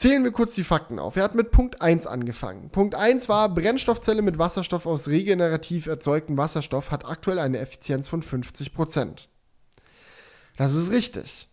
[0.01, 1.17] Zählen wir kurz die Fakten auf.
[1.17, 2.71] Er hat mit Punkt 1 angefangen.
[2.71, 8.23] Punkt 1 war, Brennstoffzelle mit Wasserstoff aus regenerativ erzeugtem Wasserstoff hat aktuell eine Effizienz von
[8.23, 9.29] 50%.
[10.61, 11.49] Das ist richtig.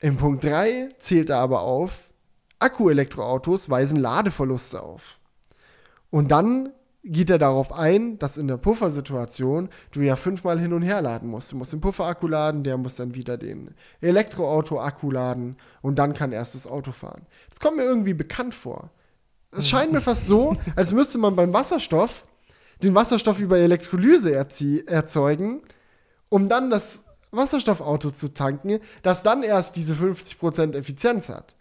[0.00, 2.10] Im Punkt 3 zählt er aber auf,
[2.58, 5.20] Akkuelektroautos weisen Ladeverluste auf.
[6.10, 6.72] Und dann
[7.04, 11.28] geht er darauf ein, dass in der Puffersituation du ja fünfmal hin und her laden
[11.28, 11.52] musst.
[11.52, 16.32] Du musst den Pufferakku laden, der muss dann wieder den Elektroauto-Akku laden und dann kann
[16.32, 17.26] erst das Auto fahren.
[17.48, 18.90] Das kommt mir irgendwie bekannt vor.
[19.52, 22.26] Es scheint mir fast so, als müsste man beim Wasserstoff
[22.82, 25.62] den Wasserstoff über Elektrolyse erzeugen,
[26.28, 31.54] um dann das Wasserstoffauto zu tanken, das dann erst diese 50% Effizienz hat.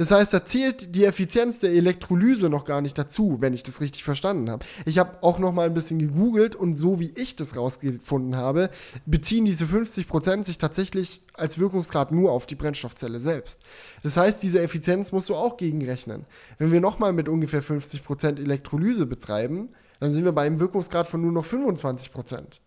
[0.00, 3.82] Das heißt, da zählt die Effizienz der Elektrolyse noch gar nicht dazu, wenn ich das
[3.82, 4.64] richtig verstanden habe.
[4.86, 8.70] Ich habe auch noch mal ein bisschen gegoogelt und so wie ich das rausgefunden habe,
[9.04, 13.60] beziehen diese 50% sich tatsächlich als Wirkungsgrad nur auf die Brennstoffzelle selbst.
[14.02, 16.24] Das heißt, diese Effizienz musst du auch gegenrechnen.
[16.56, 19.68] Wenn wir noch mal mit ungefähr 50% Elektrolyse betreiben,
[19.98, 22.60] dann sind wir bei einem Wirkungsgrad von nur noch 25%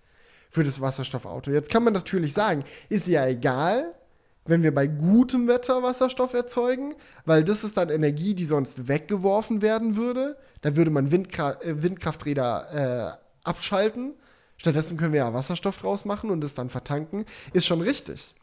[0.53, 1.49] für das Wasserstoffauto.
[1.49, 3.91] Jetzt kann man natürlich sagen, ist ja egal,
[4.45, 6.93] wenn wir bei gutem Wetter Wasserstoff erzeugen,
[7.25, 10.37] weil das ist dann Energie, die sonst weggeworfen werden würde.
[10.61, 14.13] Da würde man Windkra äh, Windkrafträder äh, abschalten.
[14.57, 17.25] Stattdessen können wir ja Wasserstoff draus machen und es dann vertanken.
[17.53, 18.35] Ist schon richtig.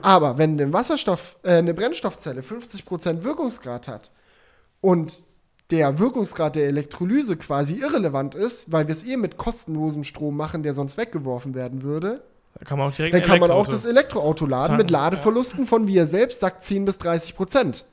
[0.00, 4.10] Aber wenn ein Wasserstoff, äh, eine Brennstoffzelle 50% Wirkungsgrad hat
[4.80, 5.22] und
[5.72, 10.62] der Wirkungsgrad der Elektrolyse quasi irrelevant ist, weil wir es eh mit kostenlosem Strom machen,
[10.62, 12.22] der sonst weggeworfen werden würde,
[12.58, 15.88] da kann man auch direkt dann kann man auch das Elektroauto laden mit Ladeverlusten von,
[15.88, 17.86] wie er selbst sagt, 10 bis 30 Prozent.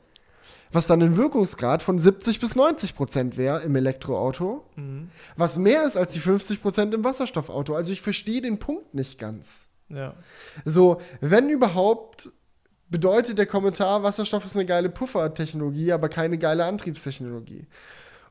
[0.72, 4.66] Was dann ein Wirkungsgrad von 70 bis 90 Prozent wäre im Elektroauto.
[4.76, 5.10] Mhm.
[5.38, 7.74] Was mehr ist als die 50 Prozent im Wasserstoffauto.
[7.74, 9.70] Also ich verstehe den Punkt nicht ganz.
[9.88, 10.14] Ja.
[10.66, 12.30] So, wenn überhaupt
[12.90, 17.68] bedeutet der Kommentar, Wasserstoff ist eine geile Puffertechnologie, aber keine geile Antriebstechnologie.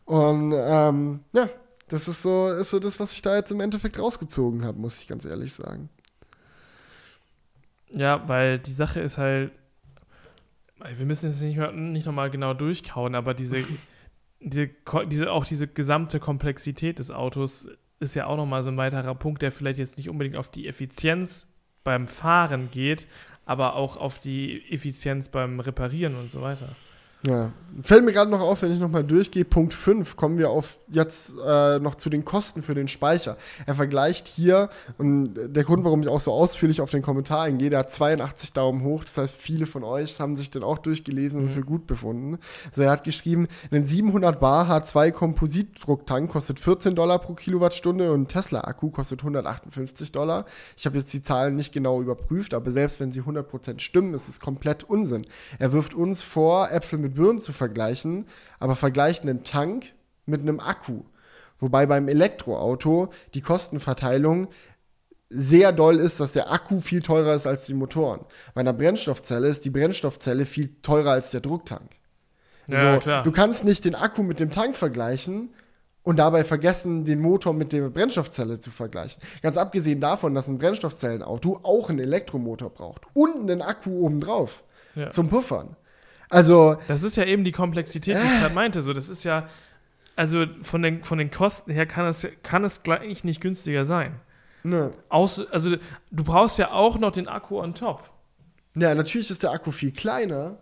[0.05, 1.48] Und ähm, ja,
[1.89, 4.98] das ist so, ist so das, was ich da jetzt im Endeffekt rausgezogen habe, muss
[4.98, 5.89] ich ganz ehrlich sagen.
[7.90, 9.52] Ja, weil die Sache ist halt,
[10.97, 13.64] wir müssen jetzt nicht, nicht nochmal genau durchkauen, aber diese,
[14.40, 14.70] diese,
[15.06, 17.66] diese, auch diese gesamte Komplexität des Autos
[18.01, 20.68] ist ja auch nochmal so ein weiterer Punkt, der vielleicht jetzt nicht unbedingt auf die
[20.68, 21.48] Effizienz
[21.85, 23.06] beim Fahren geht,
[23.49, 26.69] aber auch auf die Effizienz beim Reparieren und so weiter.
[27.27, 27.51] Ja,
[27.82, 29.45] fällt mir gerade noch auf, wenn ich nochmal durchgehe.
[29.45, 33.36] Punkt 5 kommen wir auf jetzt äh, noch zu den Kosten für den Speicher.
[33.66, 37.70] Er vergleicht hier, und der Grund, warum ich auch so ausführlich auf den Kommentar eingehe,
[37.70, 39.03] der hat 82 Daumen hoch.
[39.03, 41.47] Das heißt, viele von euch haben sich den auch durchgelesen mhm.
[41.47, 42.39] und für gut befunden.
[42.66, 48.23] Also er hat geschrieben, ein 700 Bar H2 Kompositdrucktank kostet 14 Dollar pro Kilowattstunde und
[48.23, 50.45] ein Tesla-Akku kostet 158 Dollar.
[50.77, 54.28] Ich habe jetzt die Zahlen nicht genau überprüft, aber selbst wenn sie 100% stimmen, ist
[54.28, 55.27] es komplett Unsinn.
[55.59, 58.26] Er wirft uns vor, Äpfel mit mit Birnen zu vergleichen,
[58.59, 59.93] aber vergleichen einen Tank
[60.26, 61.02] mit einem Akku.
[61.59, 64.48] Wobei beim Elektroauto die Kostenverteilung
[65.30, 68.20] sehr doll ist, dass der Akku viel teurer ist als die Motoren.
[68.55, 71.90] Bei einer Brennstoffzelle ist die Brennstoffzelle viel teurer als der Drucktank.
[72.66, 73.22] Ja, so, klar.
[73.22, 75.51] Du kannst nicht den Akku mit dem Tank vergleichen
[76.02, 79.22] und dabei vergessen, den Motor mit der Brennstoffzelle zu vergleichen.
[79.43, 84.62] Ganz abgesehen davon, dass ein Brennstoffzellenauto auch einen Elektromotor braucht und einen Akku obendrauf
[84.94, 85.10] ja.
[85.10, 85.76] zum Puffern.
[86.31, 86.77] Also.
[86.89, 88.83] Das ist ja eben die Komplexität, die ich gerade meinte.
[88.83, 89.49] So, das ist ja,
[90.17, 94.21] also von den, von den Kosten her kann es, kann es gleich nicht günstiger sein.
[94.63, 94.93] Ne.
[95.09, 95.77] Aus, also
[96.11, 98.11] du brauchst ja auch noch den Akku on top.
[98.75, 100.59] Ja, natürlich ist der Akku viel kleiner.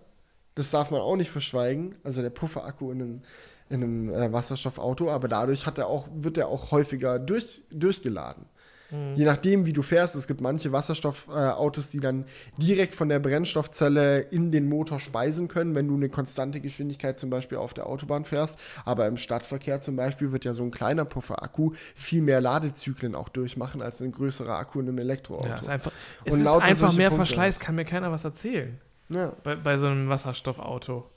[0.54, 1.94] Das darf man auch nicht verschweigen.
[2.04, 3.22] Also der Pufferakku in einem,
[3.68, 8.46] in einem äh, Wasserstoffauto, aber dadurch hat er auch, wird er auch häufiger durch, durchgeladen.
[8.90, 9.14] Mhm.
[9.14, 12.24] Je nachdem, wie du fährst, es gibt manche Wasserstoffautos, äh, die dann
[12.56, 17.30] direkt von der Brennstoffzelle in den Motor speisen können, wenn du eine konstante Geschwindigkeit zum
[17.30, 18.58] Beispiel auf der Autobahn fährst.
[18.84, 23.28] Aber im Stadtverkehr zum Beispiel wird ja so ein kleiner Pufferakku viel mehr Ladezyklen auch
[23.28, 25.48] durchmachen als ein größerer Akku in einem Elektroauto.
[25.48, 25.92] Ja, ist einfach,
[26.24, 27.26] es ist einfach mehr Punkte.
[27.26, 28.80] Verschleiß, kann mir keiner was erzählen.
[29.08, 29.32] Ja.
[29.42, 31.08] Bei, bei so einem Wasserstoffauto.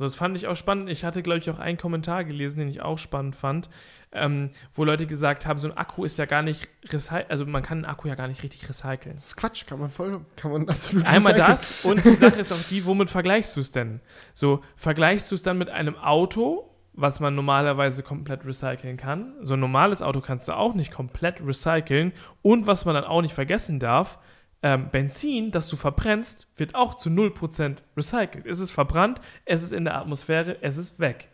[0.00, 0.88] So, das fand ich auch spannend.
[0.88, 3.68] Ich hatte, glaube ich, auch einen Kommentar gelesen, den ich auch spannend fand
[4.12, 7.62] ähm, wo Leute gesagt haben, so ein Akku ist ja gar nicht recyceln, also man
[7.62, 9.16] kann einen Akku ja gar nicht richtig recyceln.
[9.16, 11.50] Das ist Quatsch, kann man voll, kann man absolut Einmal recyceln.
[11.50, 14.00] das und die Sache ist auch die, womit vergleichst du es denn?
[14.32, 19.34] So, vergleichst du es dann mit einem Auto, was man normalerweise komplett recyceln kann.
[19.42, 22.12] So ein normales Auto kannst du auch nicht komplett recyceln.
[22.42, 24.18] Und was man dann auch nicht vergessen darf,
[24.62, 28.46] ähm, Benzin, das du verbrennst, wird auch zu 0% recycelt.
[28.46, 31.28] Es ist verbrannt, es ist in der Atmosphäre, es ist weg.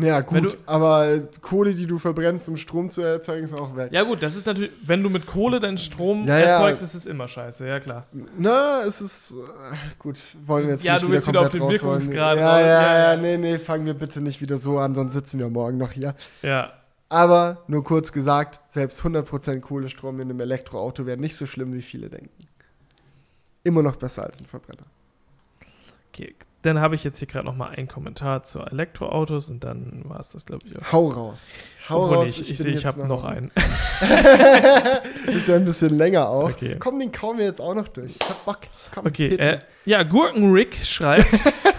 [0.00, 3.90] Ja, gut, aber Kohle, die du verbrennst, um Strom zu erzeugen, ist auch weg.
[3.92, 6.86] Ja, gut, das ist natürlich, wenn du mit Kohle deinen Strom ja, erzeugst, ja.
[6.86, 8.06] ist es immer scheiße, ja klar.
[8.36, 11.68] Na, es ist, äh, gut, wollen jetzt ja, nicht Ja, du willst wieder auf den
[11.68, 15.14] Wirkungsgrad ja, ja, ja, ja, nee, nee, fangen wir bitte nicht wieder so an, sonst
[15.14, 16.14] sitzen wir morgen noch hier.
[16.42, 16.72] Ja.
[17.08, 21.82] Aber, nur kurz gesagt, selbst 100% Kohlestrom in einem Elektroauto wäre nicht so schlimm, wie
[21.82, 22.47] viele denken.
[23.68, 24.86] Immer noch besser als ein Verbrenner.
[26.08, 30.00] Okay, dann habe ich jetzt hier gerade noch mal einen Kommentar zu Elektroautos und dann
[30.06, 30.74] war es das, glaube ich.
[30.78, 30.92] Auch.
[30.92, 31.48] Hau raus.
[31.90, 32.40] Hau Obwohl raus.
[32.40, 33.50] Ich, ich sehe, ich habe noch einen.
[35.26, 36.48] ist ja ein bisschen länger auch.
[36.48, 36.76] Okay.
[36.78, 38.16] Komm, den kauen wir jetzt auch noch durch.
[38.18, 38.60] Ich hab Bock.
[38.94, 41.28] Komm, okay, äh, ja, Gurkenrick schreibt,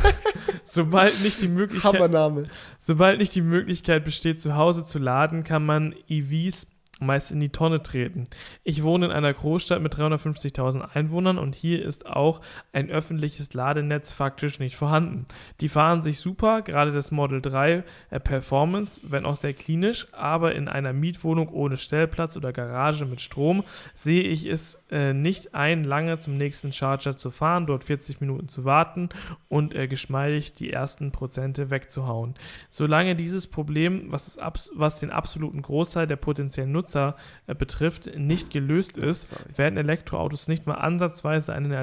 [0.63, 2.43] sobald nicht die Möglichkeit, Hammername.
[2.77, 6.67] sobald nicht die Möglichkeit besteht, zu Hause zu laden, kann man EVs
[6.99, 8.25] meist in die Tonne treten.
[8.63, 12.41] Ich wohne in einer Großstadt mit 350.000 Einwohnern und hier ist auch
[12.73, 15.25] ein öffentliches Ladenetz faktisch nicht vorhanden.
[15.61, 20.55] Die fahren sich super, gerade das Model 3 äh, Performance, wenn auch sehr klinisch, aber
[20.55, 23.63] in einer Mietwohnung ohne Stellplatz oder Garage mit Strom
[23.93, 28.47] sehe ich es äh, nicht ein, lange zum nächsten Charger zu fahren, dort 40 Minuten
[28.47, 29.09] zu warten
[29.47, 32.35] und äh, geschmeidig die ersten Prozente wegzuhauen.
[32.69, 34.39] Solange dieses Problem, was,
[34.75, 37.15] was den absoluten Großteil der potenziellen Nutzer Nutzer
[37.47, 41.77] äh, betrifft, nicht gelöst ist, werden Elektroautos nicht mal ansatzweise eine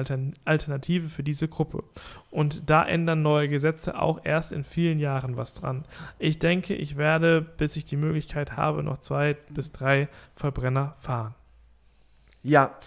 [0.45, 1.83] Alternative für diese Gruppe.
[2.29, 5.85] Und da ändern neue Gesetze auch erst in vielen Jahren was dran.
[6.19, 11.33] Ich denke, ich werde, bis ich die Möglichkeit habe, noch zwei bis drei Verbrenner fahren.
[12.43, 12.77] Ja,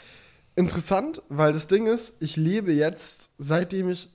[0.56, 4.09] interessant, weil das Ding ist, ich lebe jetzt, seitdem ich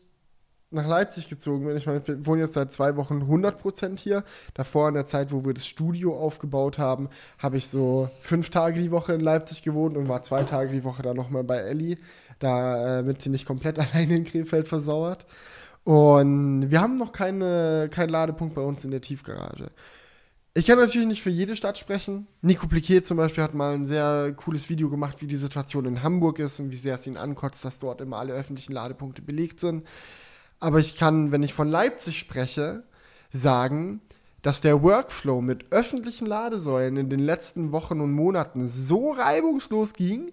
[0.76, 1.76] nach Leipzig gezogen bin.
[1.76, 4.24] Ich meine, ich wohne jetzt seit zwei Wochen 100% hier.
[4.54, 8.80] Davor in der Zeit, wo wir das Studio aufgebaut haben, habe ich so fünf Tage
[8.82, 11.98] die Woche in Leipzig gewohnt und war zwei Tage die Woche dann nochmal bei Ellie,
[12.40, 15.26] damit äh, sie nicht komplett alleine in Krefeld versauert.
[15.84, 19.72] Und wir haben noch keine, keinen Ladepunkt bei uns in der Tiefgarage.
[20.58, 22.28] Ich kann natürlich nicht für jede Stadt sprechen.
[22.42, 26.02] Nico Pliquet zum Beispiel hat mal ein sehr cooles Video gemacht, wie die Situation in
[26.02, 29.60] Hamburg ist und wie sehr es ihn ankotzt, dass dort immer alle öffentlichen Ladepunkte belegt
[29.60, 29.86] sind.
[30.60, 32.84] Aber ich kann, wenn ich von Leipzig spreche,
[33.32, 34.02] sagen,
[34.42, 40.32] dass der Workflow mit öffentlichen Ladesäulen in den letzten Wochen und Monaten so reibungslos ging,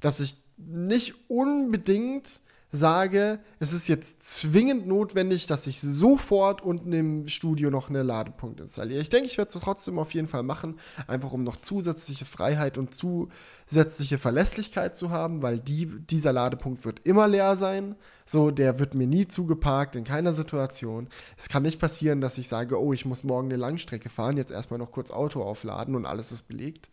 [0.00, 2.40] dass ich nicht unbedingt
[2.72, 8.60] sage, es ist jetzt zwingend notwendig, dass ich sofort unten im Studio noch einen Ladepunkt
[8.60, 9.02] installiere.
[9.02, 10.76] Ich denke, ich werde es trotzdem auf jeden Fall machen,
[11.06, 17.00] einfach um noch zusätzliche Freiheit und zusätzliche Verlässlichkeit zu haben, weil die, dieser Ladepunkt wird
[17.04, 17.94] immer leer sein.
[18.24, 21.08] So, der wird mir nie zugeparkt, in keiner Situation.
[21.36, 24.50] Es kann nicht passieren, dass ich sage, oh, ich muss morgen eine Langstrecke fahren, jetzt
[24.50, 26.88] erstmal noch kurz Auto aufladen und alles ist belegt.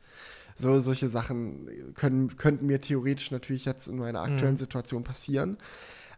[0.59, 4.57] So, solche Sachen können, könnten mir theoretisch natürlich jetzt in meiner aktuellen mhm.
[4.57, 5.57] Situation passieren.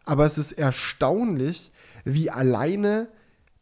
[0.03, 1.71] Aber es ist erstaunlich,
[2.05, 3.07] wie alleine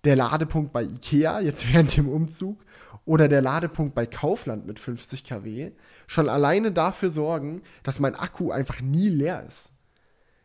[0.05, 2.63] der Ladepunkt bei Ikea, jetzt während dem Umzug,
[3.03, 5.71] oder der Ladepunkt bei Kaufland mit 50 kW
[6.07, 9.71] schon alleine dafür sorgen, dass mein Akku einfach nie leer ist.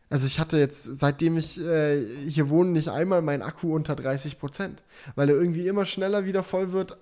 [0.09, 4.37] Also ich hatte jetzt, seitdem ich äh, hier wohne, nicht einmal meinen Akku unter 30
[4.37, 4.83] Prozent,
[5.15, 6.97] weil er irgendwie immer schneller wieder voll wird,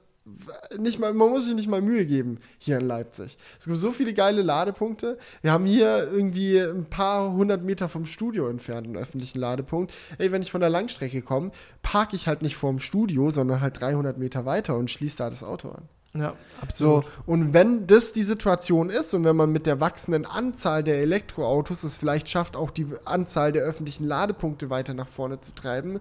[0.78, 3.38] nicht mal, man muss sich nicht mal Mühe geben hier in Leipzig.
[3.60, 5.18] Es gibt so viele geile Ladepunkte.
[5.42, 9.94] Wir haben hier irgendwie ein paar hundert Meter vom Studio entfernt einen öffentlichen Ladepunkt.
[10.18, 11.52] Ey, wenn ich von der Langstrecke komme,
[11.82, 15.44] parke ich halt nicht vorm Studio, sondern halt 300 Meter weiter und schließe da das
[15.44, 15.90] Auto an.
[16.16, 17.06] Ja, absolut.
[17.06, 21.00] So, und wenn das die Situation ist und wenn man mit der wachsenden Anzahl der
[21.00, 26.00] Elektroautos es vielleicht schafft, auch die Anzahl der öffentlichen Ladepunkte weiter nach vorne zu treiben,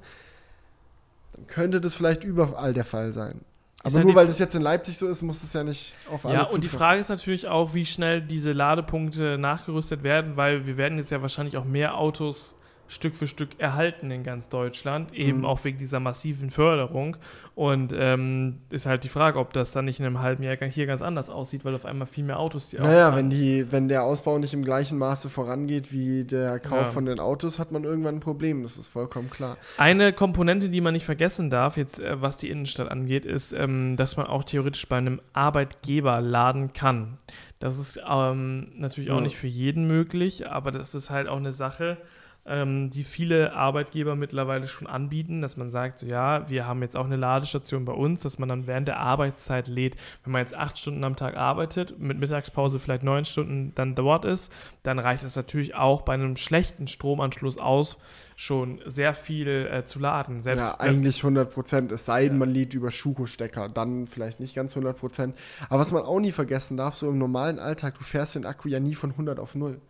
[1.34, 3.40] dann könnte das vielleicht überall der Fall sein.
[3.84, 6.24] Aber halt nur weil das jetzt in Leipzig so ist, muss es ja nicht auf
[6.24, 6.60] alles Ja, und zutreffen.
[6.62, 11.10] die Frage ist natürlich auch, wie schnell diese Ladepunkte nachgerüstet werden, weil wir werden jetzt
[11.10, 12.56] ja wahrscheinlich auch mehr Autos
[12.92, 15.44] Stück für Stück erhalten in ganz Deutschland, eben mhm.
[15.46, 17.16] auch wegen dieser massiven Förderung.
[17.54, 20.86] Und ähm, ist halt die Frage, ob das dann nicht in einem halben Jahr hier
[20.86, 24.04] ganz anders aussieht, weil auf einmal viel mehr Autos die Naja, wenn, die, wenn der
[24.04, 26.84] Ausbau nicht im gleichen Maße vorangeht wie der Kauf ja.
[26.84, 29.56] von den Autos, hat man irgendwann ein Problem, das ist vollkommen klar.
[29.78, 33.96] Eine Komponente, die man nicht vergessen darf, jetzt äh, was die Innenstadt angeht, ist, ähm,
[33.96, 37.16] dass man auch theoretisch bei einem Arbeitgeber laden kann.
[37.58, 39.16] Das ist ähm, natürlich ja.
[39.16, 41.96] auch nicht für jeden möglich, aber das ist halt auch eine Sache,
[42.44, 46.96] ähm, die viele Arbeitgeber mittlerweile schon anbieten, dass man sagt, so ja, wir haben jetzt
[46.96, 49.96] auch eine Ladestation bei uns, dass man dann während der Arbeitszeit lädt.
[50.24, 54.24] Wenn man jetzt acht Stunden am Tag arbeitet, mit Mittagspause vielleicht neun Stunden dann dort
[54.24, 54.52] ist,
[54.82, 57.98] dann reicht das natürlich auch bei einem schlechten Stromanschluss aus,
[58.34, 60.40] schon sehr viel äh, zu laden.
[60.40, 61.92] Selbst, ja, eigentlich 100 Prozent.
[61.92, 62.38] Es sei denn, ja.
[62.38, 65.38] man lädt über Schuko-Stecker, dann vielleicht nicht ganz 100 Prozent.
[65.68, 68.68] Aber was man auch nie vergessen darf, so im normalen Alltag, du fährst den Akku
[68.68, 69.80] ja nie von 100 auf 0.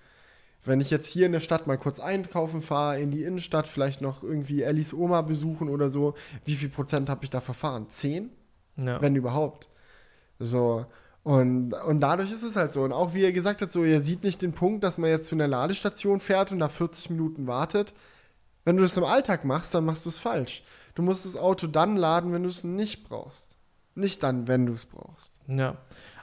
[0.65, 4.01] Wenn ich jetzt hier in der Stadt mal kurz einkaufen fahre, in die Innenstadt, vielleicht
[4.01, 6.15] noch irgendwie Ellis Oma besuchen oder so,
[6.45, 7.89] wie viel Prozent habe ich da verfahren?
[7.89, 8.31] Zehn?
[8.77, 9.03] Ja.
[9.03, 9.69] Wenn überhaupt.
[10.39, 10.87] So.
[11.25, 12.83] Und, und dadurch ist es halt so.
[12.83, 15.27] Und auch wie er gesagt hat, so, ihr sieht nicht den Punkt, dass man jetzt
[15.27, 17.93] zu einer Ladestation fährt und da 40 Minuten wartet.
[18.65, 20.63] Wenn du das im Alltag machst, dann machst du es falsch.
[20.95, 23.57] Du musst das Auto dann laden, wenn du es nicht brauchst.
[23.95, 25.33] Nicht dann, wenn du es brauchst.
[25.47, 25.77] Ja.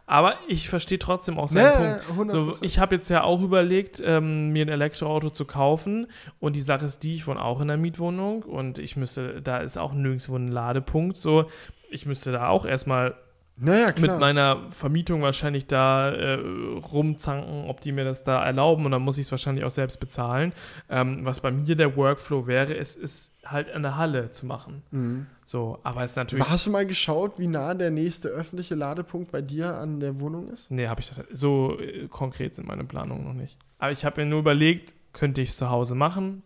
[0.10, 2.32] Aber ich verstehe trotzdem auch seinen ja, Punkt.
[2.32, 6.08] So, ich habe jetzt ja auch überlegt, ähm, mir ein Elektroauto zu kaufen.
[6.40, 9.60] Und die Sache ist die, ich wohne auch in einer Mietwohnung und ich müsste, da
[9.60, 11.20] ist auch nirgendwo ein Ladepunkt.
[11.20, 11.46] So,
[11.92, 13.18] ich müsste da auch erstmal
[13.62, 18.92] naja, mit meiner Vermietung wahrscheinlich da äh, rumzanken, ob die mir das da erlauben und
[18.92, 20.54] dann muss ich es wahrscheinlich auch selbst bezahlen.
[20.90, 24.84] Ähm, was bei mir der Workflow wäre, ist, ist halt in der Halle zu machen.
[24.92, 25.28] Mhm.
[25.44, 26.48] So, aber es ist natürlich.
[26.48, 30.50] Hast du mal geschaut, wie nah der nächste öffentliche Ladepunkt bei dir an der Wohnung
[30.50, 30.72] ist?
[30.72, 31.22] Nee, habe ich das.
[31.32, 33.58] So äh, konkret sind meine Planungen noch nicht.
[33.78, 36.44] Aber ich habe mir nur überlegt, könnte ich es zu Hause machen?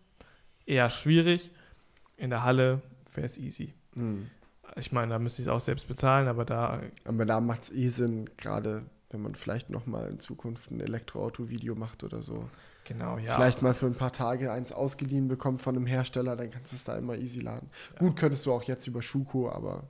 [0.66, 1.52] Eher schwierig.
[2.18, 2.82] In der Halle
[3.14, 3.74] wäre es easy.
[3.94, 4.30] Mhm.
[4.76, 6.82] Ich meine, da müsste ich es auch selbst bezahlen, aber da.
[7.06, 11.76] Aber da macht es eh Sinn, gerade wenn man vielleicht nochmal in Zukunft ein Elektroauto-Video
[11.76, 12.50] macht oder so.
[12.86, 13.36] Genau, ja.
[13.36, 16.76] Vielleicht mal für ein paar Tage eins ausgeliehen bekommt von einem Hersteller, dann kannst du
[16.76, 17.70] es da immer easy laden.
[17.94, 18.00] Ja.
[18.00, 19.84] Gut, könntest du auch jetzt über Schuko, aber.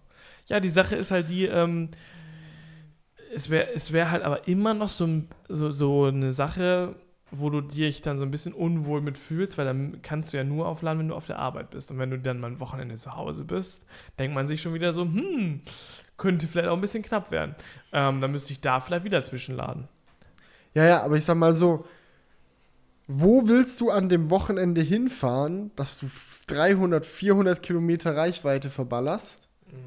[0.46, 1.90] Ja, die Sache ist halt die, ähm,
[3.34, 6.96] es wäre es wär halt aber immer noch so, so, so eine Sache,
[7.36, 10.68] wo du dich dann so ein bisschen unwohl mitfühlst, weil dann kannst du ja nur
[10.68, 11.92] aufladen, wenn du auf der Arbeit bist.
[11.92, 13.82] Und wenn du dann mal ein Wochenende zu Hause bist,
[14.20, 15.62] denkt man sich schon wieder so, hm,
[16.16, 17.56] könnte vielleicht auch ein bisschen knapp werden.
[17.92, 19.88] Ähm, dann müsste ich da vielleicht wieder zwischenladen.
[20.76, 21.86] Ja, ja, aber ich sag mal so,
[23.08, 26.10] wo willst du an dem Wochenende hinfahren, dass du
[26.48, 29.78] 300, 400 Kilometer Reichweite verballerst, mhm.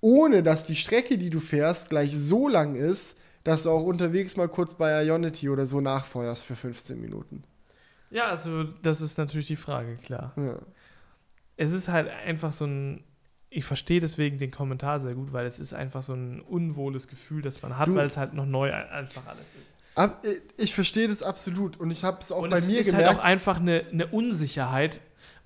[0.00, 4.36] ohne dass die Strecke, die du fährst, gleich so lang ist, dass du auch unterwegs
[4.36, 7.44] mal kurz bei Ionity oder so nachfeuerst für 15 Minuten.
[8.10, 10.32] Ja, also das ist natürlich die Frage, klar.
[10.36, 10.58] Ja.
[11.56, 13.04] Es ist halt einfach so ein,
[13.48, 17.42] ich verstehe deswegen den Kommentar sehr gut, weil es ist einfach so ein unwohles Gefühl,
[17.42, 19.74] das man hat, du, weil es halt noch neu einfach alles ist.
[19.96, 22.86] Äh, ich verstehe das absolut und ich habe es auch und bei es mir ist
[22.86, 23.08] gemerkt.
[23.08, 25.00] Halt auch einfach eine, eine Unsicherheit,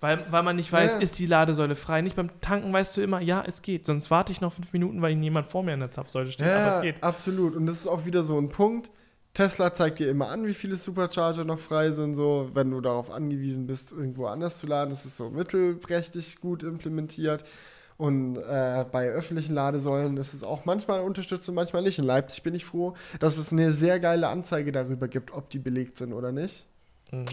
[0.05, 1.01] weil, weil man nicht weiß, ja.
[1.01, 2.03] ist die Ladesäule frei.
[2.03, 3.87] Nicht beim Tanken weißt du immer, ja, es geht.
[3.87, 6.47] Sonst warte ich noch fünf Minuten, weil jemand vor mir in der Zapfsäule steht.
[6.47, 7.03] Ja, aber es geht.
[7.03, 7.57] Absolut.
[7.57, 8.91] Und das ist auch wieder so ein Punkt.
[9.33, 13.11] Tesla zeigt dir immer an, wie viele Supercharger noch frei sind, so, wenn du darauf
[13.11, 14.91] angewiesen bist, irgendwo anders zu laden.
[14.91, 17.43] Das ist so mittelprächtig gut implementiert.
[17.97, 21.99] Und äh, bei öffentlichen Ladesäulen ist es auch manchmal unterstützt und manchmal nicht.
[21.99, 25.61] In Leipzig bin ich froh, dass es eine sehr geile Anzeige darüber gibt, ob die
[25.61, 26.67] belegt sind oder nicht.
[27.11, 27.25] Mhm.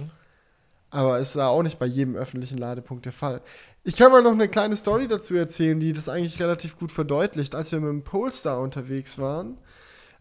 [0.92, 3.42] Aber ist da auch nicht bei jedem öffentlichen Ladepunkt der Fall.
[3.84, 7.56] Ich kann mal noch eine kleine Story dazu erzählen, die das eigentlich relativ gut verdeutlicht.
[7.56, 9.58] Als wir mit dem Polestar unterwegs waren,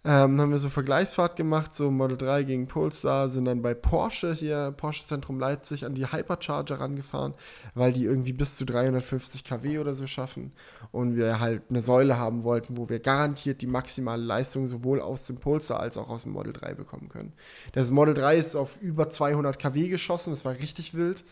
[0.03, 4.33] ähm, haben wir so Vergleichsfahrt gemacht, so Model 3 gegen Polestar, sind dann bei Porsche
[4.33, 7.35] hier, Porsche Zentrum Leipzig, an die Hypercharger rangefahren,
[7.75, 10.53] weil die irgendwie bis zu 350 kW oder so schaffen
[10.91, 15.27] und wir halt eine Säule haben wollten, wo wir garantiert die maximale Leistung sowohl aus
[15.27, 17.35] dem Polestar als auch aus dem Model 3 bekommen können.
[17.73, 21.25] Das Model 3 ist auf über 200 kW geschossen, das war richtig wild.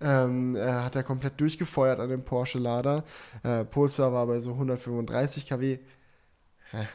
[0.00, 3.04] Ähm, er hat er komplett durchgefeuert an dem Porsche-Lader.
[3.44, 5.78] Äh, Polestar war bei so 135 kW.
[6.72, 6.88] Hä?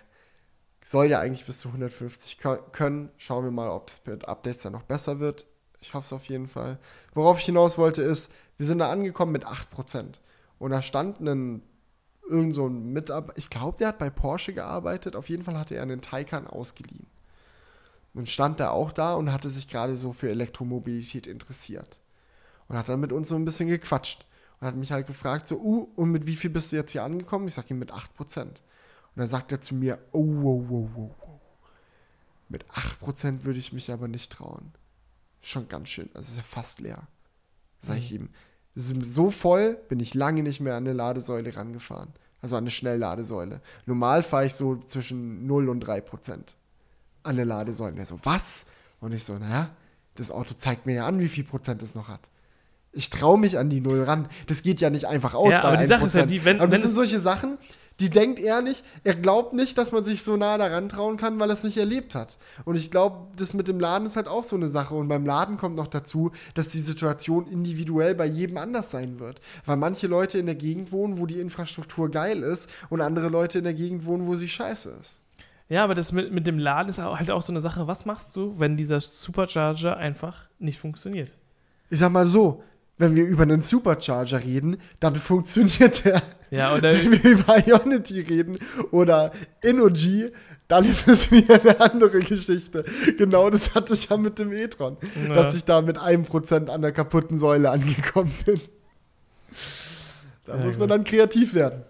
[0.83, 2.39] Soll ja eigentlich bis zu 150
[2.71, 3.09] können.
[3.17, 5.45] Schauen wir mal, ob das mit Updates dann noch besser wird.
[5.79, 6.79] Ich hoffe es auf jeden Fall.
[7.13, 10.19] Worauf ich hinaus wollte ist, wir sind da angekommen mit 8%.
[10.59, 11.63] Und da stand ein,
[12.27, 15.15] irgend so ein Mitarbeiter, ich glaube, der hat bei Porsche gearbeitet.
[15.15, 17.07] Auf jeden Fall hatte er einen Taycan ausgeliehen.
[18.13, 21.99] Und stand da auch da und hatte sich gerade so für Elektromobilität interessiert.
[22.67, 24.25] Und hat dann mit uns so ein bisschen gequatscht.
[24.59, 27.03] Und hat mich halt gefragt, so, uh, und mit wie viel bist du jetzt hier
[27.03, 27.47] angekommen?
[27.47, 28.61] Ich sage ihm mit 8%.
[29.15, 31.39] Und dann sagt er zu mir, oh, wow, wow, wow, wow.
[32.49, 34.73] Mit 8% würde ich mich aber nicht trauen.
[35.41, 36.09] Schon ganz schön.
[36.13, 37.07] Also ist ja fast leer.
[37.81, 38.17] Sag ich mhm.
[38.17, 38.29] ihm.
[38.75, 42.09] So voll bin ich lange nicht mehr an eine Ladesäule rangefahren.
[42.41, 43.61] Also an eine Schnellladesäule.
[43.85, 46.55] Normal fahre ich so zwischen 0 und 3 Prozent
[47.23, 47.93] an der Ladesäule.
[47.93, 48.65] Und er so, was?
[48.99, 49.69] Und ich so, naja,
[50.15, 52.29] das Auto zeigt mir ja an, wie viel Prozent es noch hat.
[52.91, 54.27] Ich traue mich an die Null ran.
[54.47, 55.51] Das geht ja nicht einfach aus.
[55.51, 56.59] Ja, aber die Sache ist ja die, wenn.
[56.59, 57.57] Aber das sind solche Sachen,
[57.99, 61.39] die denkt er nicht, er glaubt nicht, dass man sich so nah daran trauen kann,
[61.39, 62.37] weil er es nicht erlebt hat.
[62.65, 64.95] Und ich glaube, das mit dem Laden ist halt auch so eine Sache.
[64.95, 69.39] Und beim Laden kommt noch dazu, dass die Situation individuell bei jedem anders sein wird.
[69.65, 73.59] Weil manche Leute in der Gegend wohnen, wo die Infrastruktur geil ist und andere Leute
[73.59, 75.21] in der Gegend wohnen, wo sie scheiße ist.
[75.69, 77.87] Ja, aber das mit, mit dem Laden ist halt auch so eine Sache.
[77.87, 81.37] Was machst du, wenn dieser Supercharger einfach nicht funktioniert?
[81.89, 82.61] Ich sag mal so,
[82.97, 86.21] wenn wir über einen Supercharger reden, dann funktioniert der.
[86.51, 88.59] Ja, oder wenn wir über Ionity reden
[88.91, 89.31] oder
[89.63, 90.31] Energy,
[90.67, 92.83] dann ist es wieder eine andere Geschichte.
[93.17, 94.97] Genau das hatte ich ja mit dem e-tron,
[95.27, 95.33] ja.
[95.33, 98.61] dass ich da mit einem Prozent an der kaputten Säule angekommen bin.
[100.45, 101.83] Da ja, muss man dann kreativ werden.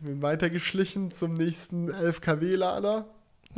[0.00, 3.06] Bin weitergeschlichen zum nächsten 11 kW-Lader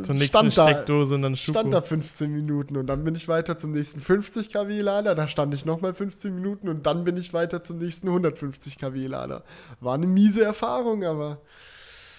[0.01, 1.59] zur nächsten Steckdose und dann Schuko.
[1.61, 5.29] stand da 15 Minuten und dann bin ich weiter zum nächsten 50 kW Lader, da
[5.29, 9.45] stand ich nochmal 15 Minuten und dann bin ich weiter zum nächsten 150 kW Lader.
[9.81, 11.41] War eine miese Erfahrung, aber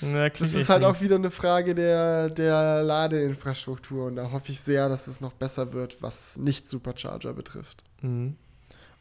[0.02, 4.60] ja, das ist halt auch wieder eine Frage der, der Ladeinfrastruktur und da hoffe ich
[4.60, 7.84] sehr, dass es noch besser wird, was nicht Supercharger betrifft.
[8.02, 8.36] Mhm.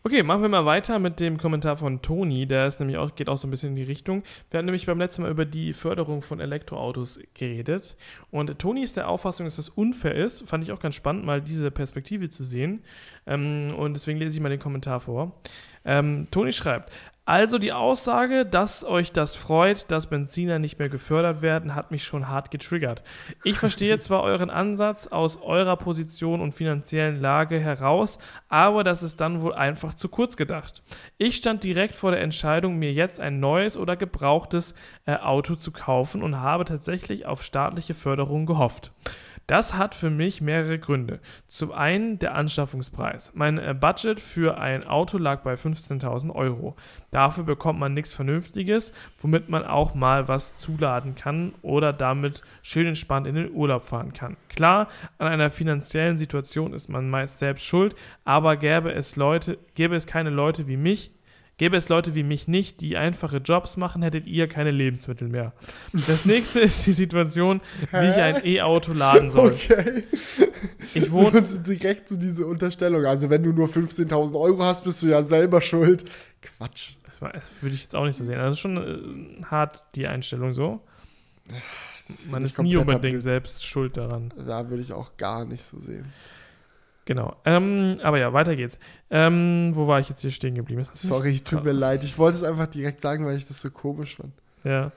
[0.04, 2.46] Okay, machen wir mal weiter mit dem Kommentar von Toni.
[2.46, 4.24] Der ist nämlich auch, geht auch so ein bisschen in die Richtung.
[4.50, 7.94] Wir hatten nämlich beim letzten Mal über die Förderung von Elektroautos geredet.
[8.32, 10.42] Und Toni ist der Auffassung, dass das unfair ist.
[10.48, 12.82] Fand ich auch ganz spannend, mal diese Perspektive zu sehen.
[13.28, 15.40] Ähm, und deswegen lese ich mal den Kommentar vor.
[15.84, 16.92] Ähm, Toni schreibt,
[17.24, 22.02] also die Aussage, dass euch das freut, dass Benziner nicht mehr gefördert werden, hat mich
[22.02, 23.04] schon hart getriggert.
[23.44, 28.18] Ich verstehe zwar euren Ansatz aus eurer Position und finanziellen Lage heraus,
[28.48, 30.82] aber das ist dann wohl einfach zu kurz gedacht.
[31.16, 34.74] Ich stand direkt vor der Entscheidung, mir jetzt ein neues oder gebrauchtes
[35.06, 38.92] äh, Auto zu kaufen und habe tatsächlich auf staatliche Förderung gehofft.
[39.52, 41.20] Das hat für mich mehrere Gründe.
[41.46, 43.32] Zum einen der Anschaffungspreis.
[43.34, 46.74] Mein äh, Budget für ein Auto lag bei 15.000 Euro.
[47.10, 52.86] Dafür bekommt man nichts Vernünftiges, womit man auch mal was zuladen kann oder damit schön
[52.86, 54.38] entspannt in den Urlaub fahren kann.
[54.48, 54.88] Klar,
[55.18, 60.06] an einer finanziellen Situation ist man meist selbst schuld, aber gäbe es Leute, gäbe es
[60.06, 61.12] keine Leute wie mich,
[61.62, 65.52] Gäbe es Leute wie mich nicht, die einfache Jobs machen, hättet ihr keine Lebensmittel mehr.
[66.08, 67.60] Das nächste ist die Situation,
[67.92, 69.52] wie ich ein E-Auto laden soll.
[69.52, 70.02] Okay.
[70.92, 71.40] Ich wohne.
[71.40, 73.04] So, direkt so diese Unterstellung.
[73.04, 76.04] Also, wenn du nur 15.000 Euro hast, bist du ja selber schuld.
[76.40, 76.94] Quatsch.
[77.04, 78.40] Das, das würde ich jetzt auch nicht so sehen.
[78.40, 80.80] Also, schon äh, hart die Einstellung so.
[82.28, 84.34] Man ist nie unbedingt selbst schuld daran.
[84.36, 86.12] Da würde ich auch gar nicht so sehen.
[87.04, 87.34] Genau.
[87.44, 88.78] Ähm, aber ja, weiter geht's.
[89.10, 90.84] Ähm, wo war ich jetzt hier stehen geblieben?
[90.92, 92.04] Sorry, tut mir leid.
[92.04, 94.32] Ich wollte es einfach direkt sagen, weil ich das so komisch fand.
[94.64, 94.92] Ja.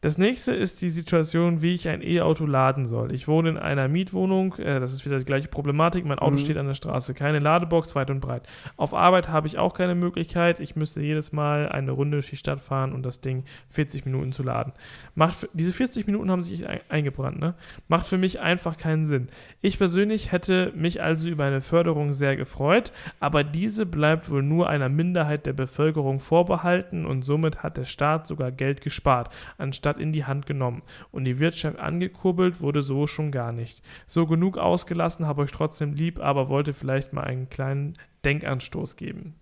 [0.00, 3.14] Das nächste ist die Situation, wie ich ein E-Auto laden soll.
[3.14, 6.04] Ich wohne in einer Mietwohnung, äh, das ist wieder die gleiche Problematik.
[6.04, 6.38] Mein Auto Mhm.
[6.40, 8.42] steht an der Straße, keine Ladebox, weit und breit.
[8.76, 10.60] Auf Arbeit habe ich auch keine Möglichkeit.
[10.60, 14.32] Ich müsste jedes Mal eine Runde durch die Stadt fahren und das Ding 40 Minuten
[14.32, 14.74] zu laden.
[15.14, 17.54] Macht diese 40 Minuten haben sich ein, eingebrannt, ne?
[17.88, 19.28] Macht für mich einfach keinen Sinn.
[19.60, 24.68] Ich persönlich hätte mich also über eine Förderung sehr gefreut, aber diese bleibt wohl nur
[24.68, 30.12] einer Minderheit der Bevölkerung vorbehalten und somit hat der Staat sogar Geld gespart, anstatt in
[30.12, 30.82] die Hand genommen.
[31.12, 33.82] Und die Wirtschaft angekurbelt wurde so schon gar nicht.
[34.06, 39.34] So genug ausgelassen, habe euch trotzdem lieb, aber wollte vielleicht mal einen kleinen Denkanstoß geben.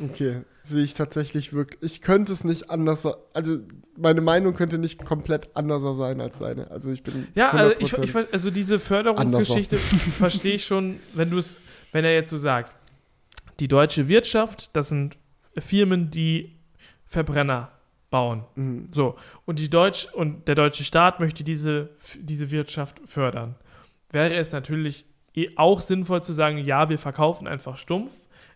[0.00, 1.82] Okay, sehe ich tatsächlich wirklich.
[1.82, 3.06] Ich könnte es nicht anders.
[3.34, 3.58] Also,
[3.96, 6.70] meine Meinung könnte nicht komplett anders sein als seine.
[6.70, 7.26] Also, ich bin.
[7.34, 9.76] Ja, also, ich, 100% ich, also diese Förderungsgeschichte
[10.18, 11.58] verstehe ich schon, wenn du es,
[11.92, 12.72] wenn er jetzt so sagt,
[13.60, 15.16] die deutsche Wirtschaft, das sind
[15.58, 16.56] Firmen, die
[17.06, 17.72] Verbrenner
[18.10, 18.44] bauen.
[18.54, 18.88] Mhm.
[18.92, 23.56] So, und die Deutsch und der deutsche Staat möchte diese, diese Wirtschaft fördern.
[24.10, 25.04] Wäre es natürlich
[25.34, 28.12] eh auch sinnvoll zu sagen, ja, wir verkaufen einfach stumpf.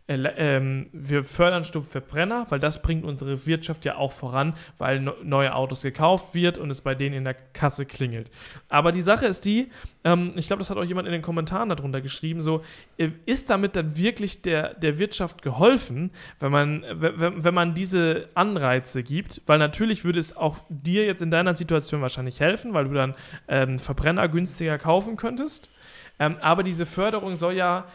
[0.08, 5.00] Äh, Ähm, wir fördern stumpf Verbrenner, weil das bringt unsere Wirtschaft ja auch voran, weil
[5.00, 8.30] no neue Autos gekauft wird und es bei denen in der Kasse klingelt.
[8.68, 9.70] Aber die Sache ist die,
[10.04, 12.62] ähm, ich glaube, das hat auch jemand in den Kommentaren darunter geschrieben, so,
[12.98, 16.10] äh, ist damit dann wirklich der, der Wirtschaft geholfen,
[16.40, 19.40] wenn man, wenn man diese Anreize gibt?
[19.46, 23.14] Weil natürlich würde es auch dir jetzt in deiner Situation wahrscheinlich helfen, weil du dann
[23.48, 25.70] ähm, Verbrenner günstiger kaufen könntest.
[26.18, 27.86] Ähm, aber diese Förderung soll ja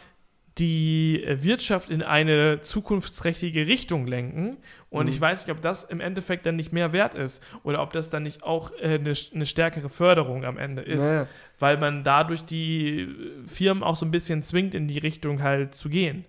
[0.58, 4.58] die Wirtschaft in eine zukunftsträchtige Richtung lenken.
[4.90, 5.12] Und Mhm.
[5.12, 8.10] ich weiß nicht, ob das im Endeffekt dann nicht mehr wert ist oder ob das
[8.10, 11.28] dann nicht auch äh, eine, eine stärkere Förderung am Ende ist, Naja.
[11.60, 13.08] weil man dadurch die
[13.46, 16.26] Firmen auch so ein bisschen zwingt, in die Richtung halt zu gehen.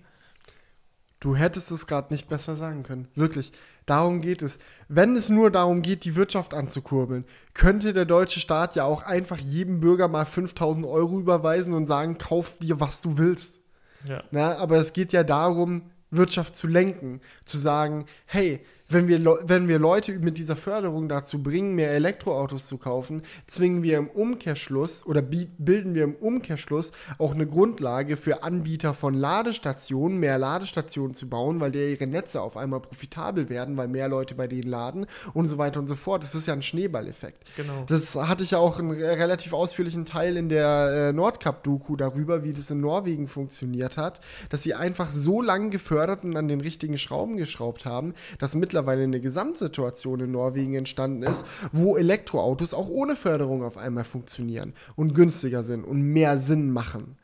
[1.20, 3.08] Du hättest es gerade nicht besser sagen können.
[3.16, 3.50] Wirklich.
[3.86, 4.60] Darum geht es.
[4.86, 7.24] Wenn es nur darum geht, die Wirtschaft anzukurbeln,
[7.54, 12.18] könnte der deutsche Staat ja auch einfach jedem Bürger mal 5000 Euro überweisen und sagen,
[12.18, 13.57] kauf dir, was du willst.
[14.06, 14.22] Ja.
[14.30, 19.68] Na, aber es geht ja darum, Wirtschaft zu lenken, zu sagen, hey, wenn wir, wenn
[19.68, 25.04] wir Leute mit dieser Förderung dazu bringen, mehr Elektroautos zu kaufen, zwingen wir im Umkehrschluss
[25.04, 31.12] oder bi- bilden wir im Umkehrschluss auch eine Grundlage für Anbieter von Ladestationen, mehr Ladestationen
[31.14, 34.70] zu bauen, weil der ihre Netze auf einmal profitabel werden, weil mehr Leute bei denen
[34.70, 36.22] laden und so weiter und so fort.
[36.22, 37.44] Das ist ja ein Schneeballeffekt.
[37.56, 37.84] Genau.
[37.88, 42.42] Das hatte ich ja auch einen re- relativ ausführlichen Teil in der äh, Nordcup-Doku darüber,
[42.42, 46.62] wie das in Norwegen funktioniert hat, dass sie einfach so lange gefördert und an den
[46.62, 52.88] richtigen Schrauben geschraubt haben, dass mittlerweile eine Gesamtsituation in Norwegen entstanden ist, wo Elektroautos auch
[52.88, 57.17] ohne Förderung auf einmal funktionieren und günstiger sind und mehr Sinn machen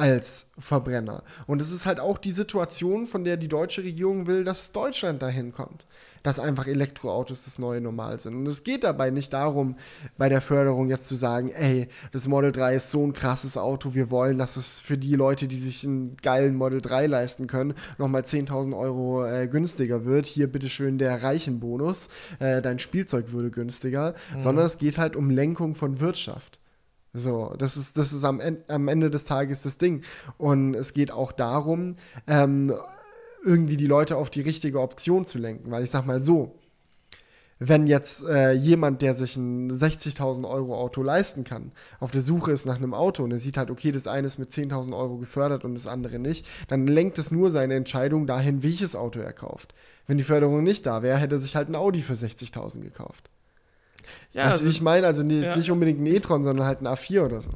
[0.00, 1.22] als Verbrenner.
[1.46, 5.20] Und es ist halt auch die Situation, von der die deutsche Regierung will, dass Deutschland
[5.20, 5.86] dahin kommt.
[6.22, 8.34] Dass einfach Elektroautos das neue Normal sind.
[8.34, 9.76] Und es geht dabei nicht darum,
[10.16, 13.94] bei der Förderung jetzt zu sagen, ey, das Model 3 ist so ein krasses Auto,
[13.94, 17.74] wir wollen, dass es für die Leute, die sich einen geilen Model 3 leisten können,
[17.98, 20.26] nochmal 10.000 Euro äh, günstiger wird.
[20.26, 22.08] Hier bitteschön der Reichenbonus,
[22.38, 24.14] äh, dein Spielzeug würde günstiger.
[24.38, 26.59] Sondern es geht halt um Lenkung von Wirtschaft.
[27.12, 30.02] So, das ist, das ist am, En- am Ende des Tages das Ding.
[30.38, 31.96] Und es geht auch darum,
[32.26, 32.72] ähm,
[33.44, 35.70] irgendwie die Leute auf die richtige Option zu lenken.
[35.70, 36.54] Weil ich sag mal so,
[37.62, 42.52] wenn jetzt äh, jemand, der sich ein 60.000 Euro Auto leisten kann, auf der Suche
[42.52, 45.18] ist nach einem Auto und er sieht halt, okay, das eine ist mit 10.000 Euro
[45.18, 49.34] gefördert und das andere nicht, dann lenkt es nur seine Entscheidung dahin, welches Auto er
[49.34, 49.74] kauft.
[50.06, 53.28] Wenn die Förderung nicht da wäre, hätte er sich halt ein Audi für 60.000 gekauft.
[54.32, 55.06] Ja, weißt du, also, wie ich meine?
[55.06, 55.56] Also nee, jetzt ja.
[55.56, 57.50] nicht unbedingt ein e-tron, sondern halt ein A4 oder so.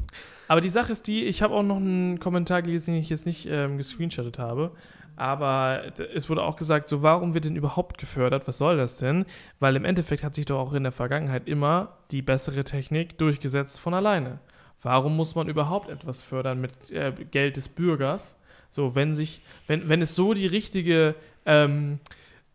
[0.49, 3.27] aber die Sache ist die, ich habe auch noch einen Kommentar gelesen, den ich jetzt
[3.27, 4.73] nicht ähm, gescreenshottet habe.
[5.17, 8.49] Aber es wurde auch gesagt, so warum wird denn überhaupt gefördert?
[8.49, 9.27] Was soll das denn?
[9.61, 13.79] Weil im Endeffekt hat sich doch auch in der Vergangenheit immer die bessere Technik durchgesetzt
[13.79, 14.41] von alleine.
[14.83, 18.37] Warum muss man überhaupt etwas fördern mit äh, Geld des Bürgers?
[18.71, 21.15] So, wenn sich, wenn, wenn es so die richtige
[21.47, 22.01] ähm,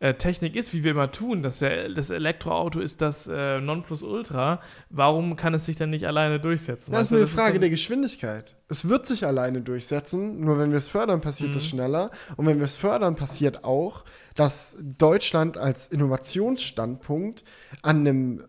[0.02, 4.62] äh, Technik ist, wie wir immer tun, dass der, das Elektroauto ist das äh, Nonplusultra,
[4.90, 6.92] warum kann es sich dann nicht alleine durchsetzen?
[6.92, 8.56] Das ist Weißt eine das Frage so- der Geschwindigkeit.
[8.70, 11.68] Es wird sich alleine durchsetzen, nur wenn wir es fördern, passiert es Mhm.
[11.70, 12.12] schneller.
[12.38, 14.06] Und wenn wir es fördern, passiert auch,
[14.36, 17.44] dass Deutschland als Innovationsstandpunkt
[17.82, 18.44] an einem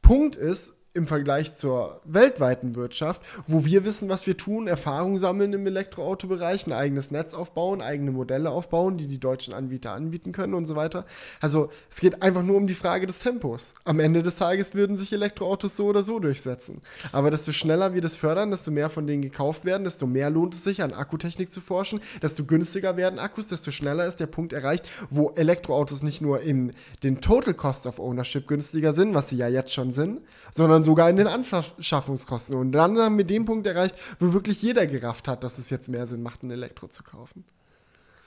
[0.00, 5.54] Punkt ist, im Vergleich zur weltweiten Wirtschaft, wo wir wissen, was wir tun, Erfahrung sammeln
[5.54, 10.52] im Elektroautobereich, ein eigenes Netz aufbauen, eigene Modelle aufbauen, die die deutschen Anbieter anbieten können
[10.52, 11.06] und so weiter.
[11.40, 13.72] Also es geht einfach nur um die Frage des Tempos.
[13.84, 16.82] Am Ende des Tages würden sich Elektroautos so oder so durchsetzen.
[17.10, 20.54] Aber desto schneller wir das fördern, desto mehr von denen gekauft werden, desto mehr lohnt
[20.54, 24.52] es sich, an Akkutechnik zu forschen, desto günstiger werden Akkus, desto schneller ist der Punkt
[24.52, 29.36] erreicht, wo Elektroautos nicht nur in den Total Cost of Ownership günstiger sind, was sie
[29.36, 30.20] ja jetzt schon sind,
[30.50, 32.56] sondern sogar in den Anschaffungskosten.
[32.56, 35.88] Und dann haben wir den Punkt erreicht, wo wirklich jeder gerafft hat, dass es jetzt
[35.88, 37.44] mehr Sinn macht, ein Elektro zu kaufen.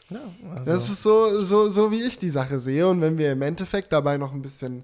[0.10, 0.20] Ja,
[0.52, 0.72] also.
[0.72, 2.88] Das ist so, so, so, wie ich die Sache sehe.
[2.88, 4.84] Und wenn wir im Endeffekt dabei noch ein bisschen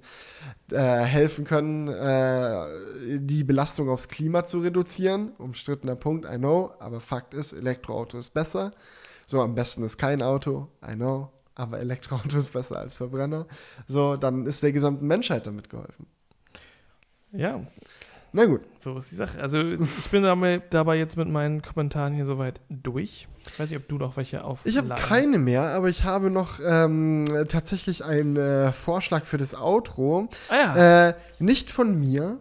[0.72, 7.00] äh, helfen können, äh, die Belastung aufs Klima zu reduzieren, umstrittener Punkt, I know, aber
[7.00, 8.72] Fakt ist, Elektroauto ist besser.
[9.28, 13.46] So, am besten ist kein Auto, I know, aber Elektroauto ist besser als Verbrenner.
[13.88, 16.08] So, dann ist der gesamten Menschheit damit geholfen.
[17.32, 17.62] Ja.
[18.34, 18.62] Na gut.
[18.80, 19.42] So ist die Sache.
[19.42, 23.28] Also ich bin dabei, jetzt mit meinen Kommentaren hier soweit durch.
[23.46, 24.60] Ich weiß nicht, ob du noch welche auf.
[24.64, 29.54] Ich habe keine mehr, aber ich habe noch ähm, tatsächlich einen äh, Vorschlag für das
[29.54, 30.30] Outro.
[30.50, 31.10] Ah, ja.
[31.10, 32.38] äh, nicht von mir,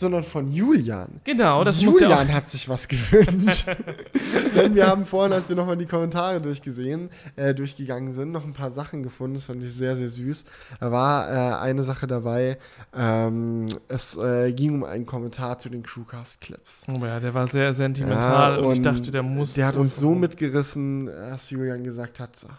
[0.00, 1.20] sondern von Julian.
[1.24, 3.66] Genau, das Julian muss ja auch hat sich was gewünscht.
[4.56, 8.54] Denn wir haben vorhin, als wir nochmal die Kommentare durchgesehen, äh, durchgegangen sind, noch ein
[8.54, 9.34] paar Sachen gefunden.
[9.34, 10.44] Das fand ich sehr, sehr süß.
[10.80, 12.58] Da war äh, eine Sache dabei.
[12.94, 16.86] Ähm, es äh, ging um einen Kommentar zu den Crewcast-Clips.
[16.88, 19.52] Oh ja, der war sehr sentimental Ja, und ich und dachte, der muss.
[19.52, 22.58] Der hat uns so mitgerissen, dass Julian gesagt hat, "Ah,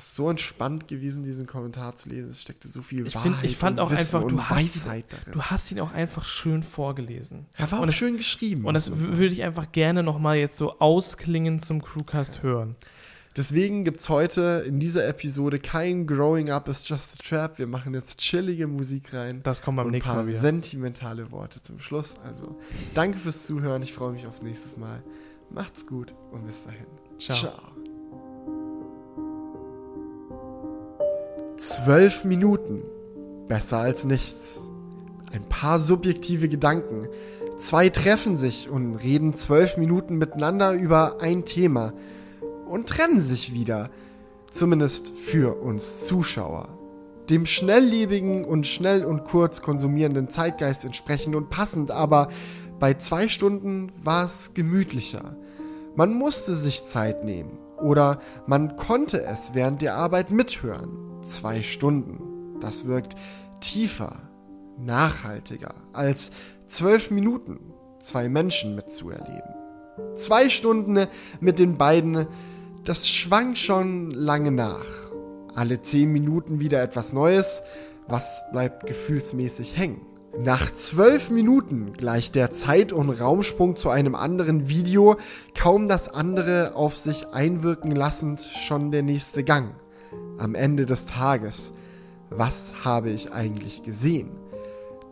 [0.00, 2.30] das ist so entspannt gewesen, diesen Kommentar zu lesen.
[2.30, 4.86] Es steckte so viel Ich, Wahrheit find, ich fand und auch Wissen einfach, du hast,
[4.86, 5.32] darin.
[5.32, 7.46] du hast ihn auch einfach schön vorgelesen.
[7.56, 8.64] er war auch und das- schön geschrieben.
[8.64, 12.76] Und das würde ich einfach gerne nochmal jetzt so ausklingen zum Crewcast hören.
[13.36, 17.58] Deswegen gibt es heute in dieser Episode kein Growing Up is Just a Trap.
[17.58, 19.40] Wir machen jetzt chillige Musik rein.
[19.44, 20.38] Das kommt beim nächsten paar Mal wieder.
[20.40, 22.16] sentimentale Worte zum Schluss.
[22.24, 22.58] Also,
[22.94, 23.82] danke fürs Zuhören.
[23.82, 25.02] Ich freue mich aufs nächste Mal.
[25.50, 26.86] Macht's gut und bis dahin.
[27.20, 27.69] Ciao.
[31.60, 32.84] Zwölf Minuten.
[33.46, 34.62] Besser als nichts.
[35.30, 37.06] Ein paar subjektive Gedanken.
[37.58, 41.92] Zwei treffen sich und reden zwölf Minuten miteinander über ein Thema
[42.66, 43.90] und trennen sich wieder.
[44.50, 46.70] Zumindest für uns Zuschauer.
[47.28, 52.28] Dem schnelllebigen und schnell und kurz konsumierenden Zeitgeist entsprechend und passend, aber
[52.78, 55.36] bei zwei Stunden war es gemütlicher.
[55.94, 61.09] Man musste sich Zeit nehmen oder man konnte es während der Arbeit mithören.
[61.22, 62.58] Zwei Stunden.
[62.60, 63.14] Das wirkt
[63.60, 64.16] tiefer,
[64.78, 66.30] nachhaltiger als
[66.66, 67.58] zwölf Minuten
[68.00, 69.54] zwei Menschen mitzuerleben.
[70.14, 71.06] Zwei Stunden
[71.40, 72.26] mit den beiden,
[72.84, 74.86] das schwang schon lange nach.
[75.54, 77.62] Alle zehn Minuten wieder etwas Neues,
[78.08, 80.06] was bleibt gefühlsmäßig hängen.
[80.38, 85.16] Nach zwölf Minuten gleicht der Zeit- und Raumsprung zu einem anderen Video,
[85.58, 89.74] kaum das andere auf sich einwirken lassend, schon der nächste Gang.
[90.40, 91.74] Am Ende des Tages,
[92.30, 94.30] was habe ich eigentlich gesehen?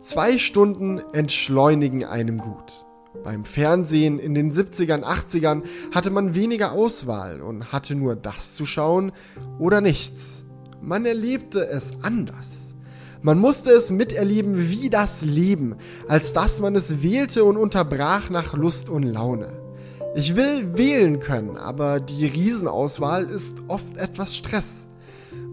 [0.01, 2.87] Zwei Stunden entschleunigen einem gut.
[3.23, 5.61] Beim Fernsehen in den 70ern, 80ern
[5.93, 9.11] hatte man weniger Auswahl und hatte nur das zu schauen
[9.59, 10.45] oder nichts.
[10.81, 12.73] Man erlebte es anders.
[13.21, 15.75] Man musste es miterleben wie das Leben,
[16.07, 19.61] als dass man es wählte und unterbrach nach Lust und Laune.
[20.15, 24.88] Ich will wählen können, aber die Riesenauswahl ist oft etwas Stress.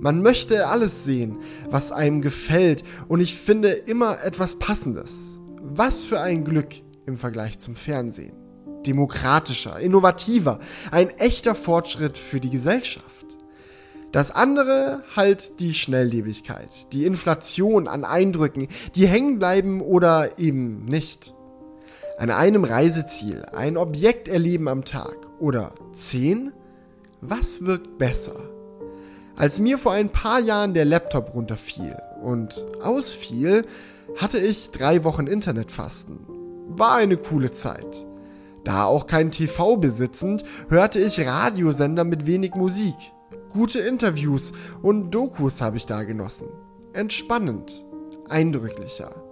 [0.01, 1.39] Man möchte alles sehen,
[1.71, 5.39] was einem gefällt, und ich finde immer etwas Passendes.
[5.63, 6.75] Was für ein Glück
[7.07, 8.35] im Vergleich zum Fernsehen.
[8.87, 10.61] Demokratischer, innovativer,
[10.91, 13.07] ein echter Fortschritt für die Gesellschaft.
[14.13, 21.35] Das andere halt die Schnelllebigkeit, die Inflation an Eindrücken, die hängen bleiben oder eben nicht.
[22.19, 26.53] An einem Reiseziel ein Objekt erleben am Tag oder zehn?
[27.21, 28.56] Was wirkt besser?
[29.37, 33.67] Als mir vor ein paar Jahren der Laptop runterfiel und ausfiel,
[34.17, 36.21] hatte ich drei Wochen Internetfasten.
[36.69, 38.07] War eine coole Zeit.
[38.65, 42.97] Da auch kein TV besitzend, hörte ich Radiosender mit wenig Musik.
[43.51, 44.53] Gute Interviews
[44.83, 46.49] und Dokus habe ich da genossen.
[46.95, 47.87] Entspannend,
[48.29, 49.23] eindrücklicher.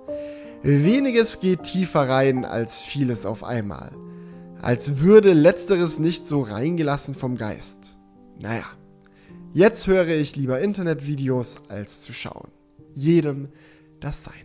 [0.63, 3.93] Weniges geht tiefer rein als vieles auf einmal.
[4.61, 7.99] Als würde letzteres nicht so reingelassen vom Geist.
[8.41, 8.65] Naja,
[9.55, 12.51] jetzt höre ich lieber Internetvideos als zu schauen.
[12.93, 13.49] Jedem
[14.01, 14.44] das Seine.